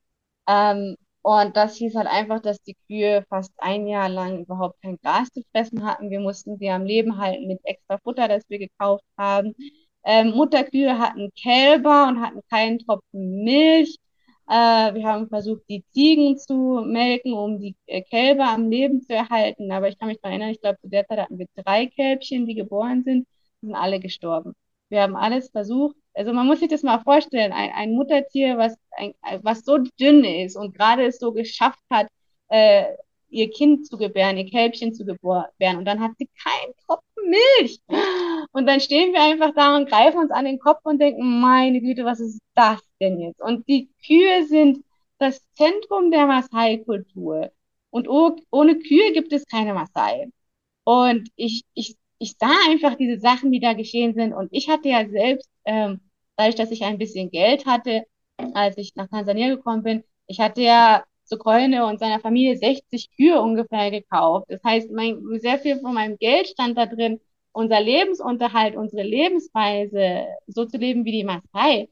Ähm, 0.49 0.97
und 1.23 1.57
das 1.57 1.77
hieß 1.77 1.95
halt 1.97 2.09
einfach, 2.09 2.41
dass 2.41 2.61
die 2.63 2.77
Kühe 2.89 3.25
fast 3.29 3.53
ein 3.59 3.87
Jahr 3.87 4.09
lang 4.09 4.41
überhaupt 4.43 4.81
kein 4.83 4.99
Gras 4.99 5.29
zu 5.31 5.43
fressen 5.53 5.85
hatten. 5.85 6.11
Wir 6.11 6.21
mussten 6.21 6.59
sie 6.59 6.69
am 6.71 6.85
Leben 6.85 7.19
halten 7.19 7.47
mit 7.47 7.61
extra 7.65 7.99
Futter, 7.99 8.29
das 8.29 8.45
wir 8.49 8.59
gekauft 8.59 9.05
haben. 9.17 9.55
Ähm, 10.05 10.31
Mutterkühe 10.33 10.99
hatten 10.99 11.31
Kälber 11.41 12.09
und 12.09 12.21
hatten 12.21 12.41
keinen 12.51 12.79
Tropfen 12.81 13.45
Milch. 13.45 13.99
Äh, 14.49 14.95
wir 14.95 15.05
haben 15.07 15.29
versucht, 15.29 15.63
die 15.69 15.85
Ziegen 15.93 16.37
zu 16.39 16.83
melken, 16.85 17.33
um 17.35 17.61
die 17.61 17.77
äh, 17.87 18.03
Kälber 18.03 18.49
am 18.49 18.69
Leben 18.69 19.03
zu 19.03 19.15
erhalten. 19.15 19.71
Aber 19.73 19.89
ich 19.89 19.99
kann 19.99 20.09
mich 20.09 20.19
daran 20.21 20.33
erinnern, 20.41 20.51
ich 20.55 20.61
glaube, 20.61 20.79
zu 20.81 20.89
der 20.89 21.07
Zeit 21.07 21.21
hatten 21.21 21.39
wir 21.39 21.47
drei 21.57 21.87
Kälbchen, 21.87 22.47
die 22.47 22.55
geboren 22.55 23.05
sind. 23.05 23.27
Die 23.63 23.67
sind 23.67 23.75
alle 23.77 24.01
gestorben. 24.01 24.55
Wir 24.89 25.03
haben 25.03 25.17
alles 25.17 25.51
versucht. 25.51 25.97
Also 26.15 26.33
man 26.33 26.47
muss 26.47 26.61
sich 26.61 26.69
das 26.69 26.83
mal 26.83 27.01
vorstellen, 27.01 27.53
ein, 27.53 27.71
ein 27.73 27.93
Muttertier, 27.93 28.59
was, 28.59 28.77
ein, 28.93 29.15
was 29.43 29.65
so 29.65 29.79
dünn 30.01 30.25
ist 30.25 30.57
und 30.57 30.75
gerade 30.77 31.05
es 31.07 31.19
so 31.19 31.33
geschafft 31.33 31.83
hat, 31.91 32.09
äh, 32.49 32.85
ihr 33.31 33.51
Kind 33.51 33.87
zu 33.87 33.97
gebären, 33.97 34.37
ihr 34.37 34.51
Kälbchen 34.51 34.95
zu 34.95 35.05
gebären 35.07 35.79
und 35.79 35.87
dann 35.87 36.01
hat 36.01 36.13
sie 36.19 36.29
keinen 36.43 36.75
Tropfen 36.87 37.13
Milch. 37.33 37.81
Und 38.53 38.67
dann 38.67 38.81
stehen 38.81 39.13
wir 39.13 39.23
einfach 39.23 39.55
da 39.55 39.77
und 39.77 39.89
greifen 39.89 40.19
uns 40.19 40.31
an 40.31 40.45
den 40.45 40.59
Kopf 40.59 40.81
und 40.85 41.01
denken, 41.01 41.41
meine 41.41 41.81
Güte, 41.81 42.05
was 42.05 42.21
ist 42.21 42.41
das 42.55 42.81
denn 43.01 43.21
jetzt? 43.21 43.41
Und 43.41 43.67
die 43.69 43.89
Kühe 44.07 44.47
sind 44.47 44.85
das 45.19 45.41
Zentrum 45.55 46.11
der 46.11 46.27
Maasai-Kultur. 46.27 47.51
Und 47.91 48.09
oh, 48.09 48.37
ohne 48.51 48.79
Kühe 48.79 49.13
gibt 49.13 49.33
es 49.33 49.47
keine 49.47 49.75
Maasai. 49.75 50.31
Und 50.85 51.29
ich, 51.37 51.63
ich, 51.75 51.97
ich 52.23 52.37
sah 52.39 52.55
einfach 52.69 52.95
diese 52.97 53.19
Sachen, 53.21 53.51
die 53.53 53.61
da 53.61 53.73
geschehen 53.75 54.15
sind. 54.15 54.33
Und 54.33 54.49
ich 54.53 54.69
hatte 54.69 54.89
ja 54.89 55.09
selbst, 55.09 55.51
ähm, 55.65 56.01
dadurch, 56.37 56.55
dass 56.57 56.71
ich 56.71 56.85
ein 56.85 56.99
bisschen 56.99 57.31
Geld 57.31 57.67
hatte, 57.67 58.05
als 58.55 58.79
ich 58.79 58.95
nach 58.97 59.09
Tansania 59.09 59.49
gekommen 59.49 59.83
bin, 59.83 60.05
ich 60.27 60.41
hatte 60.41 60.63
ja 60.63 61.05
zu 61.25 61.37
Keune 61.39 61.87
und 61.87 61.99
seiner 61.99 62.21
Familie 62.21 62.57
60 62.57 63.11
Kühe 63.17 63.41
ungefähr 63.41 63.91
gekauft. 63.91 64.47
Das 64.49 64.63
heißt, 64.65 64.91
mein, 64.93 65.21
sehr 65.41 65.59
viel 65.59 65.81
von 65.81 65.95
meinem 65.95 66.17
Geld 66.19 66.49
stand 66.49 66.79
da 66.79 66.87
drin, 66.87 67.21
unser 67.53 67.81
Lebensunterhalt, 67.81 68.77
unsere 68.77 69.03
Lebensweise, 69.03 70.27
so 70.47 70.65
zu 70.67 70.79
leben 70.79 71.05
wie 71.05 71.13
die 71.13 71.25
Maasai. 71.25 71.89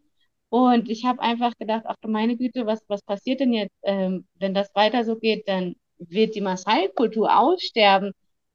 Und 0.48 0.88
ich 0.90 1.04
habe 1.04 1.20
einfach 1.22 1.52
gedacht, 1.58 1.84
ach 1.86 1.96
du 2.00 2.08
meine 2.08 2.36
Güte, 2.36 2.66
was, 2.66 2.82
was 2.88 3.02
passiert 3.02 3.40
denn 3.40 3.52
jetzt, 3.52 3.76
ähm, 3.82 4.26
wenn 4.34 4.54
das 4.54 4.74
weiter 4.74 5.04
so 5.04 5.16
geht, 5.16 5.48
dann 5.48 5.76
wird 5.98 6.34
die 6.34 6.40
Maasai-Kultur 6.40 7.36
aussterben 7.36 8.12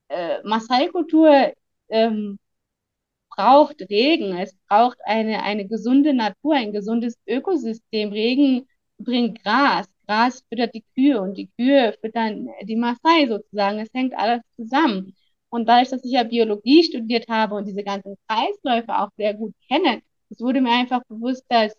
äh, 0.09 0.41
Maasai-Kultur 0.43 1.53
ähm, 1.89 2.39
braucht 3.29 3.81
Regen, 3.89 4.37
es 4.37 4.55
braucht 4.67 4.97
eine, 5.05 5.43
eine 5.43 5.67
gesunde 5.67 6.13
Natur, 6.13 6.55
ein 6.55 6.71
gesundes 6.71 7.17
Ökosystem. 7.27 8.11
Regen 8.11 8.67
bringt 8.97 9.43
Gras, 9.43 9.87
Gras 10.07 10.43
füttert 10.49 10.73
die 10.73 10.85
Kühe 10.95 11.21
und 11.21 11.35
die 11.37 11.49
Kühe 11.57 11.97
füttern 12.01 12.49
die 12.63 12.75
Maasai 12.75 13.27
sozusagen. 13.27 13.79
Es 13.79 13.89
hängt 13.93 14.13
alles 14.15 14.41
zusammen. 14.55 15.15
Und 15.49 15.67
dadurch, 15.67 15.89
dass 15.89 16.03
ich 16.03 16.11
ja 16.11 16.23
Biologie 16.23 16.83
studiert 16.83 17.27
habe 17.29 17.55
und 17.55 17.65
diese 17.67 17.83
ganzen 17.83 18.15
Kreisläufe 18.27 18.97
auch 18.97 19.09
sehr 19.17 19.33
gut 19.33 19.53
kenne, 19.69 20.01
es 20.29 20.39
wurde 20.39 20.61
mir 20.61 20.71
einfach 20.71 21.03
bewusst, 21.07 21.45
dass 21.49 21.73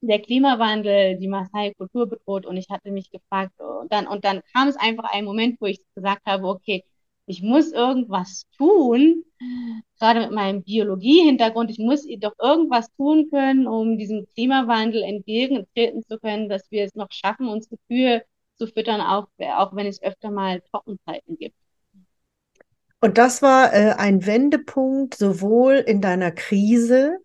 der 0.00 0.20
Klimawandel 0.20 1.18
die 1.18 1.28
Maasai-Kultur 1.28 2.08
bedroht 2.08 2.44
und 2.46 2.56
ich 2.56 2.68
hatte 2.70 2.90
mich 2.90 3.10
gefragt 3.10 3.52
und 3.60 3.92
dann, 3.92 4.06
und 4.06 4.24
dann 4.24 4.42
kam 4.52 4.68
es 4.68 4.76
einfach 4.76 5.04
ein 5.12 5.24
Moment, 5.24 5.60
wo 5.60 5.66
ich 5.66 5.80
gesagt 5.94 6.22
habe, 6.26 6.46
okay, 6.48 6.84
ich 7.26 7.42
muss 7.42 7.72
irgendwas 7.72 8.46
tun, 8.56 9.24
gerade 9.98 10.20
mit 10.20 10.32
meinem 10.32 10.62
Biologie-Hintergrund, 10.62 11.70
ich 11.70 11.78
muss 11.78 12.06
doch 12.18 12.34
irgendwas 12.40 12.92
tun 12.96 13.28
können, 13.30 13.66
um 13.66 13.98
diesem 13.98 14.26
Klimawandel 14.34 15.02
entgegentreten 15.02 16.02
zu 16.02 16.18
können, 16.18 16.48
dass 16.48 16.70
wir 16.70 16.84
es 16.84 16.94
noch 16.94 17.10
schaffen, 17.10 17.48
unsere 17.48 17.76
Kühe 17.88 18.22
zu 18.56 18.66
füttern, 18.66 19.00
auch, 19.00 19.28
auch 19.56 19.74
wenn 19.74 19.86
es 19.86 20.02
öfter 20.02 20.30
mal 20.30 20.60
Trockenzeiten 20.70 21.36
gibt. 21.38 21.56
Und 23.00 23.18
das 23.18 23.42
war 23.42 23.72
äh, 23.74 23.94
ein 23.96 24.26
Wendepunkt 24.26 25.14
sowohl 25.14 25.74
in 25.74 26.00
deiner 26.00 26.30
Krise, 26.30 27.18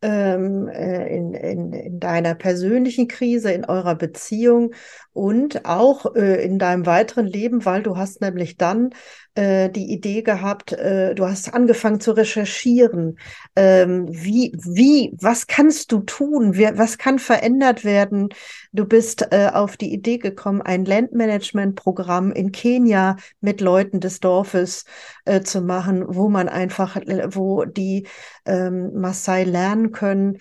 ähm, 0.00 0.68
äh, 0.68 1.14
in, 1.14 1.34
in, 1.34 1.72
in 1.72 2.00
deiner 2.00 2.34
persönlichen 2.34 3.08
Krise, 3.08 3.52
in 3.52 3.64
eurer 3.64 3.94
Beziehung 3.94 4.72
und 5.18 5.64
auch 5.64 6.14
äh, 6.14 6.44
in 6.44 6.60
deinem 6.60 6.86
weiteren 6.86 7.26
Leben, 7.26 7.64
weil 7.64 7.82
du 7.82 7.96
hast 7.96 8.20
nämlich 8.20 8.56
dann 8.56 8.90
äh, 9.34 9.68
die 9.68 9.92
Idee 9.92 10.22
gehabt, 10.22 10.72
äh, 10.72 11.12
du 11.16 11.26
hast 11.26 11.52
angefangen 11.52 11.98
zu 11.98 12.12
recherchieren. 12.12 13.18
Ähm, 13.56 14.06
wie, 14.08 14.52
wie, 14.62 15.12
was 15.20 15.48
kannst 15.48 15.90
du 15.90 16.00
tun? 16.02 16.56
Wie, 16.56 16.70
was 16.74 16.98
kann 16.98 17.18
verändert 17.18 17.84
werden? 17.84 18.28
Du 18.72 18.84
bist 18.84 19.32
äh, 19.32 19.50
auf 19.52 19.76
die 19.76 19.92
Idee 19.92 20.18
gekommen, 20.18 20.62
ein 20.62 20.84
Landmanagement-Programm 20.84 22.30
in 22.30 22.52
Kenia 22.52 23.16
mit 23.40 23.60
Leuten 23.60 23.98
des 23.98 24.20
Dorfes 24.20 24.84
äh, 25.24 25.40
zu 25.40 25.62
machen, 25.62 26.04
wo 26.06 26.28
man 26.28 26.48
einfach, 26.48 26.94
äh, 26.94 27.26
wo 27.34 27.64
die 27.64 28.06
ähm, 28.46 28.92
Maasai 28.94 29.42
lernen 29.42 29.90
können, 29.90 30.38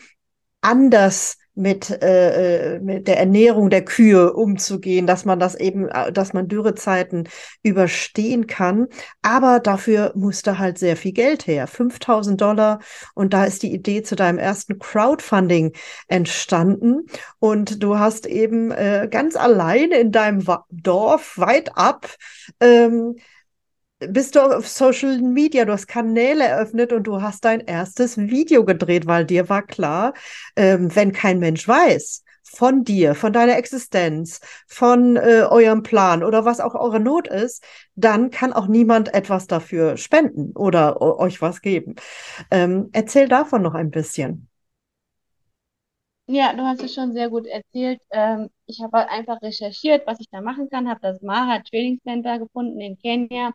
anders 0.62 1.38
mit, 1.58 1.90
äh, 2.02 2.80
mit 2.82 3.08
der 3.08 3.18
Ernährung 3.18 3.70
der 3.70 3.84
Kühe 3.84 4.34
umzugehen, 4.34 5.08
dass 5.08 5.26
man 5.26 5.40
das 5.40 5.56
eben, 5.56 5.90
äh, 5.90 6.12
dass 6.12 6.34
man 6.34 6.48
Dürrezeiten 6.48 7.28
überstehen 7.64 8.48
kann. 8.48 8.88
Aber 9.22 9.60
dafür 9.60 10.14
musste 10.16 10.60
halt 10.60 10.78
sehr 10.78 10.96
viel 10.96 11.14
Geld 11.14 11.48
her, 11.48 11.68
5000 11.68 12.40
Dollar. 12.40 12.80
Und 13.16 13.34
da 13.34 13.46
ist 13.46 13.64
die 13.64 13.74
Idee 13.74 14.04
zu 14.04 14.16
deinem 14.16 14.38
ersten 14.38 14.80
Crowdfunding 14.80 15.74
entstanden. 16.08 17.08
Und 17.40 17.82
du 17.84 17.98
hast 17.98 18.26
eben 18.26 18.72
äh, 18.72 19.08
ganz 19.10 19.36
alleine 19.36 19.98
in 19.98 20.12
deinem 20.12 20.46
Dorf 20.70 21.38
weit 21.38 21.76
ab 21.76 22.08
ähm, 22.60 23.16
bist 24.00 24.36
du 24.36 24.42
auf 24.42 24.68
Social 24.68 25.20
Media, 25.20 25.66
du 25.66 25.74
hast 25.74 25.88
Kanäle 25.88 26.44
eröffnet 26.46 26.94
und 26.94 27.04
du 27.06 27.22
hast 27.22 27.46
dein 27.46 27.62
erstes 27.62 28.18
Video 28.18 28.64
gedreht, 28.64 29.08
weil 29.08 29.26
dir 29.26 29.50
war 29.50 29.64
klar, 29.66 30.14
ähm, 30.56 30.96
wenn 30.96 31.12
kein 31.12 31.40
Mensch 31.40 31.68
weiß 31.68 32.24
von 32.44 32.84
dir, 32.84 33.14
von 33.16 33.34
deiner 33.34 33.58
Existenz, 33.58 34.40
von 34.68 35.18
äh, 35.18 35.46
eurem 35.50 35.84
Plan 35.84 36.24
oder 36.24 36.46
was 36.46 36.60
auch 36.60 36.76
eure 36.76 37.00
Not 37.00 37.28
ist, 37.28 37.64
dann 37.96 38.30
kann 38.30 38.54
auch 38.54 38.68
niemand 38.68 39.14
etwas 39.14 39.48
dafür 39.48 39.98
spenden 39.98 40.54
oder 40.56 41.02
euch 41.02 41.42
was 41.42 41.62
geben. 41.62 41.96
Ähm, 42.52 42.90
erzähl 42.94 43.28
davon 43.28 43.62
noch 43.64 43.74
ein 43.74 43.92
bisschen. 43.92 44.48
Ja, 46.30 46.54
du 46.54 46.62
hast 46.64 46.84
es 46.84 46.94
schon 46.94 47.14
sehr 47.14 47.30
gut 47.30 47.48
erzählt. 47.48 48.02
Ähm, 48.12 48.50
ich 48.66 48.82
habe 48.82 48.98
halt 48.98 49.10
einfach 49.10 49.42
recherchiert, 49.42 50.06
was 50.06 50.20
ich 50.20 50.28
da 50.30 50.42
machen 50.42 50.70
kann, 50.70 50.90
habe 50.90 51.00
das 51.02 51.22
Mara 51.22 51.60
Training 51.60 52.00
Center 52.04 52.38
gefunden 52.40 52.82
in 52.82 52.98
Kenia 52.98 53.54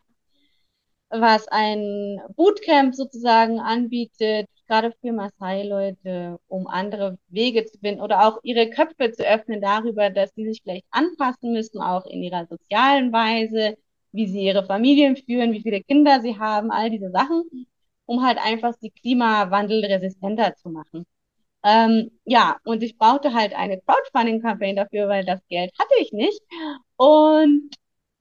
was 1.13 1.47
ein 1.49 2.19
Bootcamp 2.35 2.95
sozusagen 2.95 3.59
anbietet, 3.59 4.47
gerade 4.67 4.91
für 5.01 5.11
Maasai-Leute, 5.11 6.39
um 6.47 6.67
andere 6.67 7.17
Wege 7.27 7.65
zu 7.65 7.77
finden 7.79 8.01
oder 8.01 8.27
auch 8.27 8.39
ihre 8.43 8.69
Köpfe 8.69 9.11
zu 9.11 9.23
öffnen 9.23 9.61
darüber, 9.61 10.09
dass 10.09 10.33
sie 10.35 10.45
sich 10.45 10.61
vielleicht 10.63 10.85
anpassen 10.91 11.53
müssen, 11.53 11.81
auch 11.81 12.05
in 12.05 12.23
ihrer 12.23 12.47
sozialen 12.47 13.11
Weise, 13.13 13.77
wie 14.11 14.27
sie 14.27 14.43
ihre 14.43 14.65
Familien 14.65 15.15
führen, 15.15 15.53
wie 15.53 15.61
viele 15.61 15.81
Kinder 15.81 16.21
sie 16.21 16.39
haben, 16.39 16.71
all 16.71 16.89
diese 16.89 17.11
Sachen, 17.11 17.67
um 18.05 18.25
halt 18.25 18.37
einfach 18.43 18.73
die 18.81 18.91
Klimawandel 18.91 19.85
resistenter 19.85 20.55
zu 20.55 20.69
machen. 20.69 21.05
Ähm, 21.63 22.11
ja, 22.25 22.57
und 22.65 22.83
ich 22.83 22.97
brauchte 22.97 23.33
halt 23.33 23.53
eine 23.55 23.79
Crowdfunding-Kampagne 23.81 24.75
dafür, 24.75 25.07
weil 25.07 25.25
das 25.25 25.39
Geld 25.47 25.71
hatte 25.79 25.95
ich 25.99 26.11
nicht. 26.11 26.41
Und 26.97 27.71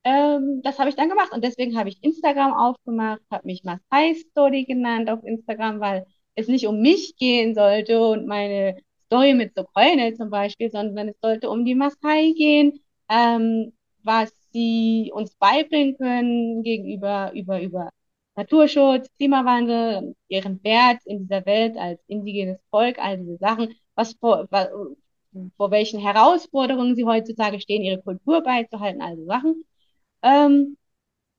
ähm, 0.05 0.61
das 0.63 0.79
habe 0.79 0.91
ich 0.91 0.97
dann 0.97 1.09
gemacht 1.09 1.33
und 1.33 1.45
deswegen 1.45 1.79
habe 1.79 1.89
ich 1.89 2.03
Instagram 2.03 2.53
aufgemacht, 2.55 3.21
habe 3.31 3.47
mich 3.47 3.65
Masai 3.65 4.15
Story 4.15 4.65
genannt 4.65 5.09
auf 5.11 5.25
Instagram, 5.25 5.81
weil 5.81 6.07
es 6.35 6.49
nicht 6.49 6.67
um 6.67 6.81
mich 6.81 7.17
gehen 7.17 7.55
sollte 7.55 8.01
und 8.05 8.27
meine 8.27 8.79
Story 9.07 9.35
mit 9.35 9.55
Sokoine 9.55 10.15
zum 10.15 10.31
Beispiel, 10.31 10.71
sondern 10.71 11.09
es 11.09 11.21
sollte 11.21 11.51
um 11.51 11.65
die 11.65 11.75
Masai 11.75 12.33
gehen, 12.37 12.81
ähm, 13.09 13.73
was 14.03 14.33
sie 14.53 15.11
uns 15.15 15.35
beibringen 15.37 15.97
können 15.97 16.63
gegenüber 16.63 17.33
über, 17.35 17.61
über 17.63 17.91
Naturschutz, 18.37 19.09
Klimawandel, 19.17 20.15
ihren 20.29 20.63
Wert 20.65 21.03
in 21.05 21.21
dieser 21.21 21.45
Welt 21.47 21.77
als 21.77 22.01
indigenes 22.07 22.59
Volk, 22.71 22.99
all 22.99 23.19
diese 23.19 23.37
Sachen, 23.37 23.75
was 23.95 24.15
vor, 24.15 24.49
vor 25.57 25.71
welchen 25.71 26.01
Herausforderungen 26.01 26.97
sie 26.97 27.05
heutzutage 27.05 27.61
stehen, 27.61 27.83
ihre 27.83 28.03
Kultur 28.03 28.43
beizuhalten, 28.43 29.03
all 29.03 29.17
diese 29.17 29.27
Sachen. 29.27 29.65
Ähm, 30.23 30.77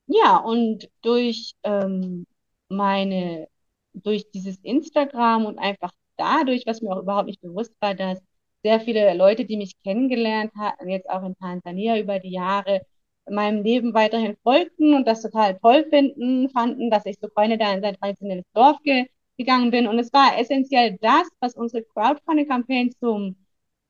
ja, 0.07 0.37
und 0.37 0.89
durch 1.01 1.53
ähm, 1.63 2.25
meine, 2.69 3.47
durch 3.93 4.29
dieses 4.31 4.57
Instagram 4.63 5.45
und 5.45 5.59
einfach 5.59 5.91
dadurch, 6.17 6.63
was 6.65 6.81
mir 6.81 6.91
auch 6.91 7.01
überhaupt 7.01 7.27
nicht 7.27 7.41
bewusst 7.41 7.73
war, 7.81 7.95
dass 7.95 8.19
sehr 8.63 8.79
viele 8.79 9.13
Leute, 9.15 9.45
die 9.45 9.57
mich 9.57 9.73
kennengelernt 9.83 10.51
hatten, 10.57 10.89
jetzt 10.89 11.09
auch 11.09 11.23
in 11.23 11.35
Tansania 11.37 11.99
über 11.99 12.19
die 12.19 12.31
Jahre, 12.31 12.85
meinem 13.29 13.63
Leben 13.63 13.93
weiterhin 13.93 14.35
folgten 14.43 14.93
und 14.95 15.07
das 15.07 15.21
total 15.21 15.57
toll 15.59 15.85
finden, 15.89 16.49
fanden, 16.49 16.89
dass 16.89 17.05
ich 17.05 17.17
so 17.21 17.29
Freunde 17.29 17.57
da 17.57 17.73
in 17.73 17.81
sein 17.81 17.95
traditionelles 17.95 18.45
Dorf 18.53 18.77
ge 18.83 19.07
gegangen 19.37 19.71
bin. 19.71 19.87
Und 19.87 19.97
es 19.99 20.13
war 20.13 20.37
essentiell 20.39 20.97
das, 21.01 21.27
was 21.39 21.55
unsere 21.55 21.83
Crowdfunding-Campaign 21.83 22.91
zum 22.99 23.35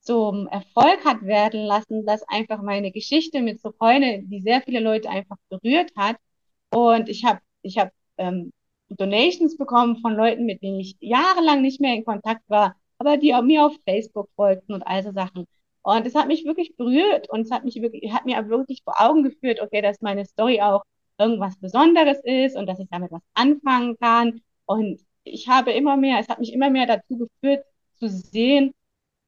zum 0.04 0.48
Erfolg 0.48 1.06
hat 1.06 1.24
werden 1.24 1.66
lassen, 1.66 2.06
dass 2.06 2.24
einfach 2.28 2.62
meine 2.62 2.92
Geschichte 2.92 3.42
mit 3.42 3.62
Sokoine, 3.62 4.24
die 4.24 4.42
sehr 4.42 4.62
viele 4.62 4.80
Leute 4.82 5.10
einfach 5.10 5.38
berührt 5.50 5.92
hat. 5.96 6.18
Und 6.72 7.10
ich 7.10 7.26
habe 7.26 7.40
ich 7.62 7.78
hab, 7.78 7.92
ähm, 8.18 8.52
Donations 8.90 9.58
bekommen 9.58 9.98
von 9.98 10.14
Leuten, 10.16 10.46
mit 10.46 10.62
denen 10.62 10.80
ich 10.80 10.98
jahrelang 11.00 11.62
nicht 11.62 11.82
mehr 11.82 11.96
in 11.96 12.06
Kontakt 12.06 12.44
war, 12.50 12.76
aber 12.98 13.18
die 13.18 13.34
mir 13.44 13.66
auf 13.66 13.76
Facebook 13.86 14.30
folgten 14.36 14.74
und 14.74 14.84
all 14.84 15.04
so 15.04 15.12
Sachen. 15.12 15.46
Und 15.84 16.06
es 16.06 16.16
hat 16.16 16.28
mich 16.28 16.46
wirklich 16.46 16.76
berührt 16.78 17.30
und 17.30 17.42
es 17.42 17.52
hat 17.52 17.66
mich 17.66 17.82
wirklich, 17.82 18.12
hat 18.14 18.26
mir 18.26 18.48
wirklich 18.50 18.84
vor 18.84 18.96
Augen 19.00 19.24
geführt, 19.24 19.62
okay, 19.62 19.82
dass 19.82 20.02
meine 20.02 20.26
Story 20.26 20.62
auch 20.62 20.84
irgendwas 21.18 21.58
Besonderes 21.60 22.20
ist 22.24 22.56
und 22.56 22.68
dass 22.68 22.80
ich 22.80 22.88
damit 22.90 23.12
was 23.12 23.22
anfangen 23.34 23.98
kann. 24.00 24.42
Und 24.66 25.02
ich 25.24 25.48
habe 25.50 25.72
immer 25.72 25.98
mehr, 25.98 26.20
es 26.20 26.30
hat 26.30 26.40
mich 26.40 26.54
immer 26.54 26.70
mehr 26.70 26.86
dazu 26.88 27.18
geführt, 27.18 27.66
zu 27.96 28.10
sehen, 28.10 28.74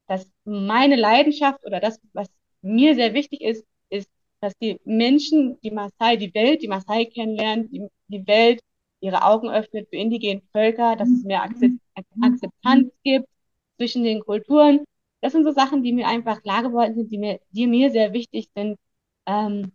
dass 0.06 0.30
meine 0.44 0.96
Leidenschaft 0.96 1.64
oder 1.64 1.80
das, 1.80 2.00
was 2.12 2.28
mir 2.62 2.94
sehr 2.94 3.14
wichtig 3.14 3.40
ist, 3.42 3.64
ist, 3.90 4.08
dass 4.40 4.54
die 4.58 4.78
Menschen, 4.84 5.58
die 5.62 5.70
Maasai, 5.70 6.16
die 6.16 6.34
Welt, 6.34 6.62
die 6.62 6.68
Maasai 6.68 7.06
kennenlernen, 7.06 7.70
die, 7.70 7.86
die 8.08 8.26
Welt 8.26 8.60
ihre 9.00 9.24
Augen 9.24 9.50
öffnet 9.50 9.88
für 9.90 9.96
indigene 9.96 10.42
Völker, 10.52 10.96
dass 10.96 11.08
es 11.08 11.24
mehr 11.24 11.42
Akzeptanz 11.42 12.92
gibt 13.04 13.28
zwischen 13.76 14.04
den 14.04 14.20
Kulturen. 14.20 14.84
Das 15.20 15.32
sind 15.32 15.44
so 15.44 15.52
Sachen, 15.52 15.82
die 15.82 15.92
mir 15.92 16.06
einfach 16.08 16.42
klar 16.42 16.62
geworden 16.62 16.94
sind, 16.94 17.10
die 17.10 17.18
mir, 17.18 17.40
die 17.50 17.66
mir 17.66 17.90
sehr 17.90 18.12
wichtig 18.12 18.48
sind. 18.54 18.78
Ähm, 19.26 19.72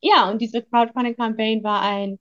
ja, 0.00 0.30
und 0.30 0.40
diese 0.42 0.62
Crowdfunding-Campaign 0.62 1.62
war 1.64 1.82
ein, 1.82 2.18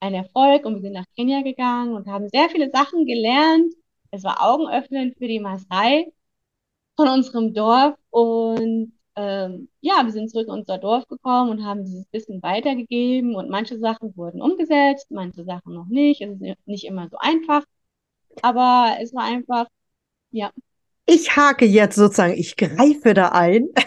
ein 0.00 0.14
Erfolg 0.14 0.64
und 0.64 0.76
wir 0.76 0.82
sind 0.82 0.94
nach 0.94 1.06
Kenia 1.16 1.42
gegangen 1.42 1.94
und 1.94 2.08
haben 2.08 2.28
sehr 2.30 2.48
viele 2.50 2.70
Sachen 2.70 3.06
gelernt. 3.06 3.74
Es 4.10 4.24
war 4.24 4.42
augenöffnend 4.42 5.16
für 5.18 5.28
die 5.28 5.40
Maasai 5.40 6.12
von 6.98 7.08
unserem 7.08 7.54
Dorf 7.54 7.94
und 8.10 8.92
ähm, 9.14 9.68
ja, 9.80 10.02
wir 10.04 10.10
sind 10.10 10.30
zurück 10.30 10.48
in 10.48 10.54
unser 10.54 10.78
Dorf 10.78 11.06
gekommen 11.06 11.50
und 11.50 11.64
haben 11.64 11.84
dieses 11.84 12.06
Wissen 12.10 12.42
weitergegeben 12.42 13.36
und 13.36 13.48
manche 13.48 13.78
Sachen 13.78 14.16
wurden 14.16 14.42
umgesetzt, 14.42 15.06
manche 15.10 15.44
Sachen 15.44 15.74
noch 15.74 15.86
nicht. 15.86 16.22
Es 16.22 16.40
ist 16.40 16.66
nicht 16.66 16.84
immer 16.84 17.08
so 17.08 17.16
einfach, 17.18 17.62
aber 18.42 18.96
es 19.00 19.14
war 19.14 19.24
einfach, 19.24 19.66
ja. 20.32 20.50
Ich 21.06 21.36
hake 21.36 21.66
jetzt 21.66 21.94
sozusagen, 21.94 22.34
ich 22.34 22.56
greife 22.56 23.14
da 23.14 23.28
ein. 23.28 23.68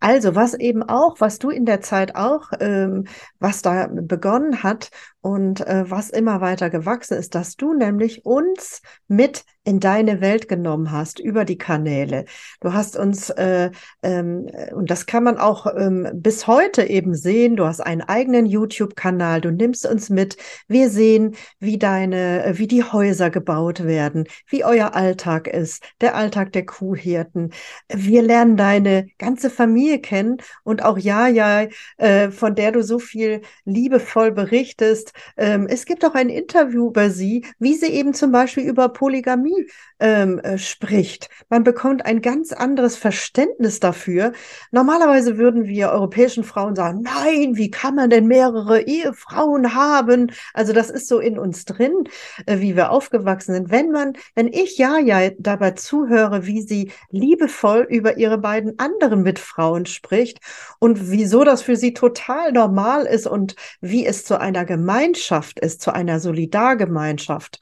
Also, 0.00 0.34
was 0.34 0.54
eben 0.54 0.82
auch, 0.82 1.20
was 1.20 1.38
du 1.38 1.50
in 1.50 1.66
der 1.66 1.82
Zeit 1.82 2.14
auch, 2.14 2.50
ähm, 2.60 3.06
was 3.38 3.60
da 3.60 3.86
begonnen 3.90 4.62
hat 4.62 4.90
und 5.20 5.60
äh, 5.66 5.84
was 5.86 6.08
immer 6.08 6.40
weiter 6.40 6.70
gewachsen 6.70 7.18
ist, 7.18 7.34
dass 7.34 7.56
du 7.56 7.74
nämlich 7.74 8.24
uns 8.24 8.80
mit 9.06 9.44
in 9.64 9.80
deine 9.80 10.20
Welt 10.20 10.48
genommen 10.48 10.90
hast 10.92 11.18
über 11.18 11.44
die 11.44 11.58
Kanäle. 11.58 12.24
Du 12.60 12.72
hast 12.72 12.96
uns, 12.96 13.28
äh, 13.30 13.70
ähm, 14.02 14.48
und 14.74 14.90
das 14.90 15.06
kann 15.06 15.24
man 15.24 15.36
auch 15.36 15.66
ähm, 15.66 16.08
bis 16.14 16.46
heute 16.46 16.84
eben 16.84 17.14
sehen, 17.14 17.56
du 17.56 17.66
hast 17.66 17.80
einen 17.80 18.00
eigenen 18.00 18.46
YouTube-Kanal, 18.46 19.40
du 19.40 19.50
nimmst 19.50 19.86
uns 19.86 20.08
mit. 20.08 20.36
Wir 20.68 20.88
sehen, 20.88 21.34
wie 21.58 21.78
deine, 21.78 22.52
wie 22.54 22.66
die 22.66 22.82
Häuser 22.82 23.30
gebaut 23.30 23.84
werden, 23.84 24.24
wie 24.48 24.64
euer 24.64 24.94
Alltag 24.94 25.46
ist, 25.48 25.82
der 26.00 26.14
Alltag 26.14 26.52
der 26.52 26.64
Kuhhirten. 26.64 27.52
Wir 27.92 28.22
lernen 28.22 28.56
deine 28.56 29.08
ganze 29.18 29.50
Familie 29.50 30.00
kennen 30.00 30.38
und 30.64 30.82
auch 30.82 30.96
Jaja, 30.96 31.68
äh, 31.98 32.30
von 32.30 32.54
der 32.54 32.72
du 32.72 32.82
so 32.82 32.98
viel 32.98 33.42
liebevoll 33.64 34.32
berichtest. 34.32 35.12
Ähm, 35.36 35.66
es 35.68 35.84
gibt 35.84 36.04
auch 36.04 36.14
ein 36.14 36.30
Interview 36.30 36.88
über 36.88 37.10
sie, 37.10 37.44
wie 37.58 37.74
sie 37.74 37.92
eben 37.92 38.14
zum 38.14 38.32
Beispiel 38.32 38.64
über 38.64 38.88
Polygamie 38.88 39.47
me 39.48 39.64
ähm, 40.00 40.38
äh, 40.40 40.58
spricht. 40.58 41.28
Man 41.48 41.64
bekommt 41.64 42.06
ein 42.06 42.20
ganz 42.20 42.52
anderes 42.52 42.96
Verständnis 42.96 43.80
dafür. 43.80 44.32
Normalerweise 44.70 45.38
würden 45.38 45.66
wir 45.66 45.90
europäischen 45.90 46.44
Frauen 46.44 46.76
sagen, 46.76 47.02
nein, 47.02 47.56
wie 47.56 47.70
kann 47.70 47.94
man 47.94 48.10
denn 48.10 48.26
mehrere 48.26 48.82
Ehefrauen 48.82 49.74
haben? 49.74 50.32
Also 50.54 50.72
das 50.72 50.90
ist 50.90 51.08
so 51.08 51.18
in 51.18 51.38
uns 51.38 51.64
drin, 51.64 52.04
äh, 52.46 52.60
wie 52.60 52.76
wir 52.76 52.90
aufgewachsen 52.90 53.54
sind. 53.54 53.70
Wenn 53.70 53.90
man, 53.90 54.12
wenn 54.34 54.48
ich 54.48 54.78
ja 54.78 54.98
ja 54.98 55.30
dabei 55.38 55.72
zuhöre, 55.72 56.46
wie 56.46 56.62
sie 56.62 56.92
liebevoll 57.10 57.86
über 57.88 58.16
ihre 58.16 58.38
beiden 58.38 58.78
anderen 58.78 59.22
Mitfrauen 59.22 59.86
spricht 59.86 60.38
und 60.78 61.10
wieso 61.10 61.44
das 61.44 61.62
für 61.62 61.76
sie 61.76 61.94
total 61.94 62.52
normal 62.52 63.06
ist 63.06 63.26
und 63.26 63.56
wie 63.80 64.06
es 64.06 64.24
zu 64.24 64.40
einer 64.40 64.64
Gemeinschaft 64.64 65.58
ist, 65.58 65.80
zu 65.80 65.92
einer 65.92 66.20
Solidargemeinschaft. 66.20 67.58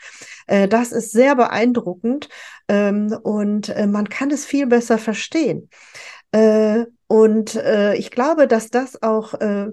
Äh, 0.46 0.68
das 0.68 0.92
ist 0.92 1.12
sehr 1.12 1.34
beeindruckend 1.36 2.25
ähm, 2.68 3.16
und 3.22 3.68
äh, 3.70 3.86
man 3.86 4.08
kann 4.08 4.30
es 4.30 4.44
viel 4.44 4.66
besser 4.66 4.98
verstehen. 4.98 5.68
Äh, 6.32 6.84
und 7.06 7.54
äh, 7.54 7.94
ich 7.94 8.10
glaube, 8.10 8.46
dass 8.46 8.70
das 8.70 9.02
auch 9.02 9.34
äh, 9.34 9.70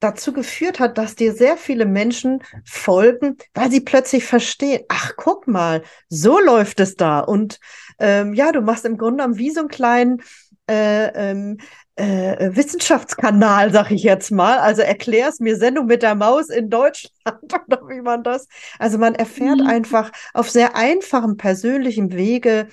dazu 0.00 0.32
geführt 0.32 0.80
hat, 0.80 0.98
dass 0.98 1.14
dir 1.14 1.32
sehr 1.32 1.56
viele 1.56 1.86
Menschen 1.86 2.42
folgen, 2.64 3.36
weil 3.54 3.70
sie 3.70 3.80
plötzlich 3.80 4.24
verstehen, 4.24 4.82
ach, 4.88 5.12
guck 5.16 5.46
mal, 5.46 5.82
so 6.08 6.40
läuft 6.40 6.80
es 6.80 6.96
da. 6.96 7.20
Und 7.20 7.60
ähm, 7.98 8.34
ja, 8.34 8.52
du 8.52 8.60
machst 8.60 8.84
im 8.84 8.98
Grunde 8.98 9.18
genommen 9.18 9.38
wie 9.38 9.50
so 9.50 9.60
einen 9.60 9.68
kleinen 9.68 10.22
äh, 10.68 11.30
ähm, 11.30 11.58
äh, 11.96 12.54
Wissenschaftskanal, 12.54 13.72
sag 13.72 13.90
ich 13.90 14.02
jetzt 14.02 14.30
mal. 14.30 14.58
Also 14.58 14.82
erklär's 14.82 15.40
mir 15.40 15.56
Sendung 15.56 15.86
mit 15.86 16.02
der 16.02 16.14
Maus 16.14 16.48
in 16.48 16.70
Deutschland 16.70 17.12
oder 17.66 17.88
wie 17.88 18.00
man 18.00 18.22
das. 18.22 18.48
Also 18.78 18.98
man 18.98 19.14
erfährt 19.14 19.60
mhm. 19.60 19.66
einfach 19.66 20.10
auf 20.34 20.50
sehr 20.50 20.76
einfachem 20.76 21.36
persönlichem 21.36 22.12
Wege 22.12 22.68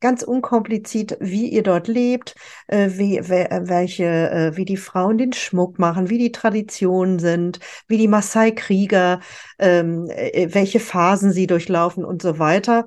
ganz 0.00 0.22
unkompliziert, 0.22 1.16
wie 1.20 1.48
ihr 1.48 1.62
dort 1.62 1.88
lebt, 1.88 2.34
äh, 2.66 2.90
wie, 2.92 3.20
welche, 3.26 4.04
äh, 4.04 4.56
wie 4.56 4.66
die 4.66 4.76
Frauen 4.76 5.16
den 5.16 5.32
Schmuck 5.32 5.78
machen, 5.78 6.10
wie 6.10 6.18
die 6.18 6.30
Traditionen 6.30 7.18
sind, 7.18 7.58
wie 7.88 7.96
die 7.96 8.08
Maasai-Krieger, 8.08 9.20
ähm, 9.58 10.06
äh, 10.10 10.48
welche 10.52 10.78
Phasen 10.78 11.32
sie 11.32 11.46
durchlaufen 11.46 12.04
und 12.04 12.20
so 12.20 12.38
weiter. 12.38 12.84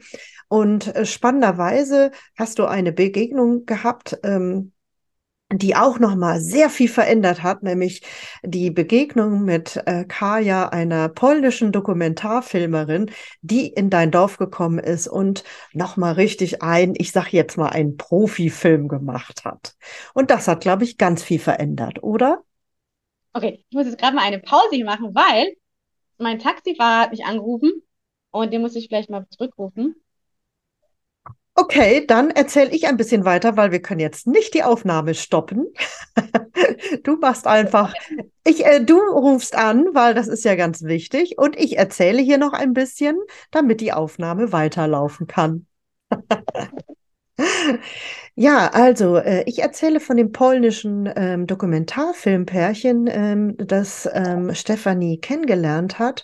Und 0.47 0.95
äh, 0.95 1.05
spannenderweise 1.05 2.11
hast 2.37 2.59
du 2.59 2.65
eine 2.65 2.91
Begegnung 2.91 3.65
gehabt, 3.65 4.19
ähm, 4.23 4.73
die 5.51 5.75
auch 5.75 5.97
noch 5.99 6.15
mal 6.15 6.41
sehr 6.41 6.69
viel 6.69 6.89
verändert 6.89 7.41
hat, 7.41 7.63
nämlich 7.63 8.01
die 8.43 8.69
Begegnung 8.69 9.45
mit 9.45 9.81
äh, 9.85 10.03
Kaja, 10.03 10.69
einer 10.69 11.07
polnischen 11.07 11.71
Dokumentarfilmerin, 11.71 13.11
die 13.41 13.67
in 13.67 13.89
dein 13.89 14.11
Dorf 14.11 14.37
gekommen 14.37 14.79
ist 14.79 15.07
und 15.07 15.45
noch 15.73 15.95
mal 15.95 16.13
richtig 16.13 16.61
ein, 16.61 16.95
ich 16.97 17.13
sag 17.13 17.31
jetzt 17.31 17.57
mal, 17.57 17.69
einen 17.69 17.95
Profifilm 17.95 18.89
gemacht 18.89 19.45
hat. 19.45 19.75
Und 20.13 20.31
das 20.31 20.49
hat, 20.49 20.61
glaube 20.61 20.83
ich, 20.83 20.97
ganz 20.97 21.23
viel 21.23 21.39
verändert, 21.39 22.03
oder? 22.03 22.43
Okay, 23.31 23.63
ich 23.69 23.75
muss 23.75 23.85
jetzt 23.85 23.99
gerade 23.99 24.15
mal 24.15 24.23
eine 24.23 24.39
Pause 24.39 24.83
machen, 24.83 25.15
weil 25.15 25.53
mein 26.17 26.39
Taxifahrer 26.39 27.03
hat 27.03 27.11
mich 27.11 27.23
angerufen 27.23 27.71
und 28.31 28.51
den 28.51 28.61
muss 28.61 28.75
ich 28.75 28.87
vielleicht 28.87 29.09
mal 29.09 29.25
zurückrufen. 29.29 29.95
Okay, 31.59 32.05
dann 32.05 32.29
erzähle 32.29 32.69
ich 32.69 32.85
ein 32.85 32.97
bisschen 32.97 33.25
weiter, 33.25 33.57
weil 33.57 33.71
wir 33.71 33.81
können 33.81 33.99
jetzt 33.99 34.27
nicht 34.27 34.53
die 34.53 34.61
Aufnahme 34.61 35.15
stoppen. 35.15 35.65
du 37.03 37.17
machst 37.17 37.47
einfach, 37.47 37.95
ich, 38.45 38.63
äh, 38.63 38.79
du 38.79 38.99
rufst 38.99 39.55
an, 39.55 39.87
weil 39.93 40.13
das 40.13 40.27
ist 40.27 40.45
ja 40.45 40.53
ganz 40.53 40.83
wichtig, 40.83 41.39
und 41.39 41.57
ich 41.57 41.79
erzähle 41.79 42.21
hier 42.21 42.37
noch 42.37 42.53
ein 42.53 42.73
bisschen, 42.73 43.17
damit 43.49 43.81
die 43.81 43.91
Aufnahme 43.91 44.51
weiterlaufen 44.51 45.25
kann. 45.25 45.65
Ja, 48.35 48.67
also 48.73 49.17
äh, 49.17 49.43
ich 49.47 49.59
erzähle 49.59 49.99
von 49.99 50.15
dem 50.17 50.31
polnischen 50.31 51.09
ähm, 51.15 51.47
Dokumentarfilmpärchen, 51.47 53.07
ähm, 53.09 53.55
das 53.57 54.07
ähm, 54.13 54.53
Stefanie 54.53 55.19
kennengelernt 55.19 55.97
hat. 55.97 56.23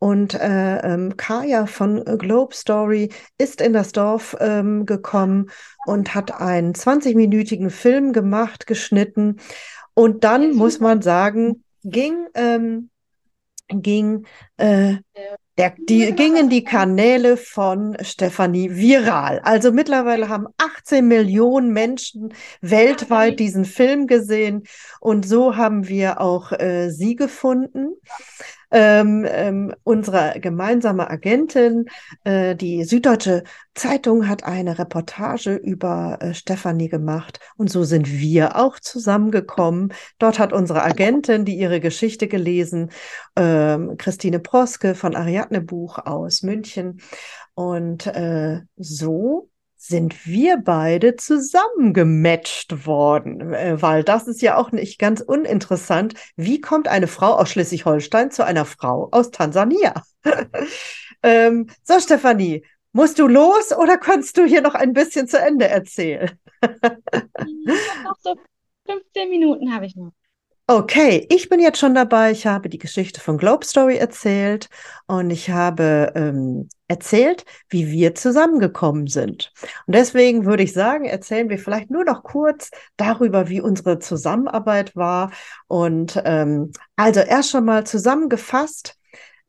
Und 0.00 0.34
äh, 0.34 0.78
ähm, 0.78 1.16
Kaya 1.16 1.66
von 1.66 2.04
Globe 2.18 2.54
Story 2.54 3.10
ist 3.38 3.60
in 3.60 3.72
das 3.72 3.92
Dorf 3.92 4.36
ähm, 4.40 4.84
gekommen 4.84 5.50
und 5.86 6.14
hat 6.14 6.40
einen 6.40 6.74
20-minütigen 6.74 7.70
Film 7.70 8.12
gemacht, 8.12 8.66
geschnitten. 8.66 9.36
Und 9.94 10.24
dann 10.24 10.54
muss 10.54 10.80
man 10.80 11.02
sagen, 11.02 11.62
ging, 11.84 12.26
ähm, 12.34 12.90
ging 13.68 14.26
äh, 14.56 14.96
der, 15.56 15.74
die 15.78 16.12
gingen 16.12 16.48
die 16.48 16.64
Kanäle 16.64 17.36
von 17.36 17.96
Stefanie 18.00 18.74
viral. 18.74 19.40
Also 19.44 19.70
mittlerweile 19.70 20.28
haben 20.28 20.46
18 20.58 21.06
Millionen 21.06 21.72
Menschen 21.72 22.34
weltweit 22.60 23.38
diesen 23.38 23.64
Film 23.64 24.06
gesehen. 24.06 24.64
Und 25.00 25.26
so 25.26 25.56
haben 25.56 25.86
wir 25.86 26.20
auch 26.20 26.50
äh, 26.52 26.90
sie 26.90 27.14
gefunden 27.14 27.94
ähm, 28.74 29.24
ähm, 29.28 29.74
unsere 29.84 30.40
gemeinsame 30.40 31.08
Agentin, 31.08 31.86
äh, 32.24 32.56
die 32.56 32.82
Süddeutsche 32.82 33.44
Zeitung, 33.74 34.28
hat 34.28 34.42
eine 34.42 34.78
Reportage 34.80 35.54
über 35.54 36.18
äh, 36.20 36.34
Stefanie 36.34 36.88
gemacht 36.88 37.38
und 37.56 37.70
so 37.70 37.84
sind 37.84 38.10
wir 38.10 38.56
auch 38.56 38.80
zusammengekommen. 38.80 39.92
Dort 40.18 40.40
hat 40.40 40.52
unsere 40.52 40.82
Agentin, 40.82 41.44
die 41.44 41.56
ihre 41.56 41.78
Geschichte 41.78 42.26
gelesen, 42.26 42.90
ähm, 43.36 43.96
Christine 43.96 44.40
Proske 44.40 44.96
von 44.96 45.14
Ariadne 45.14 45.60
Buch 45.60 45.98
aus 45.98 46.42
München. 46.42 47.00
Und 47.54 48.08
äh, 48.08 48.62
so 48.76 49.50
sind 49.86 50.26
wir 50.26 50.56
beide 50.56 51.16
zusammengematcht 51.16 52.86
worden, 52.86 53.52
äh, 53.52 53.80
weil 53.80 54.02
das 54.02 54.26
ist 54.26 54.40
ja 54.40 54.56
auch 54.56 54.72
nicht 54.72 54.98
ganz 54.98 55.20
uninteressant. 55.20 56.14
Wie 56.36 56.60
kommt 56.60 56.88
eine 56.88 57.06
Frau 57.06 57.34
aus 57.34 57.50
Schleswig-Holstein 57.50 58.30
zu 58.30 58.44
einer 58.44 58.64
Frau 58.64 59.08
aus 59.12 59.30
Tansania? 59.30 60.02
ähm, 61.22 61.68
so, 61.82 62.00
Stefanie, 62.00 62.64
musst 62.92 63.18
du 63.18 63.26
los 63.26 63.72
oder 63.76 63.98
kannst 63.98 64.38
du 64.38 64.44
hier 64.44 64.62
noch 64.62 64.74
ein 64.74 64.94
bisschen 64.94 65.28
zu 65.28 65.38
Ende 65.38 65.68
erzählen? 65.68 66.30
noch 66.62 68.16
so 68.20 68.36
15 68.86 69.28
Minuten 69.28 69.74
habe 69.74 69.86
ich 69.86 69.96
noch. 69.96 70.12
Okay, 70.66 71.26
ich 71.28 71.50
bin 71.50 71.60
jetzt 71.60 71.78
schon 71.78 71.94
dabei. 71.94 72.30
Ich 72.30 72.46
habe 72.46 72.70
die 72.70 72.78
Geschichte 72.78 73.20
von 73.20 73.36
Globe 73.36 73.66
Story 73.66 73.96
erzählt 73.98 74.70
und 75.06 75.28
ich 75.28 75.50
habe 75.50 76.10
ähm, 76.14 76.70
erzählt, 76.88 77.44
wie 77.68 77.90
wir 77.90 78.14
zusammengekommen 78.14 79.06
sind. 79.06 79.52
Und 79.86 79.94
deswegen 79.94 80.46
würde 80.46 80.62
ich 80.62 80.72
sagen, 80.72 81.04
erzählen 81.04 81.50
wir 81.50 81.58
vielleicht 81.58 81.90
nur 81.90 82.04
noch 82.04 82.22
kurz 82.22 82.70
darüber, 82.96 83.50
wie 83.50 83.60
unsere 83.60 83.98
Zusammenarbeit 83.98 84.96
war. 84.96 85.32
Und 85.66 86.18
ähm, 86.24 86.72
also 86.96 87.20
erst 87.20 87.50
schon 87.50 87.66
mal 87.66 87.84
zusammengefasst. 87.84 88.96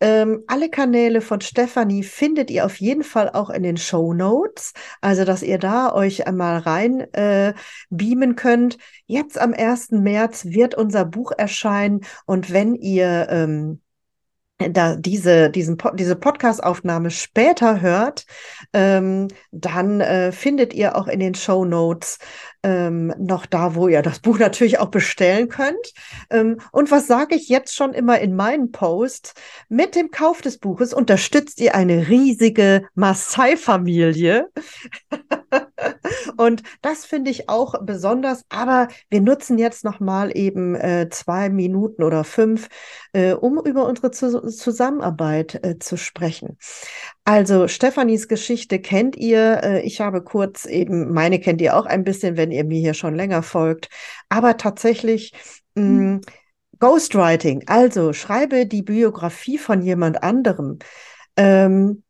Ähm, 0.01 0.43
alle 0.47 0.69
Kanäle 0.69 1.21
von 1.21 1.39
Stefanie 1.39 2.03
findet 2.03 2.51
ihr 2.51 2.65
auf 2.65 2.75
jeden 2.77 3.03
Fall 3.03 3.29
auch 3.29 3.49
in 3.49 3.63
den 3.63 3.77
Show 3.77 4.13
Notes, 4.13 4.73
also 4.99 5.23
dass 5.23 5.41
ihr 5.41 5.57
da 5.57 5.93
euch 5.93 6.27
einmal 6.27 6.59
rein 6.59 7.01
äh, 7.13 7.53
beamen 7.89 8.35
könnt. 8.35 8.77
Jetzt 9.05 9.37
am 9.39 9.53
1. 9.53 9.91
März 9.91 10.45
wird 10.45 10.75
unser 10.75 11.05
Buch 11.05 11.31
erscheinen 11.37 12.01
und 12.25 12.51
wenn 12.51 12.75
ihr 12.75 13.27
ähm, 13.29 13.81
da 14.57 14.95
diese, 14.95 15.49
diesen, 15.49 15.77
diese 15.95 16.15
Podcast-Aufnahme 16.15 17.11
später 17.11 17.81
hört, 17.81 18.25
ähm, 18.73 19.27
dann 19.51 19.99
äh, 19.99 20.31
findet 20.31 20.73
ihr 20.73 20.95
auch 20.95 21.07
in 21.07 21.19
den 21.19 21.35
Show 21.35 21.65
Notes 21.65 22.19
ähm, 22.63 23.13
noch 23.17 23.45
da, 23.45 23.75
wo 23.75 23.87
ihr 23.87 24.01
das 24.01 24.19
Buch 24.19 24.39
natürlich 24.39 24.79
auch 24.79 24.89
bestellen 24.89 25.49
könnt. 25.49 25.93
Ähm, 26.29 26.59
und 26.71 26.89
was 26.89 27.07
sage 27.07 27.35
ich 27.35 27.49
jetzt 27.49 27.75
schon 27.75 27.93
immer 27.93 28.19
in 28.19 28.35
meinen 28.35 28.71
Posts? 28.71 29.33
Mit 29.67 29.95
dem 29.95 30.09
Kauf 30.09 30.41
des 30.41 30.57
Buches 30.57 30.93
unterstützt 30.93 31.59
ihr 31.59 31.75
eine 31.75 32.07
riesige 32.07 32.87
Maasai-Familie. 32.95 34.49
Und 36.37 36.63
das 36.81 37.05
finde 37.05 37.31
ich 37.31 37.49
auch 37.49 37.75
besonders. 37.81 38.43
Aber 38.49 38.87
wir 39.09 39.21
nutzen 39.21 39.57
jetzt 39.57 39.83
noch 39.83 39.99
mal 39.99 40.35
eben 40.35 40.75
äh, 40.75 41.09
zwei 41.09 41.49
Minuten 41.49 42.03
oder 42.03 42.23
fünf, 42.23 42.67
äh, 43.13 43.33
um 43.33 43.59
über 43.63 43.85
unsere 43.85 44.11
Zu 44.11 44.49
Zusammenarbeit 44.49 45.63
äh, 45.63 45.79
zu 45.79 45.97
sprechen. 45.97 46.57
Also 47.23 47.67
Stefanis 47.67 48.27
Geschichte 48.27 48.79
kennt 48.79 49.15
ihr. 49.15 49.63
Äh, 49.63 49.81
ich 49.81 50.01
habe 50.01 50.23
kurz 50.23 50.65
eben, 50.65 51.11
meine 51.11 51.39
kennt 51.39 51.61
ihr 51.61 51.77
auch 51.77 51.85
ein 51.85 52.03
bisschen, 52.03 52.37
wenn 52.37 52.51
ihr 52.51 52.63
mir 52.63 52.79
hier 52.79 52.93
schon 52.93 53.15
länger 53.15 53.43
folgt. 53.43 53.89
Aber 54.29 54.57
tatsächlich 54.57 55.33
mh, 55.75 55.83
mm, 55.83 56.21
Ghostwriting, 56.79 57.63
also 57.67 58.13
schreibe 58.13 58.65
die 58.65 58.81
Biografie 58.81 59.57
von 59.57 59.81
jemand 59.81 60.23
anderem. 60.23 60.79
Ähm, 61.37 62.03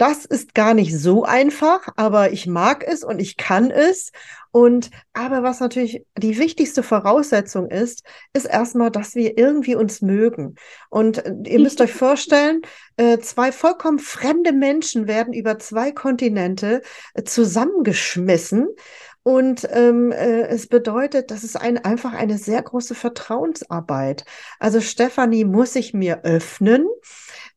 das 0.00 0.24
ist 0.24 0.54
gar 0.54 0.72
nicht 0.72 0.98
so 0.98 1.24
einfach, 1.24 1.86
aber 1.96 2.32
ich 2.32 2.46
mag 2.46 2.84
es 2.86 3.04
und 3.04 3.20
ich 3.20 3.36
kann 3.36 3.70
es. 3.70 4.12
Und 4.50 4.90
aber 5.12 5.42
was 5.42 5.60
natürlich 5.60 6.06
die 6.16 6.38
wichtigste 6.38 6.82
Voraussetzung 6.82 7.68
ist, 7.68 8.02
ist 8.32 8.46
erstmal, 8.46 8.90
dass 8.90 9.14
wir 9.14 9.36
irgendwie 9.36 9.74
uns 9.74 10.00
mögen. 10.00 10.54
Und 10.88 11.18
äh, 11.18 11.34
ihr 11.44 11.60
müsst 11.60 11.82
euch 11.82 11.92
vorstellen, 11.92 12.62
äh, 12.96 13.18
zwei 13.18 13.52
vollkommen 13.52 13.98
fremde 13.98 14.52
Menschen 14.52 15.06
werden 15.06 15.34
über 15.34 15.58
zwei 15.58 15.92
Kontinente 15.92 16.80
äh, 17.12 17.22
zusammengeschmissen. 17.24 18.68
Und 19.22 19.68
ähm, 19.70 20.12
äh, 20.12 20.46
es 20.46 20.66
bedeutet, 20.66 21.30
das 21.30 21.44
ist 21.44 21.60
ein, 21.60 21.76
einfach 21.76 22.14
eine 22.14 22.38
sehr 22.38 22.62
große 22.62 22.94
Vertrauensarbeit. 22.94 24.24
Also 24.58 24.80
Stefanie 24.80 25.44
muss 25.44 25.74
sich 25.74 25.92
mir 25.92 26.24
öffnen 26.24 26.86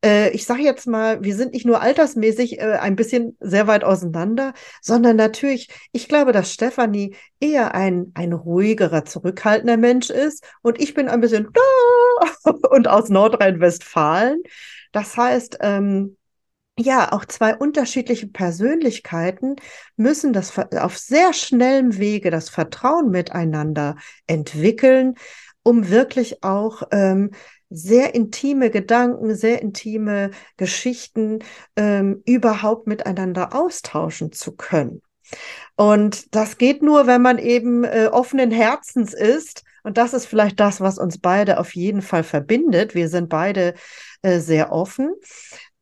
äh, 0.04 0.30
ich 0.32 0.46
sage 0.46 0.62
jetzt 0.62 0.86
mal, 0.88 1.24
wir 1.24 1.36
sind 1.36 1.54
nicht 1.54 1.66
nur 1.66 1.82
altersmäßig 1.82 2.60
äh, 2.60 2.78
ein 2.80 2.96
bisschen 2.96 3.38
sehr 3.40 3.68
weit 3.68 3.84
auseinander, 3.84 4.54
sondern 4.82 5.16
natürlich, 5.16 5.70
ich 5.92 6.08
glaube, 6.08 6.32
dass 6.32 6.52
Stefanie 6.52 7.16
eher 7.40 7.74
ein, 7.74 8.12
ein 8.14 8.34
ruhigerer, 8.34 9.06
zurückhaltender 9.06 9.78
Mensch 9.78 10.10
ist 10.10 10.44
und 10.62 10.82
ich 10.82 10.94
bin 10.94 11.08
ein 11.08 11.22
bisschen 11.22 11.50
und 12.70 12.88
aus 12.88 13.10
Nordrhein-Westfalen. 13.10 14.42
Das 14.92 15.18
heißt, 15.18 15.58
ähm, 15.62 16.18
ja, 16.78 17.12
auch 17.12 17.26
zwei 17.26 17.56
unterschiedliche 17.56 18.28
Persönlichkeiten 18.28 19.56
müssen 19.96 20.34
das 20.34 20.58
auf 20.58 20.98
sehr 20.98 21.34
schnellem 21.34 21.98
Wege 21.98 22.32
das 22.32 22.50
Vertrauen 22.50 23.12
miteinander 23.12 23.96
entwickeln, 24.26 25.16
um 25.62 25.90
wirklich 25.90 26.44
auch 26.44 26.84
ähm, 26.92 27.32
sehr 27.74 28.14
intime 28.14 28.70
Gedanken, 28.70 29.36
sehr 29.36 29.62
intime 29.62 30.32
Geschichten 30.58 31.40
ähm, 31.76 32.22
überhaupt 32.26 32.88
miteinander 32.88 33.56
austauschen 33.56 34.32
zu 34.32 34.56
können. 34.56 35.02
Und 35.76 36.36
das 36.36 36.58
geht 36.58 36.84
nur, 36.84 37.08
wenn 37.08 37.22
man 37.22 37.40
eben 37.40 37.84
äh, 37.84 38.10
offenen 38.12 38.52
Herzens 38.52 39.14
ist. 39.14 39.64
Und 39.84 39.98
das 39.98 40.14
ist 40.14 40.26
vielleicht 40.26 40.60
das, 40.60 40.82
was 40.82 40.98
uns 41.00 41.18
beide 41.18 41.60
auf 41.60 41.76
jeden 41.76 42.02
Fall 42.02 42.24
verbindet. 42.24 42.94
Wir 42.94 43.10
sind 43.10 43.30
beide 43.30 43.74
äh, 44.22 44.40
sehr 44.40 44.72
offen. 44.72 45.14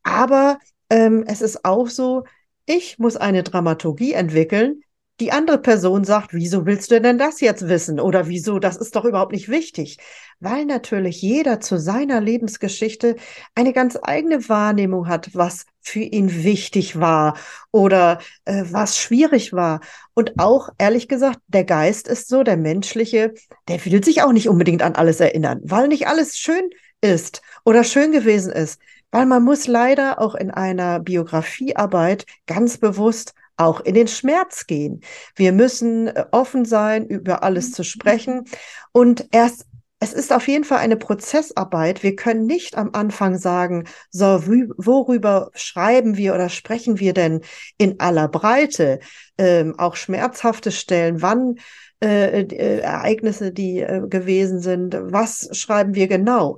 Aber 0.03 0.59
ähm, 0.89 1.23
es 1.27 1.41
ist 1.41 1.65
auch 1.65 1.87
so, 1.87 2.23
ich 2.65 2.99
muss 2.99 3.17
eine 3.17 3.43
Dramaturgie 3.43 4.13
entwickeln, 4.13 4.81
die 5.21 5.31
andere 5.31 5.59
Person 5.59 6.03
sagt, 6.03 6.33
wieso 6.33 6.65
willst 6.65 6.89
du 6.89 6.99
denn 6.99 7.19
das 7.19 7.41
jetzt 7.41 7.69
wissen? 7.69 7.99
Oder 7.99 8.27
wieso, 8.27 8.57
das 8.57 8.75
ist 8.75 8.95
doch 8.95 9.05
überhaupt 9.05 9.33
nicht 9.33 9.49
wichtig. 9.49 9.99
Weil 10.39 10.65
natürlich 10.65 11.21
jeder 11.21 11.59
zu 11.59 11.77
seiner 11.77 12.19
Lebensgeschichte 12.19 13.15
eine 13.53 13.71
ganz 13.71 13.99
eigene 14.01 14.49
Wahrnehmung 14.49 15.07
hat, 15.07 15.35
was 15.35 15.67
für 15.79 15.99
ihn 15.99 16.43
wichtig 16.43 16.99
war 16.99 17.37
oder 17.69 18.19
äh, 18.45 18.63
was 18.71 18.97
schwierig 18.97 19.53
war. 19.53 19.81
Und 20.15 20.39
auch, 20.39 20.69
ehrlich 20.79 21.07
gesagt, 21.07 21.37
der 21.47 21.65
Geist 21.65 22.07
ist 22.07 22.27
so, 22.27 22.41
der 22.41 22.57
menschliche, 22.57 23.35
der 23.67 23.85
will 23.85 24.03
sich 24.03 24.23
auch 24.23 24.31
nicht 24.31 24.49
unbedingt 24.49 24.81
an 24.81 24.95
alles 24.95 25.19
erinnern, 25.19 25.61
weil 25.63 25.87
nicht 25.87 26.07
alles 26.07 26.35
schön 26.35 26.67
ist 27.01 27.43
oder 27.63 27.83
schön 27.83 28.11
gewesen 28.11 28.51
ist. 28.51 28.81
Weil 29.11 29.27
man 29.27 29.43
muss 29.43 29.67
leider 29.67 30.19
auch 30.19 30.33
in 30.33 30.49
einer 30.49 30.99
Biografiearbeit 30.99 32.25
ganz 32.47 32.79
bewusst 32.79 33.35
auch 33.61 33.79
in 33.81 33.93
den 33.93 34.07
Schmerz 34.07 34.67
gehen. 34.67 35.01
Wir 35.35 35.51
müssen 35.51 36.07
äh, 36.07 36.25
offen 36.31 36.65
sein, 36.65 37.05
über 37.07 37.43
alles 37.43 37.71
zu 37.71 37.83
sprechen. 37.83 38.45
Und 38.91 39.27
erst 39.31 39.65
es 40.03 40.13
ist 40.13 40.33
auf 40.33 40.47
jeden 40.47 40.63
Fall 40.63 40.79
eine 40.79 40.97
Prozessarbeit. 40.97 42.01
Wir 42.01 42.15
können 42.15 42.47
nicht 42.47 42.75
am 42.75 42.89
Anfang 42.93 43.37
sagen, 43.37 43.83
so, 44.09 44.41
worüber 44.77 45.51
schreiben 45.53 46.17
wir 46.17 46.33
oder 46.33 46.49
sprechen 46.49 46.99
wir 46.99 47.13
denn 47.13 47.41
in 47.77 47.99
aller 47.99 48.27
Breite? 48.27 48.99
Ähm, 49.37 49.77
auch 49.77 49.95
schmerzhafte 49.95 50.71
Stellen, 50.71 51.21
wann 51.21 51.59
äh, 52.03 52.41
äh, 52.41 52.79
Ereignisse, 52.79 53.51
die 53.51 53.81
äh, 53.81 54.01
gewesen 54.07 54.59
sind, 54.59 54.97
was 54.99 55.49
schreiben 55.55 55.93
wir 55.93 56.07
genau? 56.07 56.57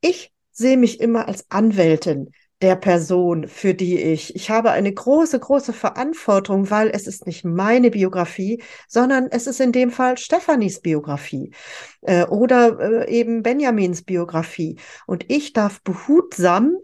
Ich 0.00 0.32
sehe 0.50 0.78
mich 0.78 1.00
immer 1.00 1.28
als 1.28 1.44
Anwältin 1.50 2.30
der 2.62 2.76
Person, 2.76 3.48
für 3.48 3.74
die 3.74 3.98
ich. 3.98 4.34
Ich 4.36 4.50
habe 4.50 4.70
eine 4.70 4.92
große, 4.92 5.38
große 5.38 5.72
Verantwortung, 5.72 6.70
weil 6.70 6.90
es 6.90 7.06
ist 7.06 7.26
nicht 7.26 7.44
meine 7.44 7.90
Biografie, 7.90 8.62
sondern 8.86 9.28
es 9.30 9.46
ist 9.46 9.60
in 9.60 9.72
dem 9.72 9.90
Fall 9.90 10.18
Stefanis 10.18 10.80
Biografie 10.80 11.52
äh, 12.02 12.24
oder 12.26 13.06
äh, 13.06 13.10
eben 13.10 13.42
Benjamins 13.42 14.02
Biografie. 14.02 14.76
Und 15.06 15.24
ich 15.28 15.52
darf 15.52 15.82
behutsam 15.82 16.76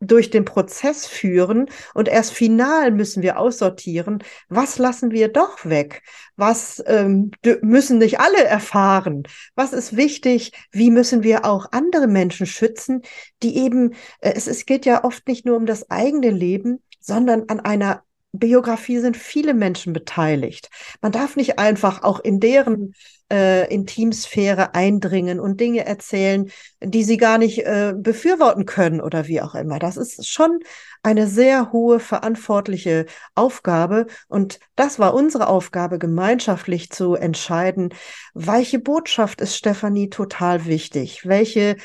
durch 0.00 0.30
den 0.30 0.44
Prozess 0.44 1.06
führen 1.06 1.68
und 1.94 2.08
erst 2.08 2.32
final 2.32 2.90
müssen 2.90 3.22
wir 3.22 3.38
aussortieren, 3.38 4.24
was 4.48 4.78
lassen 4.78 5.10
wir 5.10 5.28
doch 5.28 5.64
weg, 5.66 6.02
was 6.36 6.82
ähm, 6.86 7.30
müssen 7.60 7.98
nicht 7.98 8.18
alle 8.18 8.42
erfahren, 8.44 9.24
was 9.54 9.72
ist 9.72 9.96
wichtig, 9.96 10.52
wie 10.72 10.90
müssen 10.90 11.22
wir 11.22 11.44
auch 11.44 11.66
andere 11.72 12.06
Menschen 12.06 12.46
schützen, 12.46 13.02
die 13.42 13.58
eben, 13.58 13.92
äh, 14.20 14.32
es, 14.34 14.46
es 14.46 14.64
geht 14.66 14.86
ja 14.86 15.04
oft 15.04 15.28
nicht 15.28 15.44
nur 15.44 15.56
um 15.56 15.66
das 15.66 15.90
eigene 15.90 16.30
Leben, 16.30 16.82
sondern 17.00 17.44
an 17.48 17.60
einer 17.60 18.02
Biografie 18.32 18.98
sind 18.98 19.16
viele 19.16 19.54
Menschen 19.54 19.92
beteiligt. 19.92 20.70
Man 21.00 21.12
darf 21.12 21.36
nicht 21.36 21.58
einfach 21.58 22.02
auch 22.02 22.20
in 22.20 22.38
deren 22.38 22.94
äh, 23.30 23.72
Intimsphäre 23.72 24.74
eindringen 24.74 25.40
und 25.40 25.60
Dinge 25.60 25.84
erzählen, 25.84 26.50
die 26.80 27.02
sie 27.04 27.16
gar 27.16 27.38
nicht 27.38 27.58
äh, 27.60 27.92
befürworten 27.96 28.66
können 28.66 29.00
oder 29.00 29.26
wie 29.26 29.40
auch 29.40 29.54
immer. 29.54 29.78
Das 29.78 29.96
ist 29.96 30.28
schon 30.28 30.60
eine 31.02 31.26
sehr 31.26 31.72
hohe 31.72 31.98
verantwortliche 31.98 33.06
Aufgabe. 33.34 34.06
Und 34.28 34.60
das 34.76 34.98
war 34.98 35.14
unsere 35.14 35.48
Aufgabe, 35.48 35.98
gemeinschaftlich 35.98 36.90
zu 36.90 37.14
entscheiden, 37.14 37.94
welche 38.34 38.78
Botschaft 38.78 39.40
ist 39.40 39.56
Stefanie 39.56 40.08
total 40.08 40.66
wichtig, 40.66 41.26
welche 41.26 41.76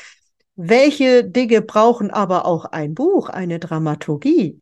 welche 0.58 1.22
Dinge 1.22 1.60
brauchen 1.60 2.10
aber 2.10 2.46
auch 2.46 2.64
ein 2.64 2.94
Buch, 2.94 3.28
eine 3.28 3.58
Dramaturgie? 3.58 4.58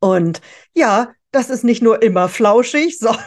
Und 0.00 0.40
ja, 0.74 1.12
das 1.30 1.50
ist 1.50 1.64
nicht 1.64 1.82
nur 1.82 2.02
immer 2.02 2.28
flauschig, 2.28 2.98
sondern 2.98 3.24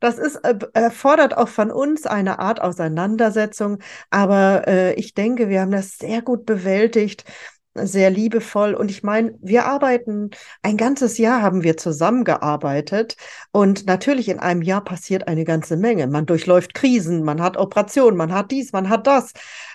das 0.00 0.18
ist, 0.18 0.36
äh, 0.36 0.58
erfordert 0.74 1.36
auch 1.36 1.48
von 1.48 1.70
uns 1.70 2.06
eine 2.06 2.38
Art 2.38 2.60
Auseinandersetzung. 2.60 3.78
Aber 4.10 4.66
äh, 4.66 4.94
ich 4.94 5.14
denke, 5.14 5.48
wir 5.48 5.60
haben 5.60 5.70
das 5.70 5.98
sehr 5.98 6.22
gut 6.22 6.46
bewältigt 6.46 7.24
sehr 7.74 8.10
liebevoll. 8.10 8.74
Und 8.74 8.90
ich 8.90 9.02
meine, 9.02 9.34
wir 9.40 9.66
arbeiten, 9.66 10.30
ein 10.62 10.76
ganzes 10.76 11.18
Jahr 11.18 11.42
haben 11.42 11.62
wir 11.62 11.76
zusammengearbeitet. 11.76 13.16
Und 13.52 13.86
natürlich 13.86 14.28
in 14.28 14.40
einem 14.40 14.62
Jahr 14.62 14.82
passiert 14.82 15.28
eine 15.28 15.44
ganze 15.44 15.76
Menge. 15.76 16.06
Man 16.06 16.26
durchläuft 16.26 16.74
Krisen, 16.74 17.22
man 17.22 17.40
hat 17.40 17.56
Operationen, 17.56 18.16
man 18.16 18.32
hat 18.32 18.50
dies, 18.50 18.72
man 18.72 18.88
hat 18.88 19.06
das. 19.06 19.32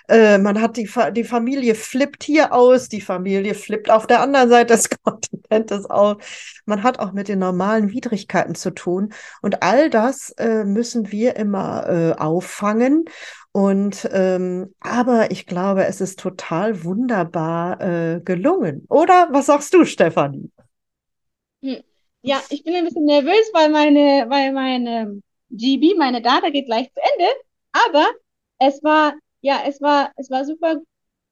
Äh, 0.08 0.38
man 0.38 0.60
hat 0.60 0.76
die, 0.76 0.88
die 1.12 1.24
Familie 1.24 1.74
flippt 1.74 2.22
hier 2.22 2.52
aus, 2.52 2.88
die 2.88 3.00
Familie 3.00 3.54
flippt 3.54 3.90
auf 3.90 4.06
der 4.06 4.20
anderen 4.20 4.48
Seite 4.48 4.74
des 4.74 4.88
Kontinentes 5.04 5.86
aus. 5.86 6.16
Man 6.64 6.82
hat 6.82 6.98
auch 6.98 7.12
mit 7.12 7.28
den 7.28 7.38
normalen 7.38 7.90
Widrigkeiten 7.90 8.54
zu 8.54 8.70
tun. 8.70 9.12
Und 9.42 9.62
all 9.62 9.90
das 9.90 10.30
äh, 10.32 10.64
müssen 10.64 11.10
wir 11.12 11.36
immer 11.36 11.88
äh, 11.88 12.12
auffangen. 12.12 13.06
Und 13.56 14.06
ähm, 14.12 14.74
aber 14.80 15.30
ich 15.30 15.46
glaube, 15.46 15.86
es 15.86 16.02
ist 16.02 16.18
total 16.18 16.84
wunderbar 16.84 17.80
äh, 17.80 18.20
gelungen. 18.20 18.84
Oder 18.90 19.28
was 19.30 19.46
sagst 19.46 19.72
du, 19.72 19.86
Stefanie? 19.86 20.50
Hm. 21.62 21.82
Ja, 22.20 22.42
ich 22.50 22.64
bin 22.64 22.74
ein 22.74 22.84
bisschen 22.84 23.06
nervös, 23.06 23.50
weil 23.54 23.70
meine, 23.70 24.26
weil 24.28 24.52
meine 24.52 25.22
GB, 25.48 25.94
meine 25.96 26.20
Data 26.20 26.50
geht 26.50 26.66
gleich 26.66 26.92
zu 26.92 27.00
Ende. 27.14 27.30
Aber 27.72 28.04
es 28.58 28.84
war, 28.84 29.14
ja, 29.40 29.62
es 29.66 29.80
war, 29.80 30.12
es 30.16 30.30
war 30.30 30.44
super 30.44 30.76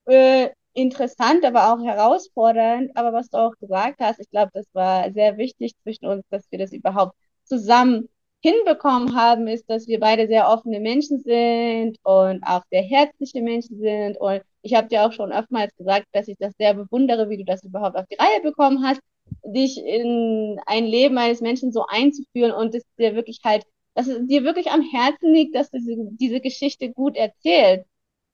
äh, 0.06 0.48
interessant, 0.72 1.44
aber 1.44 1.74
auch 1.74 1.84
herausfordernd. 1.84 2.90
Aber 2.96 3.12
was 3.12 3.28
du 3.28 3.36
auch 3.36 3.54
gesagt 3.60 4.00
hast, 4.00 4.18
ich 4.18 4.30
glaube, 4.30 4.50
das 4.54 4.64
war 4.72 5.12
sehr 5.12 5.36
wichtig 5.36 5.74
zwischen 5.82 6.06
uns, 6.06 6.24
dass 6.30 6.50
wir 6.50 6.58
das 6.58 6.72
überhaupt 6.72 7.18
zusammen 7.44 8.08
hinbekommen 8.44 9.16
haben, 9.16 9.48
ist, 9.48 9.70
dass 9.70 9.88
wir 9.88 9.98
beide 9.98 10.26
sehr 10.26 10.48
offene 10.50 10.78
Menschen 10.78 11.20
sind 11.20 11.98
und 12.02 12.42
auch 12.44 12.62
sehr 12.70 12.82
herzliche 12.82 13.40
Menschen 13.40 13.78
sind. 13.80 14.18
Und 14.20 14.42
ich 14.60 14.74
habe 14.74 14.88
dir 14.88 15.06
auch 15.06 15.12
schon 15.12 15.32
oftmals 15.32 15.74
gesagt, 15.76 16.06
dass 16.12 16.28
ich 16.28 16.36
das 16.38 16.52
sehr 16.58 16.74
bewundere, 16.74 17.30
wie 17.30 17.38
du 17.38 17.44
das 17.44 17.64
überhaupt 17.64 17.96
auf 17.96 18.04
die 18.06 18.16
Reihe 18.16 18.42
bekommen 18.42 18.84
hast. 18.86 19.00
dich 19.46 19.78
in 19.78 20.60
ein 20.66 20.84
Leben 20.84 21.16
eines 21.16 21.40
Menschen 21.40 21.72
so 21.72 21.86
einzuführen 21.88 22.52
und 22.52 22.74
es 22.74 22.82
dir 22.98 23.14
wirklich 23.14 23.40
halt, 23.44 23.64
dass 23.94 24.08
es 24.08 24.26
dir 24.26 24.44
wirklich 24.44 24.70
am 24.70 24.82
Herzen 24.82 25.32
liegt, 25.32 25.54
dass 25.54 25.70
du 25.70 25.78
diese, 26.20 26.40
Geschichte 26.40 26.92
gut 26.92 27.16
erzählst. 27.16 27.86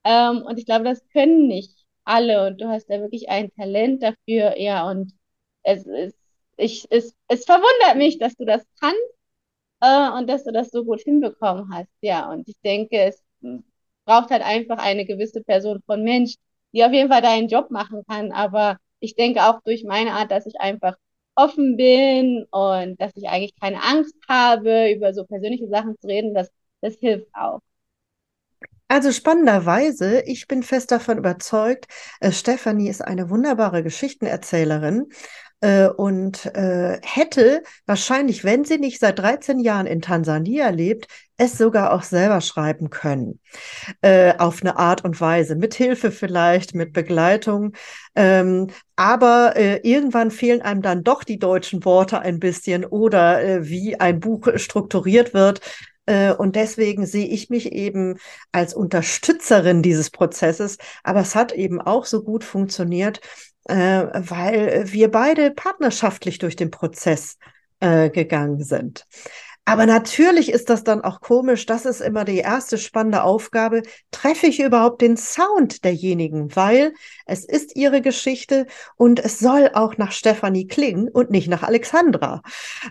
Ähm, 0.05 0.43
und 0.43 0.59
ich 0.59 0.67
glaube, 0.67 0.85
das 0.85 1.07
können 1.13 1.47
nicht 1.47 1.87
alle 2.05 2.49
und 2.49 2.61
du 2.61 2.69
hast 2.69 2.87
da 2.91 3.01
wirklich 3.01 3.29
ein 3.29 3.53
Talent 3.55 4.03
dafür, 4.03 4.59
ja, 4.61 4.91
und 4.91 5.13
es 5.63 5.87
ist, 5.87 6.19
ich, 6.57 6.87
es, 6.91 7.15
es 7.29 7.45
verwundert 7.45 7.97
mich, 7.97 8.19
dass 8.19 8.35
du 8.37 8.45
das 8.45 8.65
kannst 8.81 9.20
äh, 9.81 10.11
und 10.11 10.29
dass 10.29 10.45
du 10.45 10.53
das 10.53 10.71
so 10.71 10.85
gut 10.85 11.01
hinbekommen 11.03 11.73
hast, 11.75 11.91
ja, 12.03 12.31
und 12.31 12.49
ich 12.49 12.57
denke, 12.65 12.99
es 12.99 13.23
braucht 14.05 14.31
halt 14.31 14.43
einfach 14.43 14.79
eine 14.79 15.05
gewisse 15.07 15.43
Person 15.43 15.83
von 15.87 16.03
Mensch, 16.03 16.35
die 16.73 16.85
auf 16.85 16.93
jeden 16.93 17.11
Fall 17.11 17.23
deinen 17.23 17.49
Job 17.49 17.71
machen 17.71 18.03
kann, 18.09 18.33
aber 18.33 18.79
ich 19.01 19.15
denke 19.17 19.43
auch 19.45 19.61
durch 19.63 19.85
meine 19.85 20.13
Art, 20.13 20.31
dass 20.31 20.47
ich 20.47 20.61
einfach 20.61 20.97
offen 21.35 21.77
bin 21.77 22.45
und 22.51 23.01
dass 23.01 23.13
ich 23.17 23.29
eigentlich 23.29 23.55
keine 23.61 23.83
Angst 23.83 24.15
habe, 24.29 24.91
über 24.93 25.15
so 25.15 25.25
persönliche 25.25 25.69
Sachen 25.69 25.97
zu 26.01 26.07
reden, 26.07 26.35
das, 26.35 26.51
das 26.81 26.97
hilft 26.99 27.29
auch. 27.35 27.61
Also 28.89 29.13
spannenderweise, 29.13 30.23
ich 30.27 30.49
bin 30.49 30.65
fest 30.65 30.91
davon 30.91 31.19
überzeugt, 31.19 31.87
äh, 32.21 32.33
Stefanie 32.33 32.89
ist 32.89 33.03
eine 33.03 33.31
wunderbare 33.31 33.85
Geschichtenerzählerin 33.85 35.09
äh, 35.61 35.89
und 35.89 36.47
äh, 36.47 36.99
hätte 37.03 37.63
wahrscheinlich, 37.87 38.45
wenn 38.45 38.65
sie 38.65 38.79
nicht 38.79 39.01
seit 39.01 39.19
13 39.19 39.59
Jahren 39.61 39.87
in 39.87 40.01
Tansania 40.01 40.71
lebt, 40.71 41.07
es 41.37 41.57
sogar 41.57 41.93
auch 41.93 42.03
selber 42.03 42.41
schreiben 42.41 42.91
können. 42.91 43.41
Äh, 44.03 44.35
auf 44.39 44.61
eine 44.63 44.79
Art 44.79 45.05
und 45.05 45.21
Weise, 45.21 45.57
mit 45.57 45.75
Hilfe 45.75 46.11
vielleicht, 46.11 46.75
mit 46.75 46.93
Begleitung. 46.93 47.73
Ähm, 48.15 48.69
aber 48.97 49.55
äh, 49.57 49.81
irgendwann 49.83 50.31
fehlen 50.31 50.63
einem 50.63 50.83
dann 50.83 51.03
doch 51.03 51.25
die 51.25 51.39
deutschen 51.39 51.85
Worte 51.85 52.21
ein 52.21 52.41
bisschen 52.41 52.85
oder 52.85 53.43
äh, 53.43 53.69
wie 53.69 53.99
ein 53.99 54.21
Buch 54.21 54.49
strukturiert 54.57 55.33
wird. 55.35 55.61
Äh, 56.07 56.33
und 56.33 56.57
deswegen 56.57 57.07
sehe 57.07 57.27
ich 57.27 57.51
mich 57.51 57.73
eben 57.73 58.19
als 58.53 58.75
Unterstützerin 58.75 59.83
dieses 59.83 60.11
Prozesses. 60.11 60.77
Aber 61.05 61.21
es 61.21 61.35
hat 61.35 61.53
eben 61.53 61.81
auch 61.81 62.05
so 62.05 62.23
gut 62.23 62.45
funktioniert, 62.45 63.21
weil 63.71 64.85
wir 64.93 65.11
beide 65.11 65.51
partnerschaftlich 65.51 66.39
durch 66.39 66.57
den 66.57 66.71
Prozess 66.71 67.39
äh, 67.81 68.11
gegangen 68.11 68.63
sind. 68.63 69.07
Aber 69.67 69.87
natürlich 69.87 70.51
ist 70.51 70.69
das 70.69 70.83
dann 70.83 71.03
auch 71.03 71.21
komisch. 71.21 71.65
Das 71.65 71.85
ist 71.85 72.01
immer 72.01 72.25
die 72.25 72.39
erste 72.39 72.77
spannende 72.77 73.23
Aufgabe. 73.23 73.83
Treffe 74.11 74.49
ich 74.49 74.59
überhaupt 74.59 75.01
den 75.01 75.17
Sound 75.17 75.85
derjenigen? 75.85 76.57
Weil 76.57 76.93
es 77.27 77.45
ist 77.45 77.77
ihre 77.77 78.01
Geschichte 78.01 78.67
und 78.97 79.21
es 79.21 79.39
soll 79.39 79.71
auch 79.75 79.97
nach 79.97 80.11
Stefanie 80.11 80.67
klingen 80.67 81.09
und 81.09 81.31
nicht 81.31 81.49
nach 81.49 81.63
Alexandra. 81.63 82.43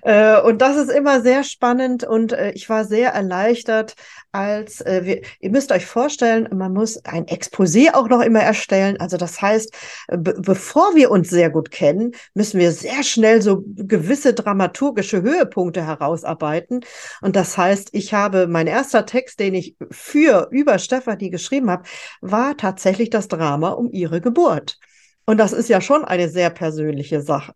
Äh, 0.03 0.39
und 0.41 0.61
das 0.61 0.77
ist 0.77 0.89
immer 0.89 1.21
sehr 1.21 1.43
spannend 1.43 2.05
und 2.05 2.32
äh, 2.32 2.51
ich 2.51 2.69
war 2.69 2.86
sehr 2.86 3.11
erleichtert, 3.11 3.95
als 4.32 4.82
äh, 4.82 5.01
wir, 5.03 5.21
ihr 5.39 5.49
müsst 5.49 5.71
euch 5.71 5.86
vorstellen, 5.86 6.47
man 6.55 6.73
muss 6.73 7.03
ein 7.05 7.25
Exposé 7.25 7.93
auch 7.93 8.07
noch 8.09 8.21
immer 8.21 8.41
erstellen. 8.41 8.99
Also 8.99 9.17
das 9.17 9.41
heißt, 9.41 9.73
bevor 10.07 10.95
wir 10.95 11.11
uns 11.11 11.30
sehr 11.30 11.49
gut 11.49 11.71
kennen, 11.71 12.11
müssen 12.34 12.59
wir 12.59 12.71
sehr 12.71 13.03
schnell 13.03 13.41
so 13.41 13.63
gewisse 13.65 14.34
dramaturgische 14.34 15.21
Höhepunkte 15.21 15.86
herausarbeiten. 15.86 16.82
Und 17.21 17.36
das 17.36 17.57
heißt, 17.57 17.89
ich 17.93 18.13
habe 18.13 18.47
mein 18.47 18.67
erster 18.67 19.05
Text, 19.05 19.39
den 19.39 19.55
ich 19.55 19.75
für 19.89 20.47
über 20.51 20.77
Stefanie 20.80 21.30
geschrieben 21.30 21.69
habe, 21.69 21.84
war 22.21 22.55
tatsächlich 22.57 23.09
das 23.09 23.27
Drama 23.27 23.69
um 23.69 23.91
ihre 23.91 24.21
Geburt. 24.21 24.77
Und 25.25 25.38
das 25.38 25.53
ist 25.53 25.69
ja 25.69 25.82
schon 25.82 26.05
eine 26.05 26.30
sehr 26.30 26.49
persönliche 26.49 27.21
Sache. 27.21 27.53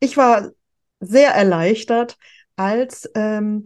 Ich 0.00 0.16
war 0.16 0.50
sehr 1.00 1.30
erleichtert, 1.30 2.16
als 2.56 3.08
ähm, 3.14 3.64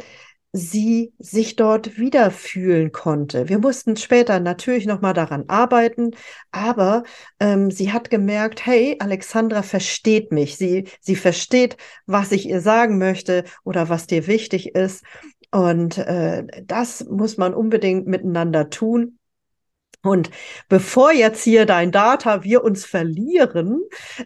sie 0.53 1.15
sich 1.19 1.57
dort 1.57 1.97
wiederfühlen 1.99 2.93
konnte. 2.93 3.49
Wir 3.49 3.59
mussten 3.59 3.97
später 3.97 4.39
natürlich 4.39 4.85
noch 4.87 5.01
mal 5.01 5.15
daran 5.15 5.45
arbeiten, 5.49 6.11
aber 6.51 7.05
ähm, 7.41 7.71
sie 7.71 7.93
hat 7.93 8.11
gemerkt, 8.11 8.67
hey, 8.67 8.97
Alexandra 8.99 9.63
versteht 9.63 10.31
mich. 10.31 10.59
Sie, 10.59 10.89
sie 11.01 11.17
versteht, 11.17 11.79
was 12.07 12.33
ich 12.33 12.49
ihr 12.49 12.61
sagen 12.61 12.99
möchte 12.99 13.45
oder 13.65 13.89
was 13.89 14.07
dir 14.07 14.27
wichtig 14.27 14.75
ist. 14.75 15.05
Und 15.51 15.99
äh, 15.99 16.45
das 16.65 17.05
muss 17.07 17.39
man 17.39 17.55
unbedingt 17.55 18.07
miteinander 18.07 18.69
tun. 18.69 19.19
Und 20.05 20.31
bevor 20.69 21.13
jetzt 21.13 21.45
hier 21.45 21.65
dein 21.65 21.93
Data 21.93 22.43
wir 22.43 22.65
uns 22.65 22.85
verlieren, 22.85 23.81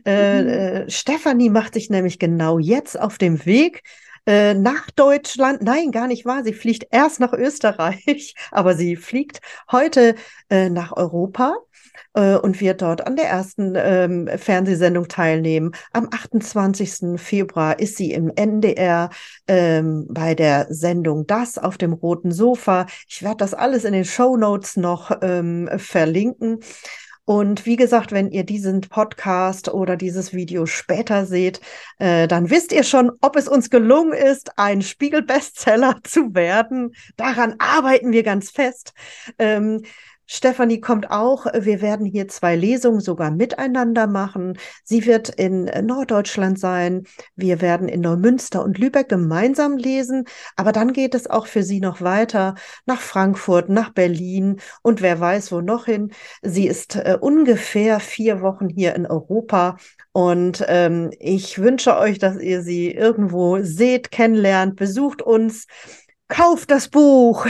äh, 0.05 0.43
mhm. 0.43 0.49
äh, 0.49 0.91
Stefanie 0.91 1.51
macht 1.51 1.75
sich 1.75 1.91
nämlich 1.91 2.19
genau 2.19 2.59
jetzt 2.59 2.99
auf 2.99 3.19
dem 3.19 3.45
Weg 3.45 3.83
äh, 4.27 4.55
nach 4.55 4.91
Deutschland. 4.91 5.63
Nein, 5.63 5.93
gar 5.93 6.07
nicht 6.07 6.27
wahr. 6.27 6.43
Sie 6.45 6.53
fliegt 6.53 6.87
erst 6.91 7.21
nach 7.21 7.33
Österreich, 7.33 8.35
aber 8.51 8.75
sie 8.75 8.97
fliegt 8.97 9.41
heute 9.71 10.15
äh, 10.51 10.69
nach 10.69 10.93
Europa 10.97 11.57
äh, 12.15 12.37
und 12.37 12.61
wird 12.61 12.83
dort 12.83 13.07
an 13.07 13.17
der 13.17 13.27
ersten 13.29 13.75
ähm, 13.77 14.29
Fernsehsendung 14.37 15.09
teilnehmen. 15.09 15.73
Am 15.93 16.09
28. 16.11 17.21
Februar 17.21 17.79
ist 17.79 17.97
sie 17.97 18.13
im 18.13 18.31
NDR 18.35 19.11
ähm, 19.47 20.07
bei 20.11 20.35
der 20.35 20.67
Sendung 20.71 21.27
Das 21.27 21.59
auf 21.59 21.79
dem 21.79 21.93
roten 21.93 22.33
Sofa. 22.33 22.87
Ich 23.09 23.23
werde 23.23 23.39
das 23.39 23.55
alles 23.55 23.85
in 23.85 23.93
den 23.93 24.05
Show 24.05 24.37
Notes 24.37 24.77
noch 24.77 25.11
ähm, 25.23 25.71
verlinken. 25.77 26.61
Und 27.27 27.67
wie 27.67 27.75
gesagt, 27.75 28.13
wenn 28.13 28.31
ihr 28.31 28.45
diesen 28.45 28.83
Podcast 28.83 29.69
oder 29.69 29.97
dieses 29.97 30.33
Video 30.33 30.65
später 30.65 31.27
seht, 31.27 31.61
äh, 31.99 32.29
dann 32.29 32.51
wisst 32.51 32.73
ihr 32.73 32.85
schon, 32.85 33.11
ob 33.21 33.35
es 33.35 33.49
uns 33.49 33.69
gelungen 33.69 34.13
ist, 34.13 34.57
ein 34.59 34.81
Spiegel-Bestseller 34.81 35.97
zu 36.05 36.35
werden. 36.37 36.95
Daran 37.17 37.57
arbeiten 37.59 38.13
wir 38.13 38.23
ganz 38.23 38.51
fest. 38.51 38.93
Ähm, 39.41 39.83
Stefanie 40.27 40.81
kommt 40.81 41.11
auch. 41.11 41.47
Wir 41.55 41.81
werden 41.81 42.05
hier 42.05 42.29
zwei 42.29 42.57
Lesungen 42.57 43.01
sogar 43.01 43.31
miteinander 43.31 44.07
machen. 44.07 44.59
Sie 44.85 45.07
wird 45.07 45.29
in 45.29 45.71
Norddeutschland 45.87 46.59
sein. 46.59 47.05
Wir 47.37 47.61
werden 47.61 47.89
in 47.89 48.01
Neumünster 48.01 48.65
und 48.65 48.79
Lübeck 48.79 49.09
gemeinsam 49.09 49.77
lesen. 49.77 50.25
Aber 50.57 50.73
dann 50.73 50.93
geht 50.93 51.15
es 51.15 51.31
auch 51.31 51.47
für 51.47 51.63
sie 51.63 51.81
noch 51.81 52.01
weiter 52.01 52.55
nach 52.87 53.01
Frankfurt, 53.01 53.69
nach 53.69 53.91
Berlin 53.91 54.61
und 54.83 55.01
wer 55.01 55.21
weiß 55.21 55.53
wo 55.53 55.61
noch 55.61 55.87
hin. 55.87 56.13
Sie 56.43 56.67
ist 56.67 56.97
äh, 56.97 57.17
ungefähr 57.21 58.01
vier 58.01 58.41
Wochen 58.43 58.69
hier 58.69 58.95
in 58.95 59.07
Europa. 59.07 59.77
Und 60.13 60.65
ähm, 60.69 61.11
ich 61.19 61.59
wünsche 61.59 61.97
euch, 61.99 62.19
dass 62.19 62.39
ihr 62.39 62.63
sie 62.63 62.91
irgendwo 62.91 63.63
seht, 63.63 64.11
kennenlernt, 64.11 64.77
besucht 64.77 65.23
uns, 65.23 65.67
kauft 66.29 66.71
das 66.71 66.89
Buch. 66.89 67.47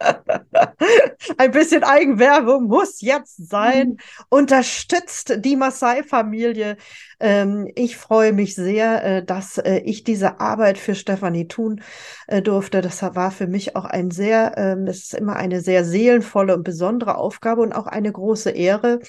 Ein 1.38 1.50
bisschen 1.50 1.84
Eigenwerbung 1.84 2.64
muss 2.68 3.00
jetzt 3.00 3.48
sein. 3.48 3.88
Mhm. 3.90 3.96
Unterstützt 4.28 5.34
die 5.44 5.56
Maasai-Familie. 5.56 6.76
Ähm, 7.20 7.68
ich 7.74 7.96
freue 7.96 8.32
mich 8.32 8.54
sehr, 8.54 9.04
äh, 9.04 9.24
dass 9.24 9.58
äh, 9.58 9.78
ich 9.84 10.04
diese 10.04 10.40
Arbeit 10.40 10.78
für 10.78 10.94
Stefanie 10.94 11.48
tun 11.48 11.82
äh, 12.28 12.42
durfte. 12.42 12.80
Das 12.80 13.02
war 13.02 13.30
für 13.30 13.46
mich 13.46 13.74
auch 13.76 13.84
ein 13.84 14.10
sehr, 14.10 14.56
ähm, 14.56 14.86
es 14.86 15.04
ist 15.04 15.14
immer 15.14 15.36
eine 15.36 15.60
sehr 15.60 15.84
seelenvolle 15.84 16.54
und 16.54 16.62
besondere 16.62 17.16
Aufgabe 17.16 17.62
und 17.62 17.72
auch 17.72 17.86
eine 17.86 18.12
große 18.12 18.50
Ehre. 18.50 19.00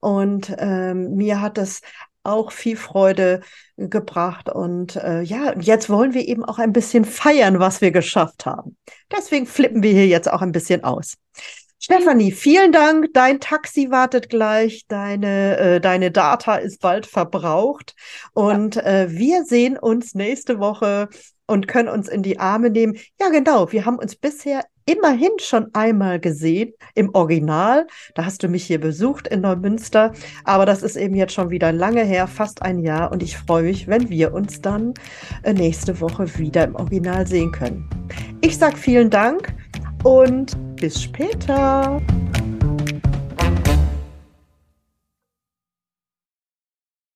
Und 0.00 0.54
ähm, 0.58 1.14
mir 1.16 1.40
hat 1.40 1.58
es 1.58 1.80
auch 2.26 2.52
viel 2.52 2.76
Freude 2.76 3.40
gebracht. 3.76 4.48
Und 4.48 4.96
äh, 4.96 5.22
ja, 5.22 5.54
jetzt 5.58 5.88
wollen 5.88 6.14
wir 6.14 6.26
eben 6.26 6.44
auch 6.44 6.58
ein 6.58 6.72
bisschen 6.72 7.04
feiern, 7.04 7.58
was 7.60 7.80
wir 7.80 7.90
geschafft 7.90 8.46
haben. 8.46 8.76
Deswegen 9.16 9.46
flippen 9.46 9.82
wir 9.82 9.92
hier 9.92 10.06
jetzt 10.06 10.30
auch 10.30 10.42
ein 10.42 10.52
bisschen 10.52 10.84
aus. 10.84 11.14
Stefanie, 11.78 12.32
vielen 12.32 12.72
Dank. 12.72 13.08
Dein 13.12 13.38
Taxi 13.38 13.90
wartet 13.90 14.28
gleich. 14.28 14.86
Deine, 14.88 15.58
äh, 15.58 15.80
deine 15.80 16.10
Data 16.10 16.56
ist 16.56 16.80
bald 16.80 17.06
verbraucht. 17.06 17.94
Und 18.32 18.76
ja. 18.76 18.82
äh, 18.82 19.10
wir 19.12 19.44
sehen 19.44 19.78
uns 19.78 20.14
nächste 20.14 20.58
Woche 20.58 21.08
und 21.46 21.68
können 21.68 21.88
uns 21.88 22.08
in 22.08 22.22
die 22.22 22.40
Arme 22.40 22.70
nehmen. 22.70 22.96
Ja, 23.20 23.28
genau. 23.28 23.70
Wir 23.72 23.84
haben 23.84 23.98
uns 23.98 24.16
bisher 24.16 24.64
immerhin 24.86 25.32
schon 25.38 25.74
einmal 25.74 26.18
gesehen 26.18 26.72
im 26.94 27.14
Original. 27.14 27.86
Da 28.14 28.24
hast 28.24 28.42
du 28.42 28.48
mich 28.48 28.64
hier 28.64 28.80
besucht 28.80 29.28
in 29.28 29.42
Neumünster. 29.42 30.12
Aber 30.44 30.64
das 30.64 30.82
ist 30.82 30.96
eben 30.96 31.14
jetzt 31.14 31.34
schon 31.34 31.50
wieder 31.50 31.72
lange 31.72 32.04
her, 32.04 32.26
fast 32.26 32.62
ein 32.62 32.78
Jahr. 32.78 33.12
Und 33.12 33.22
ich 33.22 33.36
freue 33.36 33.64
mich, 33.64 33.88
wenn 33.88 34.08
wir 34.08 34.32
uns 34.32 34.60
dann 34.60 34.94
äh, 35.42 35.52
nächste 35.52 36.00
Woche 36.00 36.38
wieder 36.38 36.64
im 36.64 36.76
Original 36.76 37.26
sehen 37.26 37.52
können. 37.52 37.88
Ich 38.40 38.56
sage 38.56 38.76
vielen 38.76 39.10
Dank 39.10 39.52
und 40.04 40.56
bis 40.76 41.02
später. 41.02 42.00